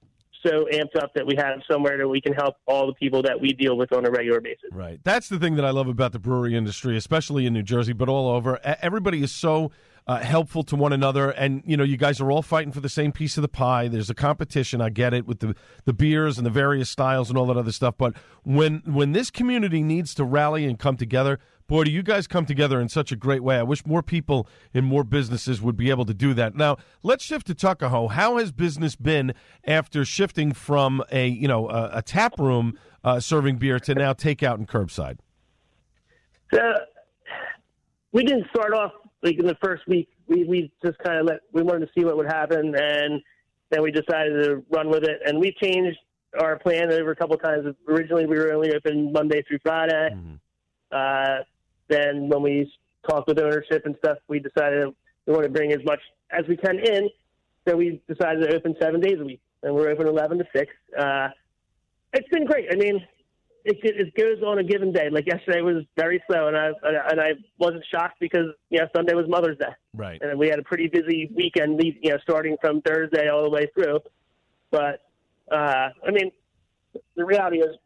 so 0.47 0.67
amped 0.73 0.97
up 0.97 1.13
that 1.15 1.27
we 1.27 1.35
have 1.37 1.61
somewhere 1.71 1.99
that 1.99 2.09
we 2.09 2.21
can 2.21 2.33
help 2.33 2.57
all 2.67 2.87
the 2.87 2.95
people 2.95 3.23
that 3.23 3.41
we 3.41 3.53
deal 3.53 3.77
with 3.77 3.93
on 3.93 4.07
a 4.07 4.11
regular 4.11 4.41
basis. 4.41 4.71
Right. 4.73 5.01
That's 5.05 5.29
the 5.29 5.39
thing 5.39 5.57
that 5.57 5.65
I 5.65 5.71
love 5.71 5.89
about 5.89 6.13
the 6.13 6.19
brewery 6.19 6.57
industry, 6.57 6.97
especially 6.97 7.47
in 7.47 7.53
New 7.53 7.63
Jersey, 7.63 7.93
but 7.93 8.09
all 8.09 8.31
over. 8.31 8.59
Everybody 8.65 9.23
is 9.23 9.33
so 9.33 9.71
uh, 10.07 10.19
helpful 10.21 10.63
to 10.63 10.77
one 10.77 10.93
another, 10.93 11.31
and 11.31 11.63
you 11.67 11.77
know, 11.77 11.83
you 11.83 11.97
guys 11.97 12.21
are 12.21 12.31
all 12.31 12.43
fighting 12.43 12.73
for 12.73 12.81
the 12.81 12.89
same 12.89 13.11
piece 13.11 13.37
of 13.37 13.43
the 13.43 13.49
pie. 13.49 13.89
There's 13.89 14.11
a 14.11 14.15
competition. 14.15 14.81
I 14.81 14.89
get 14.89 15.13
it 15.13 15.27
with 15.27 15.41
the 15.41 15.57
the 15.85 15.93
beers 15.93 16.39
and 16.39 16.47
the 16.47 16.51
various 16.51 16.89
styles 16.89 17.29
and 17.29 17.37
all 17.37 17.47
that 17.47 17.57
other 17.57 17.73
stuff. 17.73 17.97
But 17.99 18.15
when 18.45 18.83
when 18.85 19.13
this 19.13 19.31
community 19.31 19.83
needs 19.83 20.15
to 20.15 20.25
rally 20.25 20.65
and 20.65 20.79
come 20.79 20.97
together. 20.97 21.41
Boy, 21.67 21.83
do 21.83 21.91
you 21.91 22.05
guys 22.05 22.29
come 22.29 22.47
together 22.47 22.81
in 22.81 22.89
such 22.89 23.11
a 23.11 23.17
great 23.17 23.43
way. 23.43 23.59
I 23.59 23.65
wish 23.65 23.85
more 23.85 24.03
people 24.03 24.47
in 24.73 24.85
more 24.85 25.03
businesses 25.03 25.61
would 25.61 25.77
be 25.77 25.91
able 25.91 26.05
to 26.05 26.15
do 26.15 26.33
that. 26.35 26.55
Now, 26.55 26.77
let's 27.03 27.25
shift 27.25 27.49
to 27.49 27.55
Tuckahoe. 27.55 28.09
How 28.09 28.37
has 28.37 28.53
business 28.53 28.95
been 28.95 29.35
after 29.65 30.05
shifting 30.05 30.53
from 30.53 31.03
a, 31.11 31.27
you 31.27 31.49
know, 31.49 31.69
a, 31.69 31.91
a 31.95 32.03
tap 32.03 32.39
room 32.39 32.79
uh, 33.03 33.19
serving 33.19 33.57
beer 33.57 33.81
to 33.81 33.95
now 33.95 34.13
takeout 34.13 34.55
and 34.55 34.69
curbside? 34.69 35.19
So 36.55 36.61
we 38.13 38.23
didn't 38.23 38.47
start 38.51 38.73
off 38.73 38.93
like 39.23 39.39
in 39.39 39.47
the 39.47 39.57
first 39.61 39.89
week. 39.89 40.09
We 40.29 40.45
we 40.45 40.73
just 40.85 40.99
kind 40.99 41.19
of 41.19 41.27
let 41.27 41.41
we 41.53 41.63
wanted 41.63 41.87
to 41.87 41.93
see 41.99 42.05
what 42.05 42.17
would 42.17 42.27
happen, 42.27 42.75
and 42.77 43.21
then 43.71 43.83
we 43.83 43.91
decided 43.91 44.45
to 44.45 44.63
run 44.71 44.89
with 44.89 45.03
it. 45.03 45.19
And 45.27 45.41
we 45.41 45.53
changed 45.61 45.99
our 46.41 46.59
plan 46.59 46.93
over 46.93 47.11
a 47.11 47.17
couple 47.17 47.35
of 47.35 47.43
times. 47.43 47.67
Originally, 47.89 48.27
we 48.27 48.37
were 48.37 48.53
only 48.53 48.73
open 48.73 49.13
Monday 49.13 49.43
through 49.49 49.59
Friday. 49.65 50.11
Uh, 50.93 51.39
then 51.89 52.29
when 52.29 52.43
we 52.43 52.73
talked 53.09 53.29
with 53.29 53.39
ownership 53.39 53.83
and 53.85 53.95
stuff, 53.99 54.19
we 54.29 54.39
decided 54.39 54.89
we 55.27 55.33
want 55.33 55.45
to 55.45 55.51
bring 55.51 55.73
as 55.73 55.85
much 55.85 56.01
as 56.31 56.45
we 56.49 56.57
can 56.57 56.79
in. 56.79 57.09
So 57.69 57.77
we 57.77 58.01
decided 58.09 58.49
to 58.49 58.55
open 58.55 58.77
seven 58.81 59.01
days 59.01 59.19
a 59.21 59.25
week, 59.25 59.41
and 59.63 59.75
we're 59.75 59.91
open 59.91 60.07
eleven 60.07 60.39
to 60.39 60.45
six. 60.55 60.73
Uh, 60.97 61.29
it's 62.13 62.29
been 62.29 62.45
great. 62.47 62.67
I 62.71 62.77
mean, 62.77 63.05
it, 63.65 63.79
it 63.83 64.15
goes 64.15 64.43
on 64.47 64.59
a 64.59 64.65
given 64.65 64.93
day. 64.93 65.09
Like 65.11 65.27
yesterday 65.27 65.61
was 65.63 65.85
very 65.97 66.23
slow, 66.29 66.47
and 66.49 66.57
I 66.57 66.71
and 67.11 67.21
I 67.21 67.31
wasn't 67.59 67.85
shocked 67.93 68.19
because 68.21 68.47
you 68.71 68.79
know 68.79 68.87
Sunday 68.95 69.15
was 69.15 69.27
Mother's 69.29 69.59
Day, 69.59 69.75
Right. 69.95 70.21
and 70.23 70.39
we 70.39 70.49
had 70.49 70.61
a 70.61 70.63
pretty 70.63 70.87
busy 70.87 71.31
weekend. 71.35 71.83
You 71.83 72.11
know, 72.11 72.19
starting 72.23 72.57
from 72.61 72.83
Thursday 72.83 73.29
all 73.29 73.43
the 73.43 73.51
way 73.51 73.67
through. 73.75 73.99
But 74.71 75.03
uh, 75.51 75.89
I 76.07 76.11
mean, 76.13 76.31
the 77.17 77.25
reality 77.25 77.59
is 77.59 77.77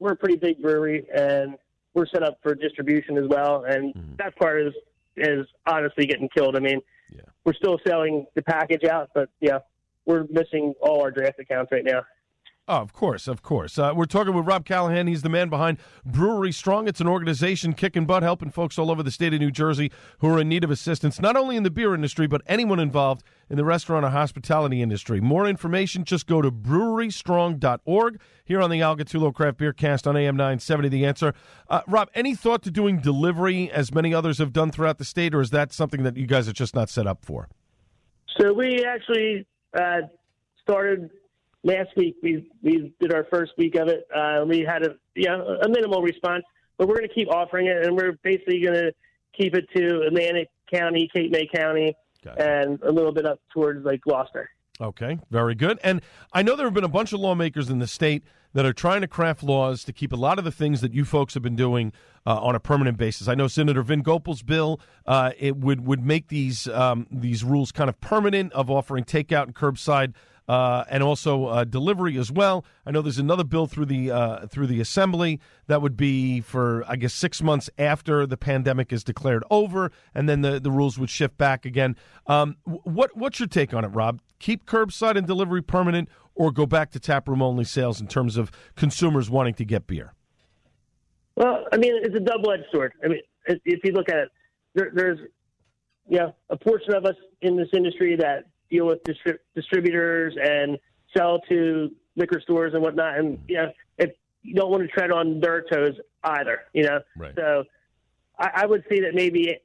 we're 0.00 0.12
a 0.12 0.16
pretty 0.16 0.36
big 0.36 0.60
brewery, 0.60 1.06
and 1.14 1.56
we're 1.98 2.06
set 2.06 2.22
up 2.22 2.38
for 2.42 2.54
distribution 2.54 3.18
as 3.18 3.24
well, 3.28 3.64
and 3.68 3.94
mm-hmm. 3.94 4.14
that 4.18 4.36
part 4.36 4.62
is 4.62 4.72
is 5.16 5.46
honestly 5.66 6.06
getting 6.06 6.28
killed. 6.28 6.56
I 6.56 6.60
mean, 6.60 6.80
yeah. 7.10 7.22
we're 7.44 7.54
still 7.54 7.78
selling 7.86 8.24
the 8.36 8.42
package 8.42 8.84
out, 8.84 9.10
but 9.14 9.28
yeah, 9.40 9.58
we're 10.06 10.24
missing 10.30 10.74
all 10.80 11.02
our 11.02 11.10
draft 11.10 11.40
accounts 11.40 11.72
right 11.72 11.84
now. 11.84 12.02
Oh, 12.70 12.82
of 12.82 12.92
course, 12.92 13.26
of 13.26 13.42
course. 13.42 13.78
Uh, 13.78 13.94
we're 13.96 14.04
talking 14.04 14.34
with 14.34 14.46
Rob 14.46 14.66
Callahan. 14.66 15.06
He's 15.06 15.22
the 15.22 15.30
man 15.30 15.48
behind 15.48 15.78
Brewery 16.04 16.52
Strong. 16.52 16.86
It's 16.86 17.00
an 17.00 17.08
organization 17.08 17.72
kicking 17.72 18.04
butt, 18.04 18.22
helping 18.22 18.50
folks 18.50 18.78
all 18.78 18.90
over 18.90 19.02
the 19.02 19.10
state 19.10 19.32
of 19.32 19.40
New 19.40 19.50
Jersey 19.50 19.90
who 20.18 20.28
are 20.28 20.38
in 20.38 20.50
need 20.50 20.64
of 20.64 20.70
assistance, 20.70 21.18
not 21.18 21.34
only 21.34 21.56
in 21.56 21.62
the 21.62 21.70
beer 21.70 21.94
industry, 21.94 22.26
but 22.26 22.42
anyone 22.46 22.78
involved 22.78 23.22
in 23.48 23.56
the 23.56 23.64
restaurant 23.64 24.04
or 24.04 24.10
hospitality 24.10 24.82
industry. 24.82 25.18
More 25.18 25.46
information, 25.46 26.04
just 26.04 26.26
go 26.26 26.42
to 26.42 26.50
brewerystrong.org 26.50 28.20
here 28.44 28.60
on 28.60 28.68
the 28.68 28.82
Al 28.82 28.96
Gattullo 28.98 29.34
Craft 29.34 29.56
Beer 29.56 29.72
Cast 29.72 30.06
on 30.06 30.14
AM 30.14 30.36
970 30.36 30.90
The 30.90 31.06
Answer. 31.06 31.32
Uh, 31.70 31.80
Rob, 31.88 32.10
any 32.14 32.34
thought 32.34 32.62
to 32.64 32.70
doing 32.70 33.00
delivery 33.00 33.70
as 33.70 33.94
many 33.94 34.12
others 34.12 34.36
have 34.36 34.52
done 34.52 34.70
throughout 34.70 34.98
the 34.98 35.06
state, 35.06 35.34
or 35.34 35.40
is 35.40 35.48
that 35.50 35.72
something 35.72 36.02
that 36.02 36.18
you 36.18 36.26
guys 36.26 36.46
are 36.46 36.52
just 36.52 36.74
not 36.74 36.90
set 36.90 37.06
up 37.06 37.24
for? 37.24 37.48
So 38.38 38.52
we 38.52 38.84
actually 38.84 39.46
uh, 39.72 40.02
started 40.60 41.08
last 41.62 41.90
week. 41.96 42.16
We 42.22 42.50
we 42.62 42.92
did 43.00 43.12
our 43.12 43.26
first 43.30 43.52
week 43.58 43.74
of 43.74 43.88
it. 43.88 44.06
Uh, 44.14 44.44
we 44.46 44.60
had 44.60 44.82
a 44.82 44.96
yeah 45.14 45.40
a 45.62 45.68
minimal 45.68 46.02
response, 46.02 46.44
but 46.76 46.88
we're 46.88 46.96
going 46.96 47.08
to 47.08 47.14
keep 47.14 47.28
offering 47.28 47.66
it, 47.66 47.84
and 47.84 47.96
we're 47.96 48.12
basically 48.22 48.60
going 48.60 48.74
to 48.74 48.92
keep 49.36 49.54
it 49.54 49.66
to 49.76 50.02
Atlantic 50.06 50.48
County, 50.72 51.08
Cape 51.12 51.30
May 51.30 51.48
County, 51.52 51.94
and 52.36 52.80
a 52.82 52.92
little 52.92 53.12
bit 53.12 53.26
up 53.26 53.40
towards 53.52 53.84
like 53.84 54.00
Gloucester. 54.02 54.50
Okay, 54.80 55.18
very 55.30 55.54
good. 55.54 55.78
And 55.82 56.00
I 56.32 56.42
know 56.42 56.54
there 56.54 56.66
have 56.66 56.74
been 56.74 56.84
a 56.84 56.88
bunch 56.88 57.12
of 57.12 57.18
lawmakers 57.18 57.68
in 57.68 57.80
the 57.80 57.88
state 57.88 58.22
that 58.52 58.64
are 58.64 58.72
trying 58.72 59.00
to 59.00 59.08
craft 59.08 59.42
laws 59.42 59.84
to 59.84 59.92
keep 59.92 60.12
a 60.12 60.16
lot 60.16 60.38
of 60.38 60.44
the 60.44 60.52
things 60.52 60.80
that 60.80 60.94
you 60.94 61.04
folks 61.04 61.34
have 61.34 61.42
been 61.42 61.56
doing 61.56 61.92
uh, 62.26 62.40
on 62.40 62.54
a 62.54 62.60
permanent 62.60 62.96
basis. 62.96 63.28
I 63.28 63.34
know 63.34 63.48
Senator 63.48 63.82
Vin 63.82 64.02
Gopal's 64.02 64.42
bill 64.42 64.80
uh, 65.06 65.32
it 65.38 65.56
would 65.56 65.86
would 65.86 66.04
make 66.04 66.28
these 66.28 66.68
um, 66.68 67.06
these 67.10 67.42
rules 67.42 67.72
kind 67.72 67.90
of 67.90 68.00
permanent 68.00 68.52
of 68.52 68.70
offering 68.70 69.04
takeout 69.04 69.44
and 69.44 69.54
curbside. 69.54 70.14
Uh, 70.48 70.82
and 70.88 71.02
also 71.02 71.44
uh, 71.44 71.64
delivery 71.64 72.16
as 72.16 72.32
well. 72.32 72.64
I 72.86 72.90
know 72.90 73.02
there's 73.02 73.18
another 73.18 73.44
bill 73.44 73.66
through 73.66 73.84
the 73.84 74.10
uh, 74.10 74.46
through 74.46 74.66
the 74.66 74.80
assembly 74.80 75.40
that 75.66 75.82
would 75.82 75.94
be 75.94 76.40
for 76.40 76.84
I 76.88 76.96
guess 76.96 77.12
six 77.12 77.42
months 77.42 77.68
after 77.76 78.26
the 78.26 78.38
pandemic 78.38 78.90
is 78.90 79.04
declared 79.04 79.44
over, 79.50 79.92
and 80.14 80.26
then 80.26 80.40
the, 80.40 80.58
the 80.58 80.70
rules 80.70 80.98
would 80.98 81.10
shift 81.10 81.36
back 81.36 81.66
again. 81.66 81.96
Um, 82.26 82.56
what 82.64 83.14
what's 83.14 83.38
your 83.38 83.46
take 83.46 83.74
on 83.74 83.84
it, 83.84 83.88
Rob? 83.88 84.22
Keep 84.38 84.64
curbside 84.64 85.16
and 85.16 85.26
delivery 85.26 85.60
permanent, 85.60 86.08
or 86.34 86.50
go 86.50 86.64
back 86.64 86.92
to 86.92 86.98
taproom 86.98 87.42
only 87.42 87.64
sales 87.64 88.00
in 88.00 88.06
terms 88.06 88.38
of 88.38 88.50
consumers 88.74 89.28
wanting 89.28 89.54
to 89.54 89.66
get 89.66 89.86
beer? 89.86 90.14
Well, 91.36 91.66
I 91.72 91.76
mean, 91.76 91.92
it's 92.02 92.16
a 92.16 92.20
double-edged 92.20 92.64
sword. 92.72 92.94
I 93.04 93.08
mean, 93.08 93.20
if 93.46 93.80
you 93.84 93.92
look 93.92 94.08
at 94.08 94.16
it, 94.16 94.28
there, 94.74 94.90
there's 94.94 95.18
know 96.08 96.34
a 96.48 96.56
portion 96.56 96.94
of 96.94 97.04
us 97.04 97.14
in 97.42 97.56
this 97.56 97.68
industry 97.74 98.16
that 98.16 98.44
deal 98.70 98.86
with 98.86 99.02
distri- 99.04 99.38
distributors 99.54 100.34
and 100.40 100.78
sell 101.16 101.40
to 101.48 101.90
liquor 102.16 102.40
stores 102.40 102.74
and 102.74 102.82
whatnot, 102.82 103.18
and 103.18 103.38
mm-hmm. 103.38 103.44
you 103.48 103.56
know, 103.56 103.72
if 103.98 104.10
you 104.42 104.54
don't 104.54 104.70
want 104.70 104.82
to 104.82 104.88
tread 104.88 105.10
on 105.10 105.40
their 105.40 105.62
toes 105.62 105.94
either, 106.24 106.60
you 106.72 106.84
know. 106.84 107.00
Right. 107.16 107.34
So, 107.36 107.64
I, 108.38 108.50
I 108.56 108.66
would 108.66 108.84
say 108.88 109.00
that 109.00 109.14
maybe 109.14 109.56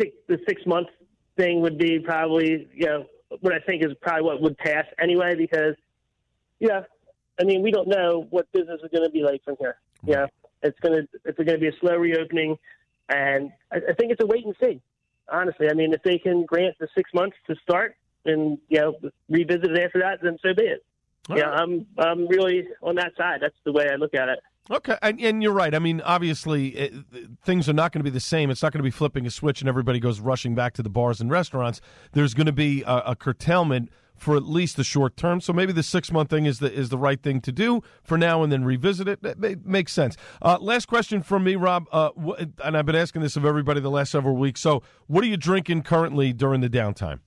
six, 0.00 0.14
the 0.28 0.38
six-month 0.46 0.88
thing 1.36 1.60
would 1.60 1.78
be 1.78 1.98
probably 1.98 2.68
you 2.74 2.86
know 2.86 3.06
what 3.40 3.52
I 3.52 3.58
think 3.58 3.84
is 3.84 3.92
probably 4.00 4.22
what 4.22 4.42
would 4.42 4.56
pass 4.58 4.84
anyway, 5.00 5.34
because 5.36 5.74
yeah, 6.60 6.82
I 7.40 7.44
mean, 7.44 7.62
we 7.62 7.70
don't 7.70 7.88
know 7.88 8.26
what 8.30 8.50
business 8.52 8.80
is 8.82 8.90
going 8.90 9.04
to 9.04 9.10
be 9.10 9.22
like 9.22 9.42
from 9.44 9.56
here. 9.58 9.76
Yeah, 10.04 10.26
it's 10.62 10.78
going 10.80 11.02
to 11.02 11.08
it's 11.24 11.36
going 11.36 11.48
to 11.48 11.58
be 11.58 11.68
a 11.68 11.78
slow 11.80 11.96
reopening, 11.96 12.56
and 13.08 13.50
I, 13.72 13.76
I 13.76 13.92
think 13.94 14.12
it's 14.12 14.22
a 14.22 14.26
wait 14.26 14.44
and 14.44 14.54
see. 14.62 14.80
Honestly, 15.30 15.68
I 15.70 15.74
mean, 15.74 15.94
if 15.94 16.02
they 16.02 16.18
can 16.18 16.44
grant 16.44 16.76
the 16.78 16.88
six 16.94 17.10
months 17.14 17.36
to 17.46 17.56
start 17.62 17.96
and 18.24 18.58
you 18.68 18.80
know 18.80 18.94
revisit 19.28 19.70
it 19.70 19.78
after 19.84 20.00
that, 20.00 20.18
then 20.22 20.38
so 20.42 20.54
be 20.54 20.62
it. 20.64 20.84
yeah, 21.30 21.50
I'm 21.50 21.86
I'm 21.98 22.26
really 22.28 22.64
on 22.82 22.96
that 22.96 23.12
side. 23.16 23.40
That's 23.40 23.54
the 23.64 23.72
way 23.72 23.88
I 23.90 23.96
look 23.96 24.14
at 24.14 24.28
it. 24.28 24.38
Okay, 24.70 24.96
and, 25.02 25.20
and 25.20 25.42
you're 25.42 25.52
right. 25.52 25.74
I 25.74 25.78
mean, 25.78 26.00
obviously, 26.00 26.68
it, 26.68 26.94
things 27.44 27.68
are 27.68 27.74
not 27.74 27.92
going 27.92 28.00
to 28.00 28.04
be 28.04 28.08
the 28.10 28.18
same. 28.18 28.48
It's 28.48 28.62
not 28.62 28.72
going 28.72 28.78
to 28.78 28.84
be 28.84 28.90
flipping 28.90 29.26
a 29.26 29.30
switch 29.30 29.60
and 29.60 29.68
everybody 29.68 30.00
goes 30.00 30.20
rushing 30.20 30.54
back 30.54 30.72
to 30.74 30.82
the 30.82 30.88
bars 30.88 31.20
and 31.20 31.30
restaurants. 31.30 31.82
There's 32.12 32.32
going 32.32 32.46
to 32.46 32.52
be 32.52 32.82
a, 32.82 33.02
a 33.08 33.16
curtailment 33.16 33.90
for 34.16 34.36
at 34.36 34.44
least 34.44 34.76
the 34.76 34.84
short 34.84 35.18
term. 35.18 35.42
So 35.42 35.52
maybe 35.52 35.72
the 35.72 35.82
six 35.82 36.10
month 36.10 36.30
thing 36.30 36.46
is 36.46 36.60
the 36.60 36.72
is 36.72 36.88
the 36.88 36.96
right 36.96 37.20
thing 37.22 37.42
to 37.42 37.52
do 37.52 37.82
for 38.02 38.16
now, 38.16 38.42
and 38.42 38.50
then 38.50 38.64
revisit 38.64 39.06
it. 39.06 39.18
It, 39.22 39.44
it 39.44 39.66
makes 39.66 39.92
sense. 39.92 40.16
Uh, 40.40 40.56
last 40.60 40.86
question 40.86 41.22
from 41.22 41.44
me, 41.44 41.56
Rob, 41.56 41.86
uh, 41.92 42.10
wh- 42.12 42.42
and 42.64 42.76
I've 42.76 42.86
been 42.86 42.96
asking 42.96 43.20
this 43.20 43.36
of 43.36 43.44
everybody 43.44 43.80
the 43.80 43.90
last 43.90 44.12
several 44.12 44.36
weeks. 44.36 44.62
So, 44.62 44.82
what 45.08 45.24
are 45.24 45.26
you 45.26 45.36
drinking 45.36 45.82
currently 45.82 46.32
during 46.32 46.62
the 46.62 46.70
downtime? 46.70 47.20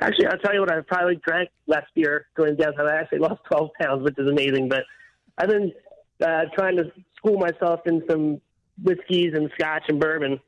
Actually, 0.00 0.26
I'll 0.26 0.38
tell 0.38 0.54
you 0.54 0.60
what. 0.60 0.72
I 0.72 0.80
probably 0.80 1.16
drank 1.16 1.50
less 1.66 1.84
beer 1.94 2.26
the 2.36 2.42
downtime. 2.42 2.90
I 2.90 2.96
actually 3.00 3.20
lost 3.20 3.42
12 3.48 3.70
pounds, 3.80 4.02
which 4.02 4.18
is 4.18 4.28
amazing. 4.28 4.68
But 4.68 4.84
I've 5.38 5.48
been 5.48 5.72
uh, 6.24 6.42
trying 6.54 6.76
to 6.76 6.90
school 7.16 7.38
myself 7.38 7.80
in 7.86 8.02
some 8.08 8.40
whiskeys 8.82 9.32
and 9.34 9.50
scotch 9.58 9.84
and 9.88 10.00
bourbon. 10.00 10.40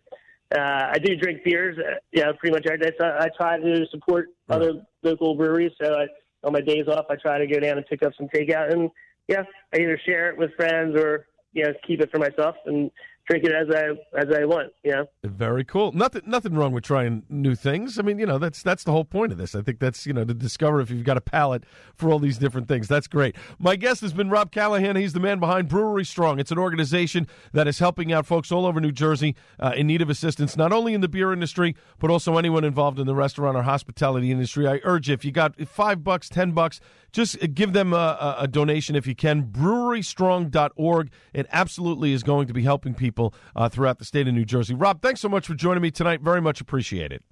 Uh, 0.54 0.90
I 0.92 0.98
do 1.02 1.16
drink 1.16 1.42
beers, 1.44 1.76
uh, 1.78 1.96
yeah, 2.12 2.30
pretty 2.38 2.54
much 2.54 2.66
every 2.66 2.78
day. 2.78 2.92
So 2.98 3.04
I 3.04 3.28
try 3.36 3.58
to 3.58 3.84
support 3.90 4.28
other 4.48 4.74
local 5.02 5.34
breweries. 5.34 5.72
So 5.80 5.94
I, 5.94 6.06
on 6.44 6.52
my 6.52 6.60
days 6.60 6.86
off, 6.88 7.06
I 7.10 7.16
try 7.16 7.38
to 7.38 7.46
go 7.46 7.58
down 7.58 7.78
and 7.78 7.86
pick 7.86 8.02
up 8.04 8.12
some 8.16 8.28
takeout. 8.28 8.72
And 8.72 8.90
yeah, 9.28 9.42
I 9.74 9.78
either 9.78 10.00
share 10.06 10.30
it 10.30 10.38
with 10.38 10.54
friends 10.54 10.96
or 10.96 11.26
you 11.52 11.64
know 11.64 11.72
keep 11.86 12.00
it 12.00 12.10
for 12.10 12.18
myself 12.18 12.54
and 12.66 12.90
drink 13.26 13.44
it 13.44 13.52
as 13.52 13.68
I 13.74 14.18
as 14.18 14.26
I 14.34 14.44
want. 14.44 14.72
You 14.84 14.92
know. 14.92 15.06
Very 15.24 15.64
cool. 15.64 15.92
Nothing 15.92 16.22
nothing 16.26 16.54
wrong 16.54 16.72
with 16.72 16.84
trying 16.84 17.24
new 17.28 17.54
things. 17.54 17.98
I 17.98 18.02
mean, 18.02 18.18
you 18.18 18.26
know, 18.26 18.38
that's 18.38 18.62
that's 18.62 18.84
the 18.84 18.92
whole 18.92 19.04
point 19.04 19.32
of 19.32 19.38
this. 19.38 19.54
I 19.54 19.62
think 19.62 19.78
that's, 19.78 20.06
you 20.06 20.12
know, 20.12 20.24
to 20.24 20.34
discover 20.34 20.80
if 20.80 20.90
you've 20.90 21.04
got 21.04 21.16
a 21.16 21.20
palate 21.20 21.64
for 21.94 22.10
all 22.10 22.18
these 22.18 22.38
different 22.38 22.68
things. 22.68 22.88
That's 22.88 23.06
great. 23.06 23.36
My 23.58 23.76
guest 23.76 24.00
has 24.00 24.12
been 24.12 24.30
Rob 24.30 24.50
Callahan. 24.52 24.96
He's 24.96 25.12
the 25.12 25.20
man 25.20 25.40
behind 25.40 25.68
Brewery 25.68 26.04
Strong. 26.04 26.38
It's 26.38 26.50
an 26.50 26.58
organization 26.58 27.26
that 27.52 27.66
is 27.66 27.78
helping 27.78 28.12
out 28.12 28.26
folks 28.26 28.52
all 28.52 28.66
over 28.66 28.80
New 28.80 28.92
Jersey 28.92 29.34
uh, 29.58 29.72
in 29.76 29.86
need 29.86 30.02
of 30.02 30.10
assistance, 30.10 30.56
not 30.56 30.72
only 30.72 30.94
in 30.94 31.00
the 31.00 31.08
beer 31.08 31.32
industry, 31.32 31.74
but 31.98 32.10
also 32.10 32.38
anyone 32.38 32.64
involved 32.64 32.98
in 32.98 33.06
the 33.06 33.14
restaurant 33.14 33.56
or 33.56 33.62
hospitality 33.62 34.30
industry. 34.30 34.66
I 34.66 34.80
urge 34.84 35.08
you, 35.08 35.14
if 35.14 35.24
you 35.24 35.32
got 35.32 35.60
five 35.68 36.04
bucks, 36.04 36.28
ten 36.28 36.52
bucks, 36.52 36.80
just 37.16 37.54
give 37.54 37.72
them 37.72 37.94
a, 37.94 37.96
a, 37.96 38.36
a 38.40 38.48
donation 38.48 38.94
if 38.94 39.06
you 39.06 39.14
can. 39.14 39.44
Brewerystrong.org. 39.44 41.10
It 41.32 41.46
absolutely 41.50 42.12
is 42.12 42.22
going 42.22 42.46
to 42.46 42.52
be 42.52 42.62
helping 42.62 42.94
people 42.94 43.34
uh, 43.56 43.70
throughout 43.70 43.98
the 43.98 44.04
state 44.04 44.28
of 44.28 44.34
New 44.34 44.44
Jersey. 44.44 44.74
Rob, 44.74 45.00
thanks 45.00 45.20
so 45.22 45.28
much 45.28 45.46
for 45.46 45.54
joining 45.54 45.82
me 45.82 45.90
tonight. 45.90 46.20
Very 46.20 46.42
much 46.42 46.60
appreciate 46.60 47.12
it. 47.12 47.24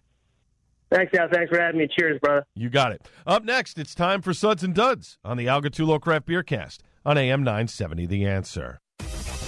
Thanks, 0.90 1.12
Al. 1.18 1.28
Thanks 1.28 1.50
for 1.50 1.60
having 1.60 1.78
me. 1.78 1.86
Cheers, 1.86 2.18
brother. 2.20 2.46
You 2.54 2.70
got 2.70 2.92
it. 2.92 3.06
Up 3.26 3.44
next, 3.44 3.78
it's 3.78 3.94
time 3.94 4.22
for 4.22 4.32
Suds 4.32 4.64
and 4.64 4.74
Duds 4.74 5.18
on 5.22 5.36
the 5.36 5.48
Al 5.48 5.60
Gattullo 5.60 6.00
Craft 6.00 6.26
Beer 6.26 6.42
Cast 6.42 6.82
on 7.04 7.18
AM 7.18 7.42
970 7.42 8.06
The 8.06 8.26
Answer. 8.26 8.80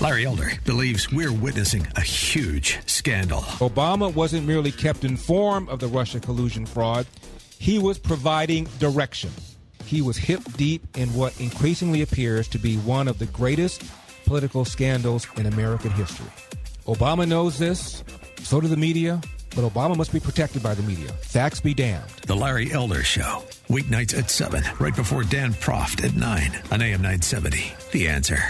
Larry 0.03 0.27
Elder 0.27 0.51
believes 0.67 1.11
we're 1.11 1.33
witnessing 1.33 1.87
a 1.97 2.03
huge 2.03 2.79
scandal. 2.87 3.41
Obama 3.61 4.15
wasn't 4.15 4.47
merely 4.47 4.71
kept 4.71 5.05
informed 5.05 5.71
of 5.71 5.79
the 5.79 5.87
Russia 5.87 6.21
collusion 6.21 6.67
fraud, 6.67 7.07
he 7.59 7.79
was 7.79 7.99
providing 7.99 8.65
direction. 8.79 9.31
He 9.87 10.03
was 10.03 10.17
hip 10.17 10.43
deep 10.57 10.83
in 10.97 11.09
what 11.15 11.41
increasingly 11.41 12.03
appears 12.03 12.49
to 12.49 12.59
be 12.59 12.77
one 12.79 13.07
of 13.07 13.19
the 13.19 13.27
greatest 13.27 13.83
political 14.25 14.65
scandals 14.65 15.27
in 15.37 15.47
American 15.47 15.93
history. 15.93 16.27
Obama 16.87 17.27
knows 17.27 17.59
this, 17.59 18.03
so 18.43 18.61
do 18.61 18.67
the 18.67 18.77
media, 18.77 19.21
but 19.55 19.63
Obama 19.63 19.97
must 19.97 20.13
be 20.13 20.21
protected 20.21 20.63
by 20.63 20.75
the 20.75 20.83
media. 20.83 21.09
Facts 21.23 21.61
be 21.61 21.73
damned. 21.73 22.11
The 22.27 22.37
Larry 22.37 22.73
Elder 22.73 23.03
Show, 23.03 23.45
weeknights 23.69 24.19
at 24.19 24.29
7, 24.29 24.63
right 24.81 24.95
before 24.95 25.23
Dan 25.23 25.55
Proft 25.55 26.05
at 26.05 26.15
9 26.15 26.63
on 26.73 26.83
AM 26.83 27.01
970. 27.03 27.73
The 27.93 28.09
answer. 28.09 28.41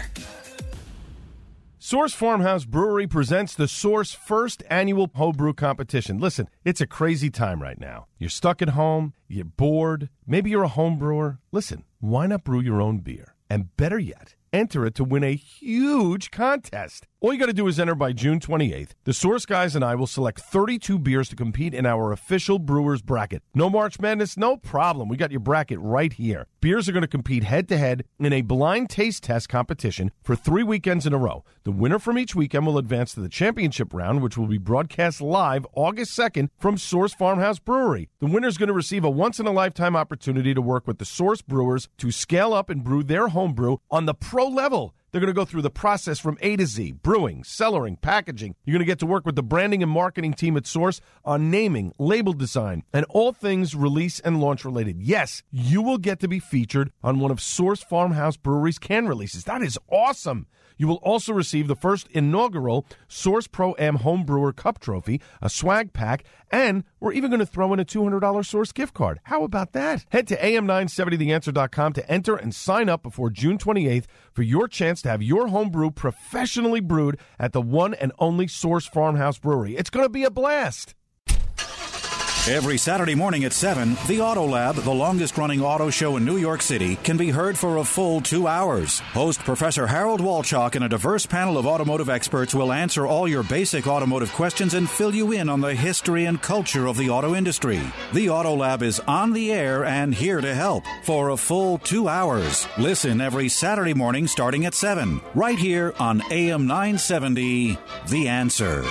Source 1.89 2.15
Farmhouse 2.15 2.65
Brewery 2.65 3.07
presents 3.07 3.55
the 3.55 3.69
Source 3.69 4.11
first 4.11 4.65
annual 4.69 5.09
homebrew 5.15 5.53
competition. 5.53 6.19
Listen, 6.19 6.49
it's 6.65 6.81
a 6.81 6.87
crazy 6.89 7.31
time 7.31 7.63
right 7.63 7.79
now. 7.79 8.09
You're 8.19 8.29
stuck 8.29 8.61
at 8.61 8.71
home, 8.71 9.15
you're 9.29 9.45
bored, 9.45 10.09
maybe 10.27 10.51
you're 10.51 10.65
a 10.65 10.79
home 10.81 10.99
brewer. 10.99 11.39
Listen, 11.53 11.85
why 12.01 12.27
not 12.27 12.43
brew 12.43 12.59
your 12.59 12.83
own 12.83 12.99
beer? 12.99 13.37
And 13.49 13.77
better 13.77 14.01
yet, 14.01 14.35
enter 14.53 14.85
it 14.85 14.97
to 14.97 15.05
win 15.05 15.23
a 15.23 15.37
huge 15.37 16.33
contest. 16.33 17.07
All 17.23 17.33
you 17.33 17.39
got 17.39 17.47
to 17.47 17.55
do 17.55 17.67
is 17.67 17.81
enter 17.81 17.95
by 17.95 18.13
June 18.13 18.41
28th. 18.41 18.91
The 19.05 19.15
Source 19.15 19.47
guys 19.47 19.75
and 19.75 19.83
I 19.83 19.95
will 19.95 20.07
select 20.07 20.39
32 20.39 20.99
beers 20.99 21.31
to 21.31 21.37
compete 21.37 21.73
in 21.73 21.87
our 21.87 22.13
official 22.13 22.59
Brewers 22.59 23.01
bracket. 23.01 23.43
No 23.55 23.71
March 23.71 23.99
Madness? 23.99 24.37
No 24.37 24.59
problem. 24.59 25.09
We 25.09 25.17
got 25.17 25.31
your 25.31 25.41
bracket 25.41 25.79
right 25.81 26.13
here. 26.13 26.47
Beers 26.61 26.91
are 26.91 26.93
going 26.93 27.01
to 27.01 27.09
compete 27.09 27.43
head 27.43 27.69
to 27.71 27.79
head 27.79 28.05
in 28.19 28.35
a 28.35 28.43
blind 28.43 28.91
taste 28.91 29.23
test 29.23 29.49
competition 29.49 30.11
for 30.23 30.37
three 30.37 30.63
weekends 30.63 31.07
in 31.07 31.15
a 31.15 31.19
row. 31.19 31.43
The 31.65 31.73
winner 31.73 31.99
from 31.99 32.19
each 32.19 32.35
weekend 32.35 32.67
will 32.67 32.77
advance 32.77 33.15
to 33.15 33.21
the 33.21 33.31
championship 33.31 33.95
round, 33.95 34.21
which 34.21 34.37
will 34.37 34.47
be 34.47 34.59
broadcast 34.59 35.23
live 35.23 35.67
August 35.73 36.19
2nd 36.19 36.51
from 36.59 36.77
Source 36.77 37.15
Farmhouse 37.15 37.59
Brewery. 37.59 38.11
The 38.21 38.27
winner 38.27 38.49
is 38.49 38.59
going 38.59 38.67
to 38.67 38.75
receive 38.75 39.05
a 39.05 39.11
once 39.11 39.41
in 39.41 39.47
a 39.47 39.53
lifetime 39.53 39.97
opportunity 39.97 40.53
to 40.53 40.61
work 40.61 40.87
with 40.87 40.99
the 40.99 41.07
Source 41.07 41.41
Brewers 41.41 41.89
to 41.97 42.11
scale 42.11 42.53
up 42.53 42.69
and 42.69 42.85
brew 42.85 43.03
their 43.03 43.29
home 43.29 43.55
brew 43.55 43.81
on 43.91 44.05
the 44.05 44.15
pro 44.15 44.47
level. 44.47 44.95
They're 45.17 45.25
going 45.25 45.35
to 45.35 45.41
go 45.41 45.47
through 45.47 45.63
the 45.63 45.71
process 45.71 46.19
from 46.19 46.37
A 46.43 46.57
to 46.57 46.67
Z 46.67 46.93
brewing, 46.93 47.43
cellaring, 47.43 47.99
packaging. 47.99 48.55
You're 48.67 48.75
going 48.75 48.85
to 48.85 48.85
get 48.85 48.99
to 48.99 49.07
work 49.07 49.25
with 49.25 49.35
the 49.35 49.43
branding 49.43 49.83
and 49.83 49.91
marketing 49.91 50.35
team 50.35 50.59
at 50.59 50.67
Source 50.67 51.01
on 51.25 51.51
naming, 51.51 51.95
label 51.99 52.35
design, 52.35 52.83
and 52.93 53.07
all 53.09 53.33
things 53.33 53.75
release 53.75 54.21
and 54.21 54.43
launch 54.43 54.63
related. 54.63 55.01
Yes, 55.01 55.43
you 55.51 55.81
will 55.81 55.97
get 55.97 56.21
to 56.21 56.29
be 56.29 56.39
featured 56.39 56.93
on 57.03 57.19
one 57.19 57.31
of 57.31 57.41
Source 57.41 57.83
Farmhouse 57.83 58.37
Brewery's 58.37 58.79
can 58.79 59.09
releases. 59.09 59.45
That 59.45 59.63
is 59.63 59.79
awesome. 59.91 60.49
You 60.77 60.89
will 60.89 60.97
also 60.97 61.33
receive 61.33 61.69
the 61.69 61.77
first 61.77 62.09
inaugural 62.11 62.87
Source 63.09 63.47
Pro 63.47 63.75
Am 63.79 63.99
Homebrewer 63.99 64.55
Cup 64.55 64.79
Trophy, 64.79 65.21
a 65.41 65.49
swag 65.49 65.93
pack, 65.93 66.25
and 66.51 66.85
we're 67.01 67.13
even 67.13 67.31
going 67.31 67.41
to 67.41 67.47
throw 67.47 67.73
in 67.73 67.81
a 67.81 67.85
$200 67.85 68.45
Source 68.45 68.73
gift 68.73 68.93
card. 68.93 69.21
How 69.25 69.45
about 69.45 69.73
that? 69.73 70.05
Head 70.11 70.27
to 70.29 70.37
am970theanswer.com 70.37 71.93
to 71.95 72.11
enter 72.11 72.37
and 72.37 72.55
sign 72.55 72.89
up 72.89 73.03
before 73.03 73.31
June 73.31 73.59
28th 73.59 74.07
for 74.33 74.43
your 74.43 74.67
chance 74.67 75.01
to 75.03 75.09
have 75.09 75.23
your 75.23 75.49
home 75.49 75.71
brew 75.71 75.91
professionally 75.91 76.81
brewed 76.81 77.19
at 77.39 77.53
the 77.53 77.63
one 77.63 77.95
and 77.95 78.13
only 78.19 78.49
Source 78.49 78.87
Farmhouse 78.87 79.39
Brewery. 79.39 79.77
It's 79.77 79.91
going 79.91 80.05
to 80.05 80.11
be 80.11 80.25
a 80.25 80.31
blast. 80.31 80.96
Every 82.49 82.79
Saturday 82.79 83.17
morning 83.17 83.43
at 83.43 83.53
7, 83.53 83.97
the 84.07 84.21
Auto 84.21 84.47
Lab, 84.47 84.77
the 84.77 84.95
longest 84.95 85.37
running 85.37 85.61
auto 85.61 85.91
show 85.91 86.17
in 86.17 86.25
New 86.25 86.37
York 86.37 86.63
City, 86.63 86.95
can 86.95 87.17
be 87.17 87.31
heard 87.31 87.59
for 87.59 87.79
a 87.79 87.85
full 87.85 88.21
two 88.21 88.47
hours. 88.47 89.01
Host 89.01 89.41
Professor 89.41 89.89
Harold 89.89 90.21
Walchalk 90.21 90.77
and 90.77 90.85
a 90.85 90.89
diverse 90.89 91.27
panel 91.27 91.59
of 91.59 91.67
automotive 91.67 92.09
experts 92.09 92.55
will 92.55 92.73
answer 92.73 93.05
all 93.05 93.27
your 93.27 93.43
basic 93.43 93.89
automotive 93.89 94.33
questions 94.33 94.75
and 94.75 94.89
fill 94.89 95.13
you 95.13 95.33
in 95.33 95.49
on 95.49 95.61
the 95.61 95.75
history 95.75 96.27
and 96.27 96.41
culture 96.41 96.87
of 96.87 96.97
the 96.97 97.11
auto 97.11 97.35
industry. 97.35 97.81
The 98.13 98.31
Auto 98.31 98.55
Lab 98.55 98.81
is 98.85 99.01
on 99.09 99.33
the 99.33 99.53
air 99.53 99.85
and 99.85 100.15
here 100.15 100.41
to 100.41 100.55
help 100.55 100.85
for 101.03 101.31
a 101.31 101.37
full 101.37 101.79
two 101.79 102.07
hours. 102.07 102.69
Listen 102.79 103.21
every 103.21 103.49
Saturday 103.49 103.93
morning 103.93 104.29
starting 104.29 104.67
at 104.67 104.75
7, 104.75 105.21
right 105.35 105.59
here 105.59 105.95
on 105.99 106.23
AM 106.31 106.69
970, 106.69 107.77
The 108.09 108.29
Answer. 108.29 108.85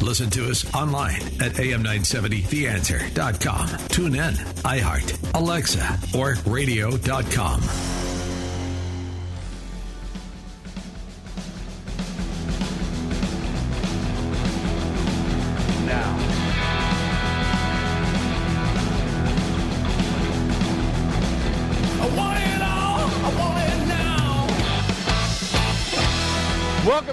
Listen 0.00 0.30
to 0.30 0.48
us 0.50 0.64
online 0.74 1.20
at 1.40 1.52
am970theanswer.com. 1.52 3.68
Tune 3.88 4.14
in, 4.14 4.34
iHeart, 4.64 5.34
Alexa, 5.34 5.98
or 6.16 6.36
radio.com. 6.46 7.60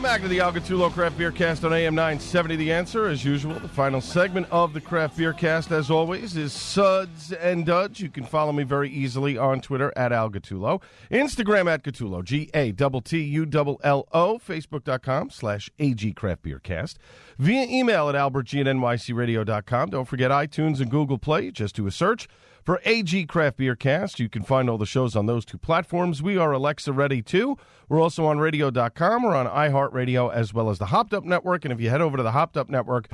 Welcome 0.01 0.15
back 0.15 0.21
to 0.23 0.29
the 0.29 0.39
Al 0.39 0.51
Gattullo 0.51 0.91
Craft 0.91 1.15
Beer 1.15 1.31
Cast 1.31 1.63
on 1.63 1.73
AM 1.73 1.93
970. 1.93 2.55
The 2.55 2.73
answer, 2.73 3.05
as 3.05 3.23
usual, 3.23 3.53
the 3.59 3.67
final 3.67 4.01
segment 4.01 4.47
of 4.49 4.73
the 4.73 4.81
Craft 4.81 5.15
Beer 5.15 5.31
Cast, 5.31 5.71
as 5.71 5.91
always, 5.91 6.35
is 6.35 6.53
Suds 6.53 7.31
and 7.33 7.67
Duds. 7.67 7.99
You 7.99 8.09
can 8.09 8.23
follow 8.23 8.51
me 8.51 8.63
very 8.63 8.89
easily 8.89 9.37
on 9.37 9.61
Twitter 9.61 9.93
at 9.95 10.11
Algatulo, 10.11 10.81
Instagram 11.11 11.71
at 11.71 11.83
Gattullo, 11.83 12.23
G 12.23 12.49
A 12.55 12.71
T 12.71 13.01
T 13.03 13.21
U 13.21 13.47
L 13.53 13.77
L 13.83 14.07
O, 14.11 14.39
Facebook.com 14.39 15.29
slash 15.29 15.69
AG 15.77 16.13
Craft 16.13 16.41
Beer 16.41 16.57
Cast, 16.57 16.97
via 17.41 17.65
email 17.67 18.07
at 18.07 18.13
albertg 18.13 18.61
at 18.61 18.67
nycradio.com. 18.67 19.89
Don't 19.89 20.05
forget 20.05 20.29
iTunes 20.29 20.79
and 20.79 20.91
Google 20.91 21.17
Play. 21.17 21.49
Just 21.49 21.75
do 21.75 21.87
a 21.87 21.91
search 21.91 22.27
for 22.63 22.79
AG 22.85 23.25
Craft 23.25 23.57
Beer 23.57 23.75
Cast. 23.75 24.19
You 24.19 24.29
can 24.29 24.43
find 24.43 24.69
all 24.69 24.77
the 24.77 24.85
shows 24.85 25.15
on 25.15 25.25
those 25.25 25.43
two 25.43 25.57
platforms. 25.57 26.21
We 26.21 26.37
are 26.37 26.51
Alexa 26.51 26.93
ready 26.93 27.23
too. 27.23 27.57
We're 27.89 27.99
also 27.99 28.25
on 28.27 28.37
radio.com. 28.37 29.23
We're 29.23 29.35
on 29.35 29.47
iHeartRadio 29.47 30.31
as 30.31 30.53
well 30.53 30.69
as 30.69 30.77
the 30.77 30.85
Hopped 30.87 31.15
Up 31.15 31.23
Network. 31.23 31.65
And 31.65 31.73
if 31.73 31.81
you 31.81 31.89
head 31.89 31.99
over 31.99 32.15
to 32.15 32.21
the 32.21 32.31
Hopped 32.31 32.57
Up 32.57 32.69
Network, 32.69 33.07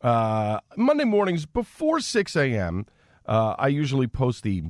uh, 0.00 0.60
Monday 0.78 1.04
mornings 1.04 1.44
before 1.44 2.00
6 2.00 2.36
a.m., 2.36 2.86
uh, 3.26 3.54
I 3.58 3.68
usually 3.68 4.06
post 4.06 4.44
the 4.44 4.62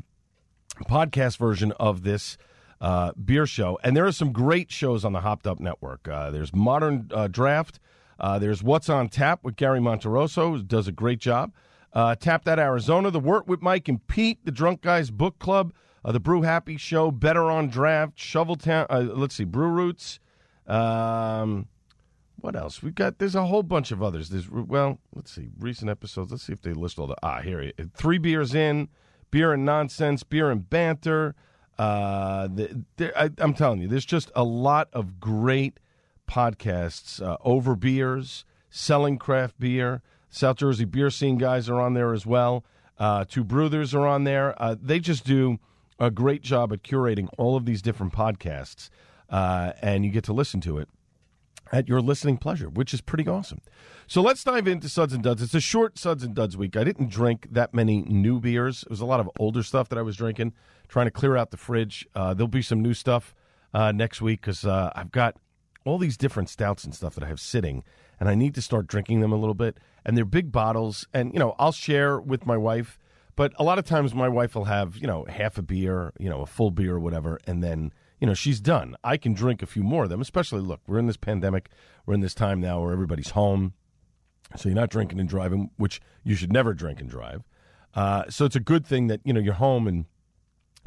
podcast 0.91 1.39
version 1.39 1.71
of 1.79 2.03
this 2.03 2.37
uh, 2.81 3.13
beer 3.13 3.47
show. 3.47 3.79
And 3.85 3.97
there 3.97 4.07
are 4.07 4.13
some 4.13 4.33
great 4.33 4.73
shows 4.73 5.05
on 5.05 5.13
the 5.13 5.21
Hopped 5.21 5.47
Up 5.47 5.61
Network. 5.61 6.09
Uh, 6.09 6.33
there's 6.33 6.53
Modern 6.53 7.09
uh, 7.15 7.29
Draft. 7.29 7.79
Uh, 8.19 8.39
there's 8.39 8.63
What's 8.63 8.89
on 8.89 9.09
Tap 9.09 9.41
with 9.43 9.57
Gary 9.57 9.81
Monterosso, 9.81 10.57
who 10.57 10.63
does 10.63 10.89
a 10.89 10.93
great 10.93 11.19
job. 11.19 11.53
Uh, 11.93 12.15
Tap 12.15 12.45
That 12.45 12.59
Arizona, 12.59 13.11
The 13.11 13.21
Wort 13.21 13.47
with 13.47 13.63
Mike 13.63 13.89
and 13.89 14.05
Pete, 14.07 14.45
The 14.45 14.51
Drunk 14.51 14.83
Guys 14.83 15.11
Book 15.11 15.39
Club, 15.39 15.73
uh, 16.05 16.13
The 16.13 16.21
Brew 16.21 16.43
Happy 16.43 16.77
Show, 16.77 17.11
Better 17.11 17.51
on 17.51 17.69
Draft, 17.69 18.17
Shoveltown, 18.17 18.87
uh, 18.91 19.01
let's 19.15 19.35
see, 19.35 19.45
Brew 19.45 19.69
Roots. 19.69 20.19
Um, 20.67 21.69
what 22.41 22.57
else? 22.57 22.83
We've 22.83 22.95
got, 22.95 23.19
there's 23.19 23.35
a 23.35 23.47
whole 23.47 23.63
bunch 23.63 23.91
of 23.91 24.03
others. 24.03 24.29
There's, 24.29 24.51
well, 24.51 24.99
let's 25.15 25.31
see, 25.33 25.49
recent 25.59 25.91
episodes. 25.91 26.31
Let's 26.31 26.43
see 26.43 26.53
if 26.53 26.63
they 26.63 26.73
list 26.73 26.99
all 26.99 27.07
the, 27.07 27.17
ah, 27.23 27.41
here, 27.41 27.61
it 27.61 27.75
is. 27.79 27.89
Three 27.95 28.19
Beers 28.19 28.55
In, 28.55 28.89
Beer 29.31 29.53
and 29.53 29.65
Nonsense, 29.65 30.23
Beer 30.23 30.51
and 30.51 30.69
Banter. 30.69 31.35
Uh, 31.79 32.49
the, 32.49 32.85
I, 33.17 33.31
I'm 33.39 33.55
telling 33.55 33.81
you, 33.81 33.89
there's 33.89 34.05
just 34.05 34.31
a 34.37 34.45
lot 34.45 34.89
of 34.93 35.21
great 35.21 35.81
podcasts. 36.35 37.23
Uh, 37.23 37.37
Over 37.45 37.77
Beers, 37.77 38.45
Selling 38.69 39.19
Craft 39.19 39.61
Beer, 39.61 40.03
South 40.31 40.57
Jersey 40.57 40.85
Beer 40.85 41.11
Scene 41.11 41.39
guys 41.39 41.69
are 41.69 41.81
on 41.81 41.95
there 41.95 42.13
as 42.13 42.27
well. 42.27 42.65
Uh, 42.99 43.25
Two 43.25 43.45
Brothers 43.45 43.95
are 43.95 44.07
on 44.07 44.25
there. 44.25 44.61
Uh, 44.61 44.75
they 44.81 44.99
just 44.99 45.25
do 45.25 45.59
a 46.01 46.11
great 46.11 46.43
job 46.43 46.73
at 46.73 46.83
curating 46.83 47.29
all 47.39 47.57
of 47.57 47.67
these 47.67 47.81
different 47.81 48.13
podcasts, 48.13 48.91
uh, 49.31 49.73
and 49.81 50.05
you 50.05 50.11
get 50.11 50.25
to 50.25 50.33
listen 50.33 50.61
to 50.63 50.79
it 50.79 50.89
at 51.73 51.89
your 51.89 52.01
listening 52.01 52.37
pleasure, 52.37 52.69
which 52.69 52.93
is 52.93 53.01
pretty 53.01 53.29
awesome. 53.29 53.61
So 54.09 54.21
let's 54.21 54.43
dive 54.43 54.67
into 54.67 54.89
Suds 54.89 55.13
and 55.13 55.23
Duds. 55.23 55.41
It's 55.41 55.55
a 55.55 55.61
short 55.61 55.99
Suds 55.99 56.25
and 56.25 56.35
Duds 56.35 56.57
week. 56.57 56.77
I 56.77 56.85
didn't 56.85 57.11
drink 57.11 57.47
that 57.53 57.73
many 57.73 58.03
new 58.03 58.41
beers. 58.41 58.83
It 58.83 58.91
was 58.91 59.01
a 59.01 59.07
lot 59.07 59.21
of 59.21 59.31
older 59.39 59.63
stuff 59.63 59.89
that 59.89 59.99
I 59.99 60.03
was 60.03 60.17
drinking, 60.17 60.53
trying 60.89 61.07
to 61.07 61.13
clear 61.13 61.37
out 61.37 61.53
the 61.53 61.57
fridge. 61.57 62.07
Uh, 62.15 62.35
there'll 62.35 62.49
be 62.49 62.61
some 62.61 62.83
new 62.83 62.93
stuff 62.93 63.35
uh, 63.73 63.93
next 63.93 64.21
week 64.21 64.41
because 64.41 64.65
uh, 64.65 64.91
I've 64.95 65.11
got 65.13 65.37
all 65.85 65.99
these 65.99 66.17
different 66.17 66.49
stouts 66.49 66.85
and 66.85 66.95
stuff 66.95 67.15
that 67.15 67.25
I 67.25 67.29
have 67.29 67.41
sitting, 67.41 67.85
and 68.19 68.29
I 68.29 68.35
need 68.35 68.55
to 68.55 68.63
start 68.63 68.87
drinking 68.87 69.21
them 69.21 69.33
a 69.33 69.37
little 69.37 69.55
bit. 69.55 69.79
And 70.05 70.17
they're 70.17 70.25
big 70.25 70.53
bottles, 70.53 71.07
and 71.13 71.33
you 71.33 71.39
know 71.39 71.55
I'll 71.59 71.73
share 71.73 72.21
with 72.21 72.47
my 72.47 72.57
wife. 72.57 72.99
But 73.37 73.53
a 73.59 73.65
lot 73.65 73.79
of 73.79 73.85
times 73.85 74.15
my 74.15 74.29
wife 74.29 74.55
will 74.55 74.65
have 74.65 74.97
you 74.97 75.07
know 75.07 75.25
half 75.29 75.59
a 75.59 75.63
beer, 75.63 76.13
you 76.19 76.29
know 76.29 76.43
a 76.43 76.47
full 76.47 76.71
beer 76.71 76.95
or 76.95 77.01
whatever, 77.01 77.39
and 77.47 77.63
then 77.63 77.93
you 78.21 78.27
know 78.27 78.35
she's 78.35 78.61
done. 78.61 78.97
I 79.05 79.17
can 79.17 79.35
drink 79.35 79.63
a 79.63 79.67
few 79.67 79.83
more 79.83 80.05
of 80.05 80.11
them. 80.11 80.21
Especially 80.21 80.61
look, 80.61 80.81
we're 80.87 80.99
in 80.99 81.07
this 81.07 81.17
pandemic, 81.17 81.71
we're 82.07 82.15
in 82.15 82.21
this 82.21 82.35
time 82.35 82.61
now 82.61 82.81
where 82.81 82.93
everybody's 82.93 83.31
home, 83.31 83.75
so 84.57 84.69
you're 84.69 84.77
not 84.77 84.91
drinking 84.91 85.21
and 85.21 85.29
driving, 85.29 85.71
which 85.77 86.01
you 86.23 86.35
should 86.35 86.53
never 86.53 86.75
drink 86.75 87.01
and 87.01 87.11
drive. 87.11 87.43
Uh, 87.95 88.25
so 88.29 88.45
it's 88.45 88.57
a 88.57 88.61
good 88.61 88.87
thing 88.87 89.07
that 89.07 89.21
you 89.25 89.33
know 89.33 89.41
you're 89.41 89.55
home 89.55 89.87
and 89.87 90.07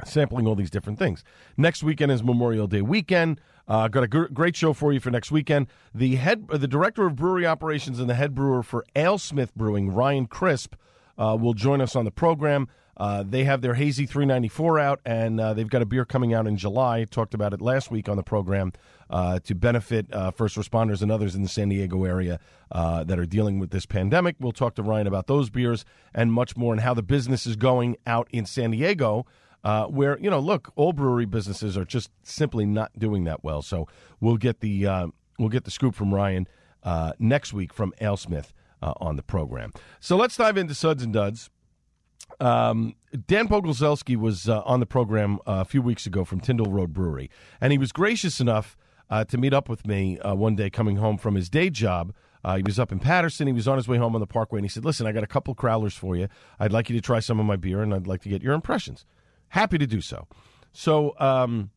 sampling 0.04 0.46
all 0.46 0.54
these 0.54 0.70
different 0.70 0.98
things. 0.98 1.24
Next 1.56 1.82
weekend 1.82 2.12
is 2.12 2.22
Memorial 2.22 2.66
Day 2.66 2.82
weekend. 2.82 3.40
Uh, 3.66 3.86
got 3.88 4.02
a 4.02 4.08
gr- 4.08 4.26
great 4.26 4.56
show 4.56 4.72
for 4.72 4.92
you 4.92 5.00
for 5.00 5.10
next 5.10 5.30
weekend. 5.30 5.66
The 5.94 6.16
head, 6.16 6.48
the 6.48 6.68
director 6.68 7.06
of 7.06 7.16
brewery 7.16 7.46
operations 7.46 8.00
and 8.00 8.08
the 8.08 8.14
head 8.14 8.34
brewer 8.34 8.62
for 8.62 8.84
AleSmith 8.96 9.54
Brewing, 9.54 9.90
Ryan 9.90 10.26
Crisp, 10.26 10.74
uh, 11.18 11.36
will 11.38 11.54
join 11.54 11.80
us 11.80 11.94
on 11.94 12.04
the 12.04 12.10
program. 12.10 12.68
Uh, 12.96 13.22
they 13.24 13.44
have 13.44 13.60
their 13.60 13.74
hazy 13.74 14.06
394 14.06 14.78
out, 14.80 15.00
and 15.04 15.40
uh, 15.40 15.54
they've 15.54 15.70
got 15.70 15.82
a 15.82 15.86
beer 15.86 16.04
coming 16.04 16.34
out 16.34 16.48
in 16.48 16.56
July. 16.56 17.04
Talked 17.04 17.32
about 17.32 17.52
it 17.52 17.60
last 17.60 17.92
week 17.92 18.08
on 18.08 18.16
the 18.16 18.24
program 18.24 18.72
uh, 19.08 19.38
to 19.40 19.54
benefit 19.54 20.12
uh, 20.12 20.32
first 20.32 20.56
responders 20.56 21.00
and 21.00 21.12
others 21.12 21.36
in 21.36 21.42
the 21.42 21.48
San 21.48 21.68
Diego 21.68 22.04
area 22.04 22.40
that 22.72 23.18
are 23.18 23.26
dealing 23.26 23.60
with 23.60 23.70
this 23.70 23.86
pandemic. 23.86 24.34
We'll 24.40 24.50
talk 24.50 24.74
to 24.76 24.82
Ryan 24.82 25.06
about 25.06 25.28
those 25.28 25.48
beers 25.48 25.84
and 26.12 26.32
much 26.32 26.56
more, 26.56 26.72
and 26.72 26.80
how 26.82 26.94
the 26.94 27.02
business 27.02 27.46
is 27.46 27.54
going 27.54 27.96
out 28.06 28.28
in 28.32 28.46
San 28.46 28.72
Diego. 28.72 29.26
Uh, 29.64 29.86
where 29.86 30.18
you 30.18 30.30
know, 30.30 30.38
look, 30.38 30.72
all 30.76 30.92
brewery 30.92 31.26
businesses 31.26 31.76
are 31.76 31.84
just 31.84 32.10
simply 32.22 32.64
not 32.64 32.96
doing 32.98 33.24
that 33.24 33.42
well. 33.42 33.60
So 33.60 33.88
we'll 34.20 34.36
get 34.36 34.60
the 34.60 34.86
uh, 34.86 35.06
we'll 35.38 35.48
get 35.48 35.64
the 35.64 35.70
scoop 35.70 35.94
from 35.94 36.14
Ryan 36.14 36.46
uh, 36.84 37.12
next 37.18 37.52
week 37.52 37.72
from 37.72 37.92
AleSmith 38.00 38.52
uh, 38.80 38.94
on 38.98 39.16
the 39.16 39.22
program. 39.22 39.72
So 40.00 40.16
let's 40.16 40.36
dive 40.36 40.56
into 40.56 40.74
Suds 40.74 41.02
and 41.02 41.12
Duds. 41.12 41.50
Um, 42.40 42.94
Dan 43.26 43.48
Pogolzelski 43.48 44.16
was 44.16 44.48
uh, 44.48 44.62
on 44.64 44.78
the 44.78 44.86
program 44.86 45.38
uh, 45.40 45.60
a 45.60 45.64
few 45.64 45.82
weeks 45.82 46.06
ago 46.06 46.24
from 46.24 46.38
Tyndall 46.40 46.70
Road 46.70 46.92
Brewery, 46.92 47.28
and 47.60 47.72
he 47.72 47.78
was 47.78 47.90
gracious 47.90 48.40
enough 48.40 48.76
to 49.28 49.38
meet 49.38 49.54
up 49.54 49.68
with 49.68 49.86
me 49.86 50.18
one 50.22 50.54
day 50.54 50.70
coming 50.70 50.96
home 50.96 51.18
from 51.18 51.34
his 51.34 51.48
day 51.48 51.70
job. 51.70 52.12
Uh, 52.44 52.56
he 52.56 52.62
was 52.62 52.78
up 52.78 52.92
in 52.92 52.98
Paterson. 52.98 53.46
He 53.46 53.52
was 53.52 53.66
on 53.66 53.76
his 53.76 53.88
way 53.88 53.96
home 53.96 54.14
on 54.14 54.20
the 54.20 54.26
Parkway, 54.26 54.58
and 54.58 54.64
he 54.64 54.68
said, 54.68 54.84
"Listen, 54.84 55.06
I 55.06 55.12
got 55.12 55.24
a 55.24 55.26
couple 55.28 55.54
crowlers 55.54 55.92
for 55.92 56.16
you. 56.16 56.28
I'd 56.60 56.72
like 56.72 56.88
you 56.88 56.96
to 56.96 57.02
try 57.02 57.20
some 57.20 57.40
of 57.40 57.46
my 57.46 57.56
beer, 57.56 57.82
and 57.82 57.92
I'd 57.92 58.06
like 58.06 58.22
to 58.22 58.28
get 58.28 58.42
your 58.42 58.54
impressions." 58.54 59.04
Happy 59.50 59.78
to 59.78 59.86
do 59.86 60.00
so. 60.00 60.26
So 60.72 61.14
um, 61.18 61.70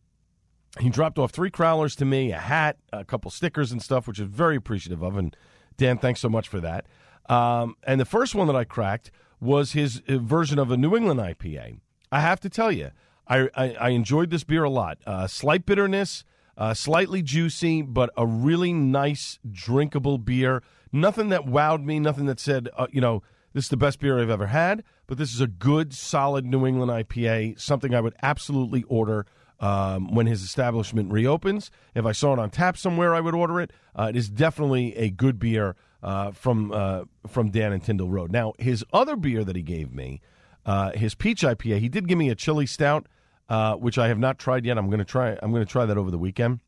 he 0.80 0.90
dropped 0.90 1.18
off 1.18 1.32
three 1.32 1.52
crowlers 1.52 1.96
to 1.98 2.06
me, 2.06 2.32
a 2.32 2.38
hat, 2.40 2.78
a 2.94 3.04
couple 3.04 3.32
stickers 3.32 3.72
and 3.72 3.82
stuff, 3.82 4.08
which 4.08 4.20
is 4.20 4.28
very 4.28 4.56
appreciative 4.56 5.02
of. 5.02 5.18
And 5.18 5.36
Dan, 5.78 5.98
thanks 5.98 6.20
so 6.20 6.30
much 6.30 6.48
for 6.48 6.60
that. 6.60 6.86
Um, 7.28 7.76
and 7.84 8.00
the 8.00 8.06
first 8.06 8.36
one 8.36 8.48
that 8.48 8.56
I 8.56 8.64
cracked 8.64 9.12
was 9.40 9.72
his 9.72 10.02
uh, 10.08 10.18
version 10.18 10.60
of 10.60 10.72
a 10.72 10.78
New 10.78 10.96
England 10.96 11.20
IPA. 11.20 11.80
I 12.12 12.20
have 12.20 12.40
to 12.42 12.50
tell 12.50 12.72
you, 12.72 12.92
I, 13.28 13.50
I, 13.56 13.74
I 13.74 13.90
enjoyed 13.90 14.30
this 14.30 14.44
beer 14.44 14.64
a 14.64 14.70
lot. 14.70 14.98
Uh, 15.06 15.28
slight 15.28 15.66
bitterness, 15.66 16.24
uh, 16.58 16.74
slightly 16.74 17.22
juicy, 17.22 17.82
but 17.82 18.10
a 18.18 18.26
really 18.26 18.74
nice, 18.74 19.40
drinkable 19.50 20.18
beer. 20.18 20.62
Nothing 20.92 21.30
that 21.30 21.46
wowed 21.46 21.84
me, 21.84 22.00
nothing 22.00 22.26
that 22.26 22.40
said, 22.40 22.70
uh, 22.78 22.88
you 22.92 23.02
know, 23.02 23.24
this 23.54 23.66
is 23.66 23.70
the 23.70 23.78
best 23.78 24.00
beer 24.00 24.20
I've 24.20 24.30
ever 24.30 24.48
had, 24.48 24.84
but 25.12 25.18
this 25.18 25.34
is 25.34 25.42
a 25.42 25.48
good, 25.48 25.94
solid 25.94 26.46
New 26.46 26.66
England 26.66 26.90
IPA, 26.90 27.60
something 27.60 27.94
I 27.94 28.00
would 28.00 28.16
absolutely 28.24 28.84
order 28.84 29.26
um, 29.60 30.16
when 30.16 30.26
his 30.26 30.42
establishment 30.42 31.12
reopens. 31.12 31.70
If 31.94 32.06
I 32.06 32.14
saw 32.14 32.32
it 32.32 32.40
on 32.40 32.50
tap 32.50 32.78
somewhere, 32.78 33.14
I 33.14 33.20
would 33.20 33.36
order 33.36 33.60
it. 33.60 33.72
Uh, 33.94 34.04
it 34.04 34.16
is 34.16 34.30
definitely 34.30 34.96
a 34.96 35.10
good 35.10 35.38
beer 35.38 35.76
uh, 36.02 36.32
from 36.32 36.72
uh, 36.72 37.04
from 37.28 37.50
Dan 37.50 37.74
and 37.74 37.84
Tyndall 37.84 38.08
Road. 38.08 38.32
Now, 38.32 38.54
his 38.58 38.86
other 38.94 39.18
beer 39.18 39.44
that 39.44 39.58
he 39.58 39.62
gave 39.62 39.94
me, 39.94 40.22
uh, 40.66 40.92
his 40.92 41.14
peach 41.14 41.42
IPA, 41.42 41.80
he 41.80 41.90
did 41.90 42.08
give 42.08 42.18
me 42.18 42.30
a 42.30 42.36
chili 42.36 42.66
stout, 42.66 43.06
uh, 43.50 43.76
which 43.76 43.98
I 43.98 44.08
have 44.08 44.18
not 44.18 44.40
tried 44.40 44.64
yet. 44.64 44.78
I'm 44.78 44.88
going 44.88 45.00
to 45.00 45.04
try. 45.04 45.38
I'm 45.44 45.52
going 45.52 45.66
to 45.66 45.70
try 45.70 45.86
that 45.86 45.98
over 45.98 46.10
the 46.10 46.18
weekend. 46.18 46.62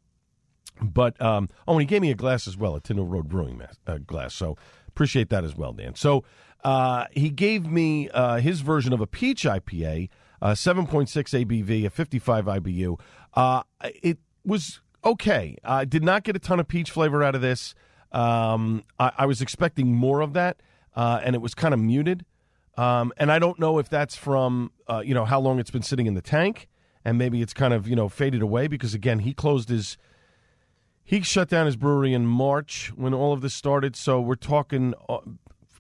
But 0.82 1.22
um, 1.22 1.50
oh, 1.68 1.74
and 1.74 1.82
he 1.82 1.86
gave 1.86 2.02
me 2.02 2.12
a 2.12 2.16
glass 2.16 2.46
as 2.46 2.58
well, 2.58 2.76
a 2.76 2.82
Tyndall 2.82 3.06
Road 3.06 3.30
Brewing 3.30 3.62
uh, 3.88 4.00
glass. 4.00 4.34
So 4.34 4.58
appreciate 4.94 5.30
that 5.30 5.44
as 5.44 5.56
well, 5.56 5.74
Dan. 5.74 5.96
So 5.96 6.24
uh, 6.64 7.06
he 7.12 7.30
gave 7.30 7.66
me 7.66 8.10
uh, 8.10 8.38
his 8.38 8.62
version 8.62 8.94
of 8.94 9.02
a 9.02 9.08
peach 9.08 9.44
IPA, 9.44 10.10
uh, 10.42 10.52
7.6 10.52 11.08
ABV, 11.08 11.86
a 11.86 11.90
55 11.90 12.46
IBU. 12.46 13.00
Uh, 13.34 13.64
it 13.82 14.20
was 14.46 14.82
okay. 15.04 15.58
I 15.64 15.86
did 15.86 16.04
not 16.04 16.24
get 16.24 16.36
a 16.36 16.40
ton 16.40 16.60
of 16.60 16.68
peach 16.68 16.92
flavor 16.92 17.24
out 17.24 17.36
of 17.36 17.42
this. 17.42 17.74
Um, 18.12 18.84
I, 19.00 19.12
I 19.20 19.26
was 19.26 19.42
expecting 19.42 19.94
more 19.94 20.22
of 20.22 20.34
that, 20.34 20.62
uh, 20.96 21.20
and 21.24 21.36
it 21.36 21.42
was 21.42 21.54
kind 21.56 21.74
of 21.74 21.80
muted. 21.80 22.26
Um, 22.78 23.12
and 23.18 23.32
I 23.32 23.40
don't 23.40 23.60
know 23.60 23.78
if 23.80 23.90
that's 23.90 24.16
from 24.16 24.72
uh, 24.88 25.04
you 25.06 25.14
know 25.14 25.26
how 25.26 25.40
long 25.40 25.60
it's 25.60 25.72
been 25.72 25.84
sitting 25.84 26.06
in 26.08 26.14
the 26.14 26.22
tank, 26.22 26.68
and 27.06 27.18
maybe 27.18 27.42
it's 27.42 27.54
kind 27.54 27.74
of 27.74 27.88
you 27.88 27.96
know 27.96 28.10
faded 28.10 28.42
away 28.42 28.68
because 28.68 28.94
again 28.94 29.20
he 29.20 29.34
closed 29.34 29.70
his 29.70 29.98
he 31.04 31.22
shut 31.22 31.50
down 31.50 31.66
his 31.66 31.76
brewery 31.76 32.14
in 32.14 32.26
March 32.26 32.92
when 32.96 33.14
all 33.14 33.34
of 33.34 33.42
this 33.42 33.54
started. 33.54 33.96
So 33.96 34.22
we're 34.22 34.36
talking 34.36 34.94
uh, 35.10 35.20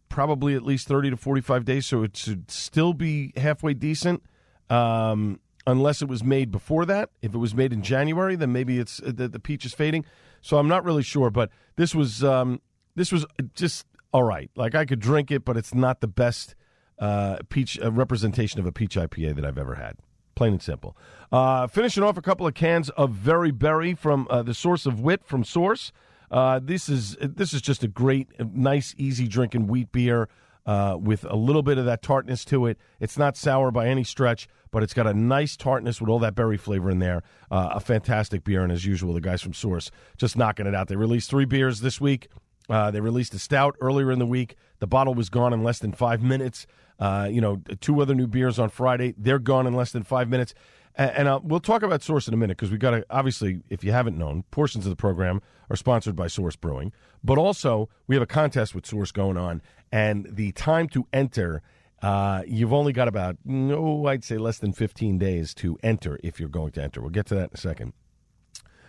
probably 0.09 0.53
at 0.53 0.63
least 0.63 0.87
30 0.87 1.11
to 1.11 1.17
45 1.17 1.65
days. 1.65 1.85
So 1.85 2.03
it 2.03 2.15
should 2.17 2.51
still 2.51 2.93
be 2.93 3.31
halfway 3.37 3.73
decent, 3.73 4.21
um, 4.69 5.39
unless 5.65 6.01
it 6.01 6.07
was 6.07 6.23
made 6.23 6.51
before 6.51 6.85
that. 6.85 7.09
If 7.21 7.33
it 7.33 7.37
was 7.37 7.55
made 7.55 7.71
in 7.71 7.81
January, 7.81 8.35
then 8.35 8.51
maybe 8.51 8.79
it's 8.79 9.01
uh, 9.01 9.11
the, 9.15 9.27
the 9.27 9.39
peach 9.39 9.65
is 9.65 9.73
fading. 9.73 10.05
So 10.41 10.57
I'm 10.57 10.67
not 10.67 10.83
really 10.83 11.03
sure. 11.03 11.29
But 11.29 11.49
this 11.77 11.95
was 11.95 12.23
um, 12.23 12.61
this 12.95 13.11
was 13.11 13.25
just 13.55 13.85
all 14.11 14.23
right. 14.23 14.51
Like 14.55 14.75
I 14.75 14.85
could 14.85 14.99
drink 14.99 15.31
it, 15.31 15.45
but 15.45 15.57
it's 15.57 15.73
not 15.73 16.01
the 16.01 16.07
best 16.07 16.53
uh, 16.99 17.37
peach 17.49 17.79
uh, 17.81 17.91
representation 17.91 18.59
of 18.59 18.65
a 18.65 18.71
peach 18.71 18.95
IPA 18.95 19.35
that 19.35 19.45
I've 19.45 19.57
ever 19.57 19.75
had. 19.75 19.95
Plain 20.35 20.53
and 20.53 20.61
simple. 20.61 20.97
Uh, 21.31 21.67
finishing 21.67 22.03
off 22.03 22.17
a 22.17 22.21
couple 22.21 22.47
of 22.47 22.53
cans 22.53 22.89
of 22.91 23.11
Very 23.11 23.51
Berry 23.51 23.93
from 23.93 24.27
uh, 24.29 24.43
the 24.43 24.53
Source 24.53 24.85
of 24.85 24.99
Wit 24.99 25.23
from 25.23 25.43
Source. 25.43 25.91
Uh, 26.31 26.59
this 26.61 26.89
is 26.89 27.15
this 27.19 27.53
is 27.53 27.61
just 27.61 27.83
a 27.83 27.87
great, 27.87 28.29
nice, 28.39 28.95
easy 28.97 29.27
drinking 29.27 29.67
wheat 29.67 29.91
beer 29.91 30.27
uh, 30.65 30.97
with 30.99 31.25
a 31.29 31.35
little 31.35 31.61
bit 31.61 31.77
of 31.77 31.85
that 31.85 32.01
tartness 32.01 32.45
to 32.45 32.65
it. 32.65 32.77
It's 32.99 33.17
not 33.17 33.37
sour 33.37 33.71
by 33.71 33.87
any 33.87 34.03
stretch, 34.03 34.47
but 34.71 34.81
it's 34.83 34.93
got 34.93 35.07
a 35.07 35.13
nice 35.13 35.55
tartness 35.55 36.01
with 36.01 36.09
all 36.09 36.19
that 36.19 36.35
berry 36.35 36.57
flavor 36.57 36.89
in 36.89 36.99
there. 36.99 37.21
Uh, 37.51 37.71
a 37.73 37.79
fantastic 37.79 38.43
beer, 38.43 38.63
and 38.63 38.71
as 38.71 38.85
usual, 38.85 39.13
the 39.13 39.21
guys 39.21 39.41
from 39.41 39.53
Source 39.53 39.91
just 40.17 40.37
knocking 40.37 40.65
it 40.65 40.73
out. 40.73 40.87
They 40.87 40.95
released 40.95 41.29
three 41.29 41.45
beers 41.45 41.81
this 41.81 42.01
week. 42.01 42.27
Uh, 42.69 42.91
they 42.91 43.01
released 43.01 43.33
a 43.33 43.39
stout 43.39 43.75
earlier 43.81 44.11
in 44.11 44.19
the 44.19 44.25
week. 44.25 44.55
The 44.79 44.87
bottle 44.87 45.13
was 45.13 45.29
gone 45.29 45.53
in 45.53 45.63
less 45.63 45.79
than 45.79 45.91
five 45.91 46.23
minutes. 46.23 46.65
Uh, 46.99 47.27
you 47.29 47.41
know, 47.41 47.61
two 47.81 48.01
other 48.01 48.13
new 48.13 48.27
beers 48.27 48.59
on 48.59 48.69
Friday. 48.69 49.13
They're 49.17 49.39
gone 49.39 49.67
in 49.67 49.73
less 49.73 49.91
than 49.91 50.03
five 50.03 50.29
minutes. 50.29 50.53
And, 50.95 51.11
and 51.11 51.27
uh, 51.27 51.39
we'll 51.43 51.59
talk 51.59 51.83
about 51.83 52.03
Source 52.03 52.27
in 52.27 52.33
a 52.33 52.37
minute 52.37 52.57
because 52.57 52.71
we 52.71 52.77
got 52.77 52.91
to, 52.91 53.05
obviously, 53.09 53.61
if 53.69 53.83
you 53.83 53.91
haven't 53.91 54.17
known, 54.17 54.43
portions 54.51 54.85
of 54.85 54.89
the 54.89 54.95
program 54.95 55.41
are 55.69 55.75
sponsored 55.75 56.15
by 56.15 56.27
Source 56.27 56.55
Brewing. 56.55 56.91
But 57.23 57.37
also, 57.37 57.89
we 58.07 58.15
have 58.15 58.23
a 58.23 58.27
contest 58.27 58.75
with 58.75 58.85
Source 58.85 59.11
going 59.11 59.37
on. 59.37 59.61
And 59.91 60.27
the 60.29 60.51
time 60.53 60.87
to 60.89 61.07
enter, 61.13 61.61
uh, 62.01 62.43
you've 62.47 62.73
only 62.73 62.93
got 62.93 63.07
about, 63.07 63.37
no, 63.45 64.05
I'd 64.07 64.23
say 64.23 64.37
less 64.37 64.57
than 64.57 64.73
15 64.73 65.17
days 65.17 65.53
to 65.55 65.77
enter 65.83 66.19
if 66.23 66.39
you're 66.39 66.49
going 66.49 66.71
to 66.73 66.83
enter. 66.83 67.01
We'll 67.01 67.09
get 67.09 67.25
to 67.27 67.35
that 67.35 67.49
in 67.49 67.53
a 67.53 67.57
second. 67.57 67.93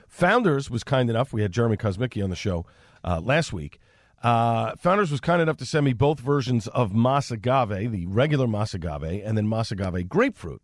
Founders 0.09 0.71
was 0.71 0.85
kind 0.85 1.11
enough. 1.11 1.33
We 1.33 1.43
had 1.43 1.53
Jeremy 1.53 1.77
Kosmicki 1.77 2.23
on 2.23 2.31
the 2.31 2.37
show 2.37 2.67
uh, 3.03 3.21
last 3.21 3.53
week. 3.53 3.81
Uh, 4.25 4.75
Founders 4.77 5.11
was 5.11 5.21
kind 5.21 5.43
enough 5.43 5.59
to 5.59 5.67
send 5.67 5.85
me 5.85 5.93
both 5.93 6.19
versions 6.19 6.67
of 6.69 6.93
Más 6.93 7.31
Agave, 7.31 7.93
the 7.93 8.07
regular 8.07 8.47
Más 8.47 8.75
Agave, 8.75 9.23
and 9.23 9.37
then 9.37 9.47
Más 9.47 9.71
Agave 9.71 10.09
grapefruit. 10.09 10.63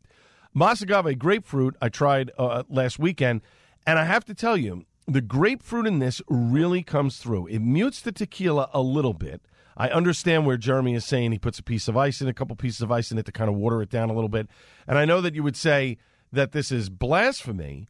Más 0.56 0.80
Agave 0.80 1.18
grapefruit 1.18 1.76
I 1.78 1.90
tried 1.90 2.30
uh, 2.38 2.62
last 2.70 2.98
weekend, 2.98 3.42
and 3.86 3.98
I 3.98 4.04
have 4.06 4.24
to 4.24 4.34
tell 4.34 4.56
you, 4.56 4.86
the 5.06 5.20
grapefruit 5.20 5.86
in 5.86 5.98
this 5.98 6.22
really 6.26 6.82
comes 6.82 7.18
through. 7.18 7.48
It 7.48 7.58
mutes 7.58 8.00
the 8.00 8.12
tequila 8.12 8.70
a 8.72 8.80
little 8.80 9.12
bit. 9.12 9.42
I 9.76 9.90
understand 9.90 10.46
where 10.46 10.56
Jeremy 10.56 10.94
is 10.94 11.04
saying 11.04 11.32
he 11.32 11.38
puts 11.38 11.58
a 11.58 11.62
piece 11.62 11.86
of 11.86 11.98
ice 11.98 12.22
in, 12.22 12.28
a 12.28 12.34
couple 12.34 12.56
pieces 12.56 12.80
of 12.80 12.90
ice 12.90 13.12
in 13.12 13.18
it 13.18 13.26
to 13.26 13.32
kind 13.32 13.50
of 13.50 13.56
water 13.56 13.82
it 13.82 13.90
down 13.90 14.08
a 14.08 14.14
little 14.14 14.30
bit. 14.30 14.48
And 14.86 14.96
I 14.96 15.04
know 15.04 15.20
that 15.20 15.34
you 15.34 15.42
would 15.42 15.56
say 15.56 15.98
that 16.32 16.52
this 16.52 16.72
is 16.72 16.88
blasphemy, 16.88 17.88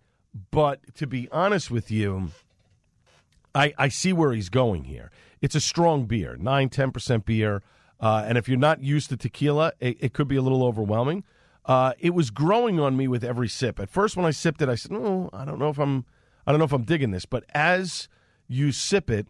but 0.51 0.97
to 0.97 1.07
be 1.07 1.29
honest 1.31 1.71
with 1.71 1.93
you, 1.93 2.31
I, 3.55 3.73
I 3.79 3.89
see 3.89 4.13
where 4.13 4.33
he's 4.33 4.49
going 4.49 4.85
here. 4.85 5.11
It's 5.41 5.55
a 5.55 5.61
strong 5.61 6.05
beer, 6.05 6.37
9 6.39 6.69
10% 6.69 7.25
beer. 7.25 7.63
Uh, 7.99 8.25
and 8.27 8.39
if 8.39 8.49
you're 8.49 8.59
not 8.59 8.83
used 8.83 9.11
to 9.11 9.17
tequila, 9.17 9.73
it, 9.81 9.97
it 10.01 10.13
could 10.13 10.29
be 10.29 10.37
a 10.37 10.43
little 10.43 10.65
overwhelming. 10.65 11.25
Uh, 11.67 11.93
it 11.99 12.11
was 12.11 12.31
growing 12.31 12.81
on 12.81 12.97
me 12.97 13.07
with 13.07 13.23
every 13.23 13.49
sip. 13.49 13.79
At 13.79 13.91
first, 13.91 14.17
when 14.17 14.27
I 14.27 14.31
sipped 14.31 14.63
it, 14.63 14.69
I 14.69 14.75
said, 14.75 14.93
"No, 14.93 15.29
I 15.33 15.45
don't 15.45 15.59
know 15.59 15.69
if 15.69 15.79
I'm, 15.79 16.07
I 16.47 16.53
don't 16.53 16.59
know 16.59 16.65
if 16.65 16.73
I'm 16.73 16.85
digging 16.85 17.11
this." 17.11 17.27
But 17.27 17.45
as 17.55 18.09
you 18.49 18.73
sip 18.73 19.11
it, 19.11 19.27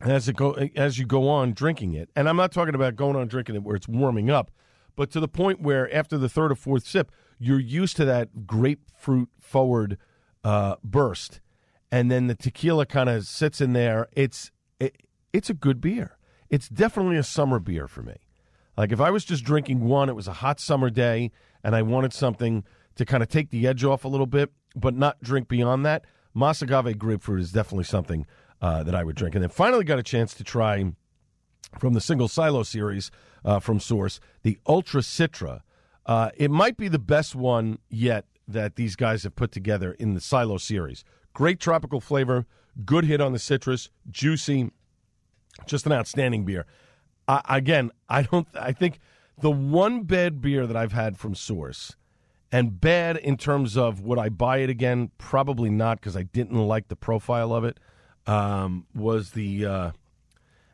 as 0.00 0.28
it 0.28 0.36
go, 0.36 0.52
as 0.74 0.98
you 0.98 1.04
go 1.04 1.28
on 1.28 1.52
drinking 1.52 1.92
it, 1.92 2.10
and 2.16 2.28
I'm 2.28 2.36
not 2.36 2.50
talking 2.50 2.74
about 2.74 2.96
going 2.96 3.14
on 3.14 3.28
drinking 3.28 3.56
it 3.56 3.62
where 3.62 3.76
it's 3.76 3.86
warming 3.86 4.30
up, 4.30 4.50
but 4.96 5.10
to 5.12 5.20
the 5.20 5.28
point 5.28 5.60
where 5.60 5.94
after 5.94 6.16
the 6.16 6.28
third 6.28 6.50
or 6.50 6.54
fourth 6.54 6.86
sip, 6.86 7.12
you're 7.38 7.60
used 7.60 7.96
to 7.98 8.04
that 8.06 8.46
grapefruit 8.46 9.28
forward 9.38 9.98
uh, 10.42 10.76
burst, 10.82 11.40
and 11.92 12.10
then 12.10 12.26
the 12.26 12.34
tequila 12.34 12.86
kind 12.86 13.10
of 13.10 13.26
sits 13.26 13.60
in 13.60 13.74
there. 13.74 14.08
It's 14.12 14.46
it, 14.46 14.53
it's 15.34 15.50
a 15.50 15.54
good 15.54 15.80
beer. 15.80 16.16
It's 16.48 16.68
definitely 16.68 17.16
a 17.16 17.24
summer 17.24 17.58
beer 17.58 17.88
for 17.88 18.02
me. 18.02 18.14
Like 18.76 18.92
if 18.92 19.00
I 19.00 19.10
was 19.10 19.24
just 19.24 19.44
drinking 19.44 19.80
one, 19.80 20.08
it 20.08 20.14
was 20.14 20.28
a 20.28 20.34
hot 20.34 20.60
summer 20.60 20.88
day, 20.90 21.32
and 21.62 21.74
I 21.74 21.82
wanted 21.82 22.12
something 22.12 22.64
to 22.94 23.04
kind 23.04 23.22
of 23.22 23.28
take 23.28 23.50
the 23.50 23.66
edge 23.66 23.84
off 23.84 24.04
a 24.04 24.08
little 24.08 24.26
bit, 24.26 24.52
but 24.76 24.94
not 24.94 25.20
drink 25.20 25.48
beyond 25.48 25.84
that. 25.84 26.04
Más 26.36 26.62
Agave 26.62 26.96
grapefruit 26.96 27.40
is 27.40 27.50
definitely 27.52 27.84
something 27.84 28.26
uh, 28.62 28.84
that 28.84 28.94
I 28.94 29.02
would 29.02 29.16
drink. 29.16 29.34
And 29.34 29.42
then 29.42 29.50
finally 29.50 29.84
got 29.84 29.98
a 29.98 30.02
chance 30.02 30.34
to 30.34 30.44
try 30.44 30.92
from 31.78 31.94
the 31.94 32.00
single 32.00 32.28
silo 32.28 32.62
series 32.62 33.10
uh, 33.44 33.58
from 33.58 33.80
Source, 33.80 34.20
the 34.42 34.58
Ultra 34.66 35.00
Citra. 35.00 35.62
Uh, 36.06 36.30
it 36.36 36.50
might 36.50 36.76
be 36.76 36.86
the 36.86 36.98
best 36.98 37.34
one 37.34 37.78
yet 37.88 38.26
that 38.46 38.76
these 38.76 38.94
guys 38.94 39.24
have 39.24 39.34
put 39.34 39.50
together 39.50 39.92
in 39.92 40.14
the 40.14 40.20
silo 40.20 40.58
series. 40.58 41.04
Great 41.32 41.58
tropical 41.58 42.00
flavor, 42.00 42.46
good 42.84 43.04
hit 43.04 43.20
on 43.20 43.32
the 43.32 43.38
citrus, 43.38 43.90
juicy, 44.10 44.70
just 45.66 45.86
an 45.86 45.92
outstanding 45.92 46.44
beer. 46.44 46.66
Again, 47.26 47.90
I 48.08 48.22
don't. 48.22 48.46
I 48.54 48.72
think 48.72 49.00
the 49.40 49.50
one 49.50 50.02
bad 50.02 50.40
beer 50.40 50.66
that 50.66 50.76
I've 50.76 50.92
had 50.92 51.16
from 51.16 51.34
Source, 51.34 51.96
and 52.52 52.80
bad 52.80 53.16
in 53.16 53.36
terms 53.36 53.76
of 53.76 54.00
would 54.02 54.18
I 54.18 54.28
buy 54.28 54.58
it 54.58 54.70
again? 54.70 55.10
Probably 55.16 55.70
not 55.70 56.00
because 56.00 56.16
I 56.16 56.24
didn't 56.24 56.58
like 56.58 56.88
the 56.88 56.96
profile 56.96 57.54
of 57.54 57.64
it. 57.64 57.80
Um, 58.26 58.86
was 58.94 59.32
the 59.32 59.64
uh, 59.66 59.90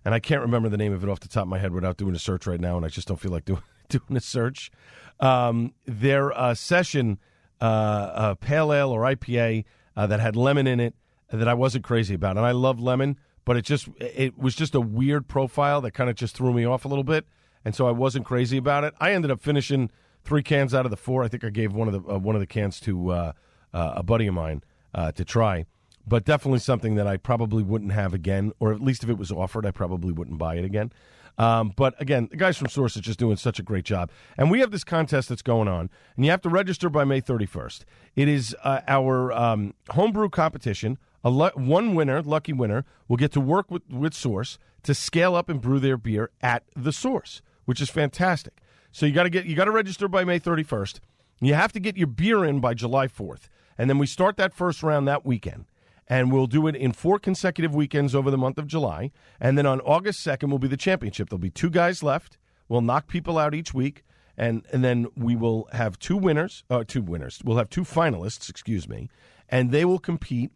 and 0.05 0.14
I 0.14 0.20
can't 0.20 0.41
remember 0.41 0.68
the 0.68 0.76
name 0.76 0.93
of 0.93 1.05
it 1.05 1.11
off 1.11 1.20
the 1.20 1.28
top 1.28 1.43
of 1.43 1.49
my 1.49 1.59
head 1.59 1.72
without 1.72 1.97
doing 1.97 2.14
a 2.14 2.18
search 2.18 2.47
right 2.47 2.61
now, 2.61 2.76
and 2.76 2.85
I 2.85 2.89
just 2.89 3.09
don't 3.09 3.20
feel 3.20 3.33
like 3.33 3.45
doing 3.45 3.62
doing 3.89 4.16
a 4.16 4.20
search. 4.20 4.70
Um, 5.18 5.74
their 5.85 6.37
uh, 6.37 6.55
session 6.55 7.18
uh, 7.61 7.64
uh, 7.64 8.35
pale 8.37 8.72
ale 8.72 8.91
or 8.91 9.03
IPA 9.03 9.64
uh, 9.97 10.07
that 10.07 10.20
had 10.20 10.37
lemon 10.37 10.66
in 10.66 10.81
it 10.81 10.95
that 11.31 11.47
I 11.47 11.55
wasn't 11.55 11.85
crazy 11.85 12.14
about, 12.14 12.37
and 12.37 12.47
I 12.47 12.53
love 12.53 12.81
lemon, 12.81 13.18
but 13.45 13.57
it 13.57 13.62
just 13.62 13.88
it 13.99 14.38
was 14.38 14.55
just 14.55 14.74
a 14.74 14.80
weird 14.80 15.28
profile 15.28 15.80
that 15.80 15.93
kind 15.93 16.11
of 16.11 16.16
just 16.16 16.36
threw 16.36 16.53
me 16.53 16.64
off 16.64 16.84
a 16.84 16.88
little 16.88 17.05
bit, 17.05 17.26
and 17.64 17.74
so 17.74 17.86
I 17.86 17.91
wasn't 17.91 18.26
crazy 18.26 18.57
about 18.57 18.84
it. 18.84 18.95
I 19.01 19.12
ended 19.12 19.30
up 19.30 19.41
finishing 19.41 19.91
three 20.24 20.43
cans 20.43 20.74
out 20.74 20.84
of 20.84 20.91
the 20.91 20.97
four. 20.97 21.24
I 21.24 21.28
think 21.28 21.45
I 21.45 21.51
gave 21.51 21.72
one 21.72 21.88
of 21.88 21.95
the 21.95 22.12
uh, 22.12 22.18
one 22.18 22.34
of 22.36 22.41
the 22.41 22.47
cans 22.47 22.80
to 22.80 23.11
uh, 23.11 23.32
uh, 23.72 23.93
a 23.97 24.03
buddy 24.03 24.26
of 24.26 24.34
mine 24.34 24.62
uh, 24.95 25.12
to 25.12 25.24
try, 25.24 25.66
but 26.07 26.24
definitely 26.24 26.61
something 26.61 26.95
that 26.97 27.07
I 27.07 27.16
probably 27.16 27.62
wouldn't 27.62 27.93
have 27.93 28.14
again, 28.14 28.53
or 28.61 28.72
at 28.72 28.80
least 28.80 29.03
if 29.05 29.11
it 29.11 29.18
was 29.18 29.32
offered, 29.32 29.66
I 29.66 29.70
probably 29.70 30.12
wouldn't 30.12 30.38
buy 30.38 30.57
it 30.57 30.64
again. 30.64 30.93
Um, 31.38 31.72
but 31.74 31.99
again, 31.99 32.28
the 32.30 32.36
guys 32.36 32.59
from 32.59 32.68
Source 32.68 32.99
are 32.99 33.01
just 33.01 33.18
doing 33.18 33.36
such 33.38 33.59
a 33.59 33.62
great 33.62 33.84
job. 33.84 34.11
And 34.36 34.51
we 34.51 34.61
have 34.61 34.72
this 34.72 34.84
contest 34.84 35.30
that's 35.30 35.41
going 35.41 35.68
on, 35.68 35.88
and 36.16 36.24
you 36.24 36.30
have 36.30 36.43
to 36.43 36.51
register 36.51 36.91
by 36.91 37.05
May 37.05 37.22
31st. 37.22 37.84
It 38.14 38.28
is 38.28 38.55
uh, 38.62 38.80
our 38.86 39.32
um, 39.32 39.72
homebrew 39.88 40.28
competition. 40.28 40.99
A 41.23 41.31
lu- 41.31 41.51
one 41.55 41.95
winner, 41.95 42.23
lucky 42.23 42.53
winner, 42.53 42.85
will 43.09 43.16
get 43.16 43.33
to 43.33 43.41
work 43.41 43.71
with, 43.71 43.83
with 43.91 44.14
Source 44.14 44.59
to 44.83 44.95
scale 44.95 45.35
up 45.35 45.49
and 45.49 45.61
brew 45.61 45.79
their 45.79 45.97
beer 45.97 46.31
at 46.41 46.64
the 46.75 46.93
Source, 46.93 47.43
which 47.64 47.81
is 47.81 47.91
fantastic. 47.91 48.62
So 48.93 49.07
you 49.07 49.12
got 49.12 49.25
to 49.25 49.31
get 49.31 49.47
you 49.47 49.55
got 49.55 49.66
to 49.66 49.71
register 49.71 50.09
by 50.09 50.25
May 50.25 50.41
31st. 50.41 51.01
You 51.41 51.55
have 51.55 51.73
to 51.73 51.81
get 51.81 51.97
your 51.97 52.07
beer 52.07 52.45
in 52.45 52.61
by 52.61 52.75
July 52.75 53.07
4th, 53.07 53.49
and 53.79 53.89
then 53.89 53.99
we 53.99 54.07
start 54.07 54.37
that 54.37 54.55
first 54.55 54.83
round 54.83 55.07
that 55.09 55.25
weekend 55.25 55.66
and 56.11 56.33
we'll 56.33 56.49
do 56.49 56.66
it 56.66 56.75
in 56.75 56.93
four 56.93 57.21
consecutive 57.21 57.73
weekends 57.73 58.16
over 58.16 58.33
the 58.33 58.37
month 58.37 58.59
of 58.59 58.66
July. 58.66 59.12
And 59.41 59.57
then 59.57 59.64
on 59.64 59.81
August 59.83 60.27
2nd 60.27 60.51
will 60.51 60.59
be 60.59 60.66
the 60.66 60.77
championship. 60.77 61.31
There'll 61.31 61.39
be 61.39 61.51
two 61.51 61.71
guys 61.71 62.03
left. 62.03 62.37
We'll 62.68 62.81
knock 62.81 63.07
people 63.07 63.39
out 63.39 63.55
each 63.55 63.73
week. 63.73 64.03
And, 64.37 64.66
and 64.73 64.83
then 64.83 65.07
we 65.16 65.37
will 65.37 65.68
have 65.73 66.01
two 66.01 66.16
winners, 66.16 66.64
uh, 66.68 66.83
two 66.87 67.03
winners. 67.03 67.41
We'll 67.45 67.59
have 67.59 67.71
two 67.71 67.83
finalists, 67.83 68.51
excuse 68.51 68.89
me, 68.89 69.09
and 69.49 69.71
they 69.71 69.85
will 69.85 69.99
compete 69.99 70.51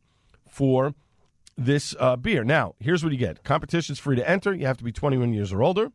for 0.55 0.95
this 1.57 1.95
uh, 1.99 2.17
beer. 2.17 2.45
Now, 2.45 2.75
here's 2.79 3.03
what 3.03 3.13
you 3.13 3.19
get 3.19 3.43
competition's 3.43 3.99
free 3.99 4.17
to 4.17 4.29
enter. 4.29 4.55
You 4.55 4.67
have 4.67 4.79
to 4.79 4.85
be 4.85 4.93
21 4.93 5.33
years 5.33 5.53
or 5.53 5.63
older. 5.63 5.91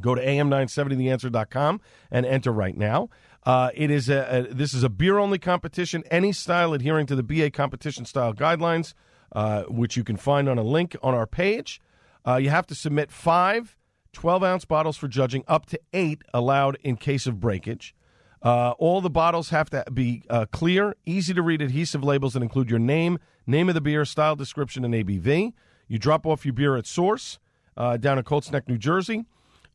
Go 0.00 0.14
to 0.14 0.24
am970theanswer.com 0.24 1.80
and 2.10 2.26
enter 2.26 2.52
right 2.52 2.76
now. 2.76 3.08
Uh, 3.44 3.70
it 3.74 3.90
is 3.90 4.08
a, 4.08 4.48
a, 4.50 4.54
this 4.54 4.74
is 4.74 4.82
a 4.82 4.88
beer 4.88 5.18
only 5.18 5.38
competition, 5.38 6.04
any 6.10 6.32
style 6.32 6.74
adhering 6.74 7.06
to 7.06 7.16
the 7.16 7.22
BA 7.22 7.50
competition 7.50 8.04
style 8.04 8.34
guidelines, 8.34 8.94
uh, 9.32 9.62
which 9.64 9.96
you 9.96 10.04
can 10.04 10.16
find 10.16 10.48
on 10.48 10.58
a 10.58 10.62
link 10.62 10.96
on 11.02 11.14
our 11.14 11.26
page. 11.26 11.80
Uh, 12.26 12.36
you 12.36 12.50
have 12.50 12.66
to 12.66 12.74
submit 12.74 13.10
five 13.10 13.76
12 14.12 14.42
ounce 14.42 14.64
bottles 14.64 14.96
for 14.96 15.06
judging, 15.06 15.44
up 15.46 15.66
to 15.66 15.80
eight 15.92 16.22
allowed 16.34 16.76
in 16.82 16.96
case 16.96 17.26
of 17.26 17.38
breakage. 17.40 17.94
Uh, 18.42 18.70
all 18.72 19.00
the 19.00 19.10
bottles 19.10 19.50
have 19.50 19.68
to 19.70 19.84
be 19.92 20.22
uh, 20.30 20.46
clear, 20.52 20.94
easy 21.06 21.34
to 21.34 21.42
read 21.42 21.60
adhesive 21.60 22.04
labels 22.04 22.34
that 22.34 22.42
include 22.42 22.70
your 22.70 22.78
name, 22.78 23.18
name 23.48 23.68
of 23.68 23.74
the 23.74 23.80
beer, 23.80 24.04
style 24.04 24.36
description, 24.36 24.84
and 24.84 24.94
ABV. 24.94 25.52
You 25.88 25.98
drop 25.98 26.26
off 26.26 26.44
your 26.44 26.52
beer 26.52 26.76
at 26.76 26.86
Source 26.86 27.38
uh, 27.76 27.96
down 27.96 28.18
in 28.18 28.24
Colts 28.24 28.52
Neck, 28.52 28.68
New 28.68 28.78
Jersey. 28.78 29.24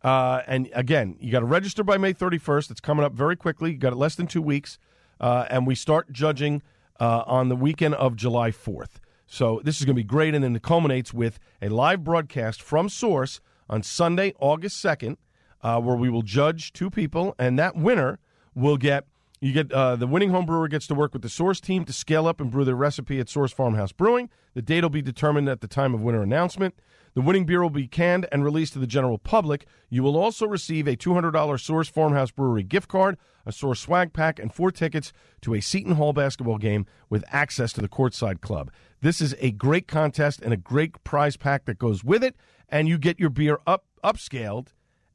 Uh, 0.03 0.41
and 0.47 0.69
again, 0.74 1.15
you 1.19 1.32
got 1.32 1.39
to 1.39 1.45
register 1.45 1.84
by 1.84 1.97
May 1.97 2.13
31st. 2.13 2.71
It's 2.71 2.82
coming 2.82 3.03
up 3.03 3.13
very 3.13 3.36
quickly. 3.36 3.71
You 3.71 3.78
got 3.78 3.93
it 3.93 3.97
less 3.97 4.15
than 4.15 4.28
two 4.28 4.41
weeks. 4.41 4.78
Uh, 5.19 5.45
and 5.49 5.65
we 5.65 5.76
start 5.76 6.11
judging 6.11 6.61
uh, 6.99 7.24
on 7.26 7.49
the 7.49 7.55
weekend 7.55 7.95
of 7.95 8.15
July 8.15 8.51
4th. 8.51 8.99
So 9.26 9.61
this 9.63 9.80
is 9.80 9.86
going 9.86 9.95
to 9.95 9.99
be 9.99 10.03
great. 10.03 10.36
And 10.36 10.43
then 10.43 10.55
it 10.55 10.61
culminates 10.61 11.13
with 11.13 11.39
a 11.61 11.69
live 11.69 12.03
broadcast 12.03 12.61
from 12.61 12.89
Source 12.89 13.39
on 13.69 13.82
Sunday, 13.82 14.34
August 14.39 14.84
2nd, 14.84 15.17
uh, 15.61 15.80
where 15.80 15.95
we 15.95 16.09
will 16.09 16.21
judge 16.21 16.74
two 16.74 16.89
people. 16.89 17.34
And 17.39 17.57
that 17.57 17.76
winner 17.76 18.19
will 18.53 18.78
get. 18.78 19.05
You 19.43 19.51
get 19.51 19.73
uh, 19.73 19.97
the 19.97 20.07
winning 20.07 20.29
home 20.29 20.45
brewer 20.45 20.69
gets 20.69 20.87
to 20.87 20.95
work 20.95 21.11
with 21.11 21.21
the 21.21 21.27
Source 21.27 21.59
team 21.59 21.83
to 21.83 21.91
scale 21.91 22.27
up 22.27 22.39
and 22.39 22.49
brew 22.49 22.63
their 22.63 22.77
recipe 22.77 23.19
at 23.19 23.27
Source 23.27 23.51
Farmhouse 23.51 23.91
Brewing. 23.91 24.29
The 24.53 24.61
date 24.61 24.83
will 24.83 24.89
be 24.89 25.01
determined 25.01 25.49
at 25.49 25.59
the 25.59 25.67
time 25.67 25.93
of 25.93 26.01
winner 26.01 26.21
announcement. 26.21 26.75
The 27.13 27.19
winning 27.19 27.45
beer 27.45 27.61
will 27.61 27.69
be 27.69 27.85
canned 27.85 28.25
and 28.31 28.45
released 28.45 28.71
to 28.71 28.79
the 28.79 28.87
general 28.87 29.17
public. 29.17 29.67
You 29.89 30.01
will 30.01 30.15
also 30.15 30.47
receive 30.47 30.87
a 30.87 30.95
$200 30.95 31.59
Source 31.59 31.89
Farmhouse 31.89 32.31
Brewery 32.31 32.63
gift 32.63 32.87
card, 32.87 33.17
a 33.45 33.51
Source 33.51 33.81
swag 33.81 34.13
pack, 34.13 34.39
and 34.39 34.53
four 34.53 34.71
tickets 34.71 35.11
to 35.41 35.53
a 35.53 35.59
Seton 35.59 35.95
Hall 35.95 36.13
basketball 36.13 36.57
game 36.57 36.85
with 37.09 37.25
access 37.27 37.73
to 37.73 37.81
the 37.81 37.89
courtside 37.89 38.39
club. 38.39 38.71
This 39.01 39.19
is 39.19 39.35
a 39.39 39.51
great 39.51 39.89
contest 39.89 40.39
and 40.41 40.53
a 40.53 40.57
great 40.57 41.03
prize 41.03 41.35
pack 41.35 41.65
that 41.65 41.79
goes 41.79 42.01
with 42.01 42.23
it, 42.23 42.37
and 42.69 42.87
you 42.87 42.97
get 42.97 43.19
your 43.19 43.29
beer 43.29 43.59
up 43.67 43.83
upscaled 44.05 44.67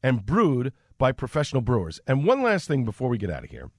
and 0.03 0.26
brewed 0.26 0.74
by 0.99 1.12
professional 1.12 1.62
brewers. 1.62 1.99
And 2.07 2.26
one 2.26 2.43
last 2.43 2.68
thing 2.68 2.85
before 2.85 3.09
we 3.09 3.16
get 3.16 3.31
out 3.31 3.45
of 3.45 3.49
here. 3.49 3.70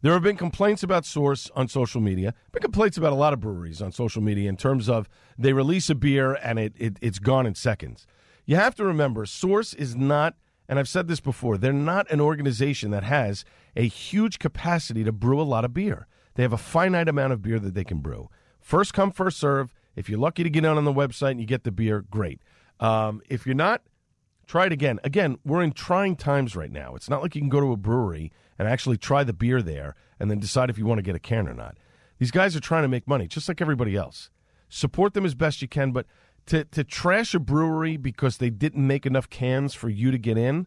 There 0.00 0.12
have 0.12 0.22
been 0.22 0.36
complaints 0.36 0.84
about 0.84 1.04
Source 1.04 1.50
on 1.56 1.66
social 1.66 2.00
media. 2.00 2.32
Been 2.52 2.62
complaints 2.62 2.96
about 2.96 3.12
a 3.12 3.16
lot 3.16 3.32
of 3.32 3.40
breweries 3.40 3.82
on 3.82 3.90
social 3.90 4.22
media 4.22 4.48
in 4.48 4.56
terms 4.56 4.88
of 4.88 5.08
they 5.36 5.52
release 5.52 5.90
a 5.90 5.94
beer 5.96 6.34
and 6.34 6.58
it, 6.58 6.72
it 6.76 6.98
it's 7.00 7.18
gone 7.18 7.46
in 7.46 7.56
seconds. 7.56 8.06
You 8.46 8.54
have 8.54 8.76
to 8.76 8.84
remember, 8.84 9.26
Source 9.26 9.74
is 9.74 9.96
not, 9.96 10.36
and 10.68 10.78
I've 10.78 10.88
said 10.88 11.08
this 11.08 11.18
before, 11.18 11.58
they're 11.58 11.72
not 11.72 12.08
an 12.12 12.20
organization 12.20 12.92
that 12.92 13.02
has 13.02 13.44
a 13.74 13.88
huge 13.88 14.38
capacity 14.38 15.02
to 15.02 15.10
brew 15.10 15.40
a 15.40 15.42
lot 15.42 15.64
of 15.64 15.74
beer. 15.74 16.06
They 16.34 16.44
have 16.44 16.52
a 16.52 16.58
finite 16.58 17.08
amount 17.08 17.32
of 17.32 17.42
beer 17.42 17.58
that 17.58 17.74
they 17.74 17.84
can 17.84 17.98
brew. 17.98 18.30
First 18.60 18.94
come, 18.94 19.10
first 19.10 19.38
serve. 19.38 19.74
If 19.96 20.08
you're 20.08 20.20
lucky 20.20 20.44
to 20.44 20.50
get 20.50 20.64
on 20.64 20.78
on 20.78 20.84
the 20.84 20.92
website 20.92 21.32
and 21.32 21.40
you 21.40 21.46
get 21.46 21.64
the 21.64 21.72
beer, 21.72 22.04
great. 22.08 22.40
Um, 22.78 23.20
if 23.28 23.46
you're 23.46 23.56
not, 23.56 23.82
try 24.46 24.66
it 24.66 24.72
again. 24.72 25.00
Again, 25.02 25.38
we're 25.44 25.62
in 25.62 25.72
trying 25.72 26.14
times 26.14 26.54
right 26.54 26.70
now. 26.70 26.94
It's 26.94 27.10
not 27.10 27.20
like 27.20 27.34
you 27.34 27.40
can 27.40 27.48
go 27.48 27.60
to 27.60 27.72
a 27.72 27.76
brewery 27.76 28.30
and 28.58 28.68
actually 28.68 28.96
try 28.96 29.24
the 29.24 29.32
beer 29.32 29.62
there 29.62 29.94
and 30.18 30.30
then 30.30 30.38
decide 30.38 30.70
if 30.70 30.78
you 30.78 30.86
want 30.86 30.98
to 30.98 31.02
get 31.02 31.14
a 31.14 31.20
can 31.20 31.48
or 31.48 31.54
not. 31.54 31.76
These 32.18 32.30
guys 32.30 32.56
are 32.56 32.60
trying 32.60 32.82
to 32.82 32.88
make 32.88 33.06
money 33.06 33.26
just 33.26 33.48
like 33.48 33.60
everybody 33.60 33.96
else. 33.96 34.30
Support 34.68 35.14
them 35.14 35.24
as 35.24 35.34
best 35.34 35.62
you 35.62 35.68
can, 35.68 35.92
but 35.92 36.06
to 36.46 36.64
to 36.64 36.84
trash 36.84 37.34
a 37.34 37.38
brewery 37.38 37.96
because 37.96 38.38
they 38.38 38.50
didn't 38.50 38.86
make 38.86 39.06
enough 39.06 39.30
cans 39.30 39.74
for 39.74 39.88
you 39.88 40.10
to 40.10 40.18
get 40.18 40.36
in, 40.36 40.66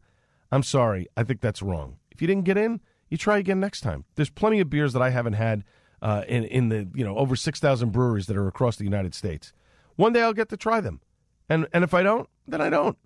I'm 0.52 0.64
sorry. 0.64 1.08
I 1.18 1.24
think 1.24 1.42
that's 1.42 1.62
wrong. 1.62 1.98
If 2.12 2.22
you 2.22 2.28
didn't 2.28 2.46
get 2.46 2.58
in, 2.58 2.82
you 3.10 3.18
try 3.18 3.38
again 3.38 3.60
next 3.60 3.82
time. 3.82 4.06
There's 4.16 4.30
plenty 4.30 4.60
of 4.60 4.70
beers 4.70 4.94
that 4.94 5.02
I 5.02 5.10
haven't 5.10 5.34
had 5.34 5.64
uh, 6.02 6.24
in 6.28 6.46
in 6.46 6.70
the 6.70 6.88
you 6.96 7.04
know 7.04 7.18
over 7.18 7.36
six 7.36 7.60
thousand 7.60 7.92
breweries 7.92 8.28
that 8.28 8.38
are 8.38 8.48
across 8.48 8.78
the 8.78 8.84
United 8.84 9.14
States. 9.14 9.54
One 9.96 10.14
day 10.14 10.22
I'll 10.22 10.34
get 10.34 10.50
to 10.50 10.58
try 10.58 10.82
them, 10.82 11.02
and 11.50 11.68
and 11.74 11.84
if 11.84 11.94
I 11.94 12.04
don't, 12.04 12.30
then 12.48 12.62
I 12.62 12.70
don't. 12.70 12.98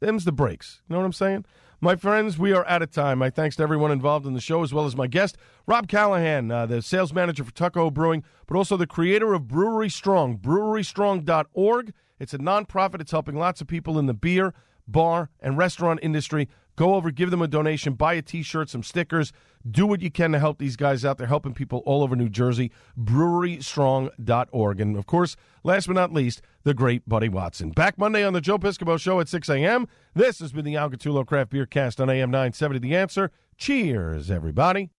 Them's 0.00 0.24
the 0.24 0.32
breaks. 0.32 0.80
You 0.88 0.94
know 0.94 1.00
what 1.00 1.06
I'm 1.06 1.12
saying? 1.12 1.44
My 1.82 1.96
friends, 1.96 2.36
we 2.36 2.52
are 2.52 2.66
out 2.68 2.82
of 2.82 2.90
time. 2.90 3.20
My 3.20 3.30
thanks 3.30 3.56
to 3.56 3.62
everyone 3.62 3.90
involved 3.90 4.26
in 4.26 4.34
the 4.34 4.40
show, 4.42 4.62
as 4.62 4.74
well 4.74 4.84
as 4.84 4.94
my 4.94 5.06
guest, 5.06 5.38
Rob 5.66 5.88
Callahan, 5.88 6.50
uh, 6.50 6.66
the 6.66 6.82
sales 6.82 7.14
manager 7.14 7.42
for 7.42 7.52
Tuckahoe 7.52 7.90
Brewing, 7.90 8.22
but 8.46 8.54
also 8.54 8.76
the 8.76 8.86
creator 8.86 9.32
of 9.32 9.48
Brewery 9.48 9.88
Strong, 9.88 10.40
brewerystrong.org. 10.40 11.94
It's 12.18 12.34
a 12.34 12.38
nonprofit. 12.38 13.00
It's 13.00 13.12
helping 13.12 13.36
lots 13.36 13.62
of 13.62 13.66
people 13.66 13.98
in 13.98 14.04
the 14.04 14.12
beer, 14.12 14.52
bar, 14.86 15.30
and 15.40 15.56
restaurant 15.56 16.00
industry. 16.02 16.50
Go 16.76 16.96
over, 16.96 17.10
give 17.10 17.30
them 17.30 17.40
a 17.40 17.48
donation, 17.48 17.94
buy 17.94 18.12
a 18.12 18.20
t 18.20 18.42
shirt, 18.42 18.68
some 18.68 18.82
stickers. 18.82 19.32
Do 19.68 19.86
what 19.86 20.02
you 20.02 20.10
can 20.10 20.32
to 20.32 20.38
help 20.38 20.58
these 20.58 20.76
guys 20.76 21.02
out. 21.02 21.16
They're 21.16 21.28
helping 21.28 21.54
people 21.54 21.82
all 21.86 22.02
over 22.02 22.14
New 22.14 22.28
Jersey. 22.28 22.72
Brewerystrong.org. 22.98 24.80
And 24.80 24.98
of 24.98 25.06
course, 25.06 25.34
last 25.62 25.86
but 25.86 25.94
not 25.94 26.12
least, 26.12 26.42
the 26.64 26.74
great 26.74 27.08
Buddy 27.08 27.28
Watson. 27.28 27.70
Back 27.70 27.98
Monday 27.98 28.24
on 28.24 28.32
the 28.32 28.40
Joe 28.40 28.58
Piscopo 28.58 28.98
Show 28.98 29.20
at 29.20 29.28
6 29.28 29.48
a.m. 29.48 29.86
This 30.14 30.40
has 30.40 30.52
been 30.52 30.64
the 30.64 30.76
Al 30.76 30.90
Gattullo 30.90 31.26
Craft 31.26 31.50
Beer 31.50 31.66
Cast 31.66 32.00
on 32.00 32.10
AM 32.10 32.30
970. 32.30 32.78
The 32.78 32.96
answer. 32.96 33.30
Cheers, 33.56 34.30
everybody. 34.30 34.90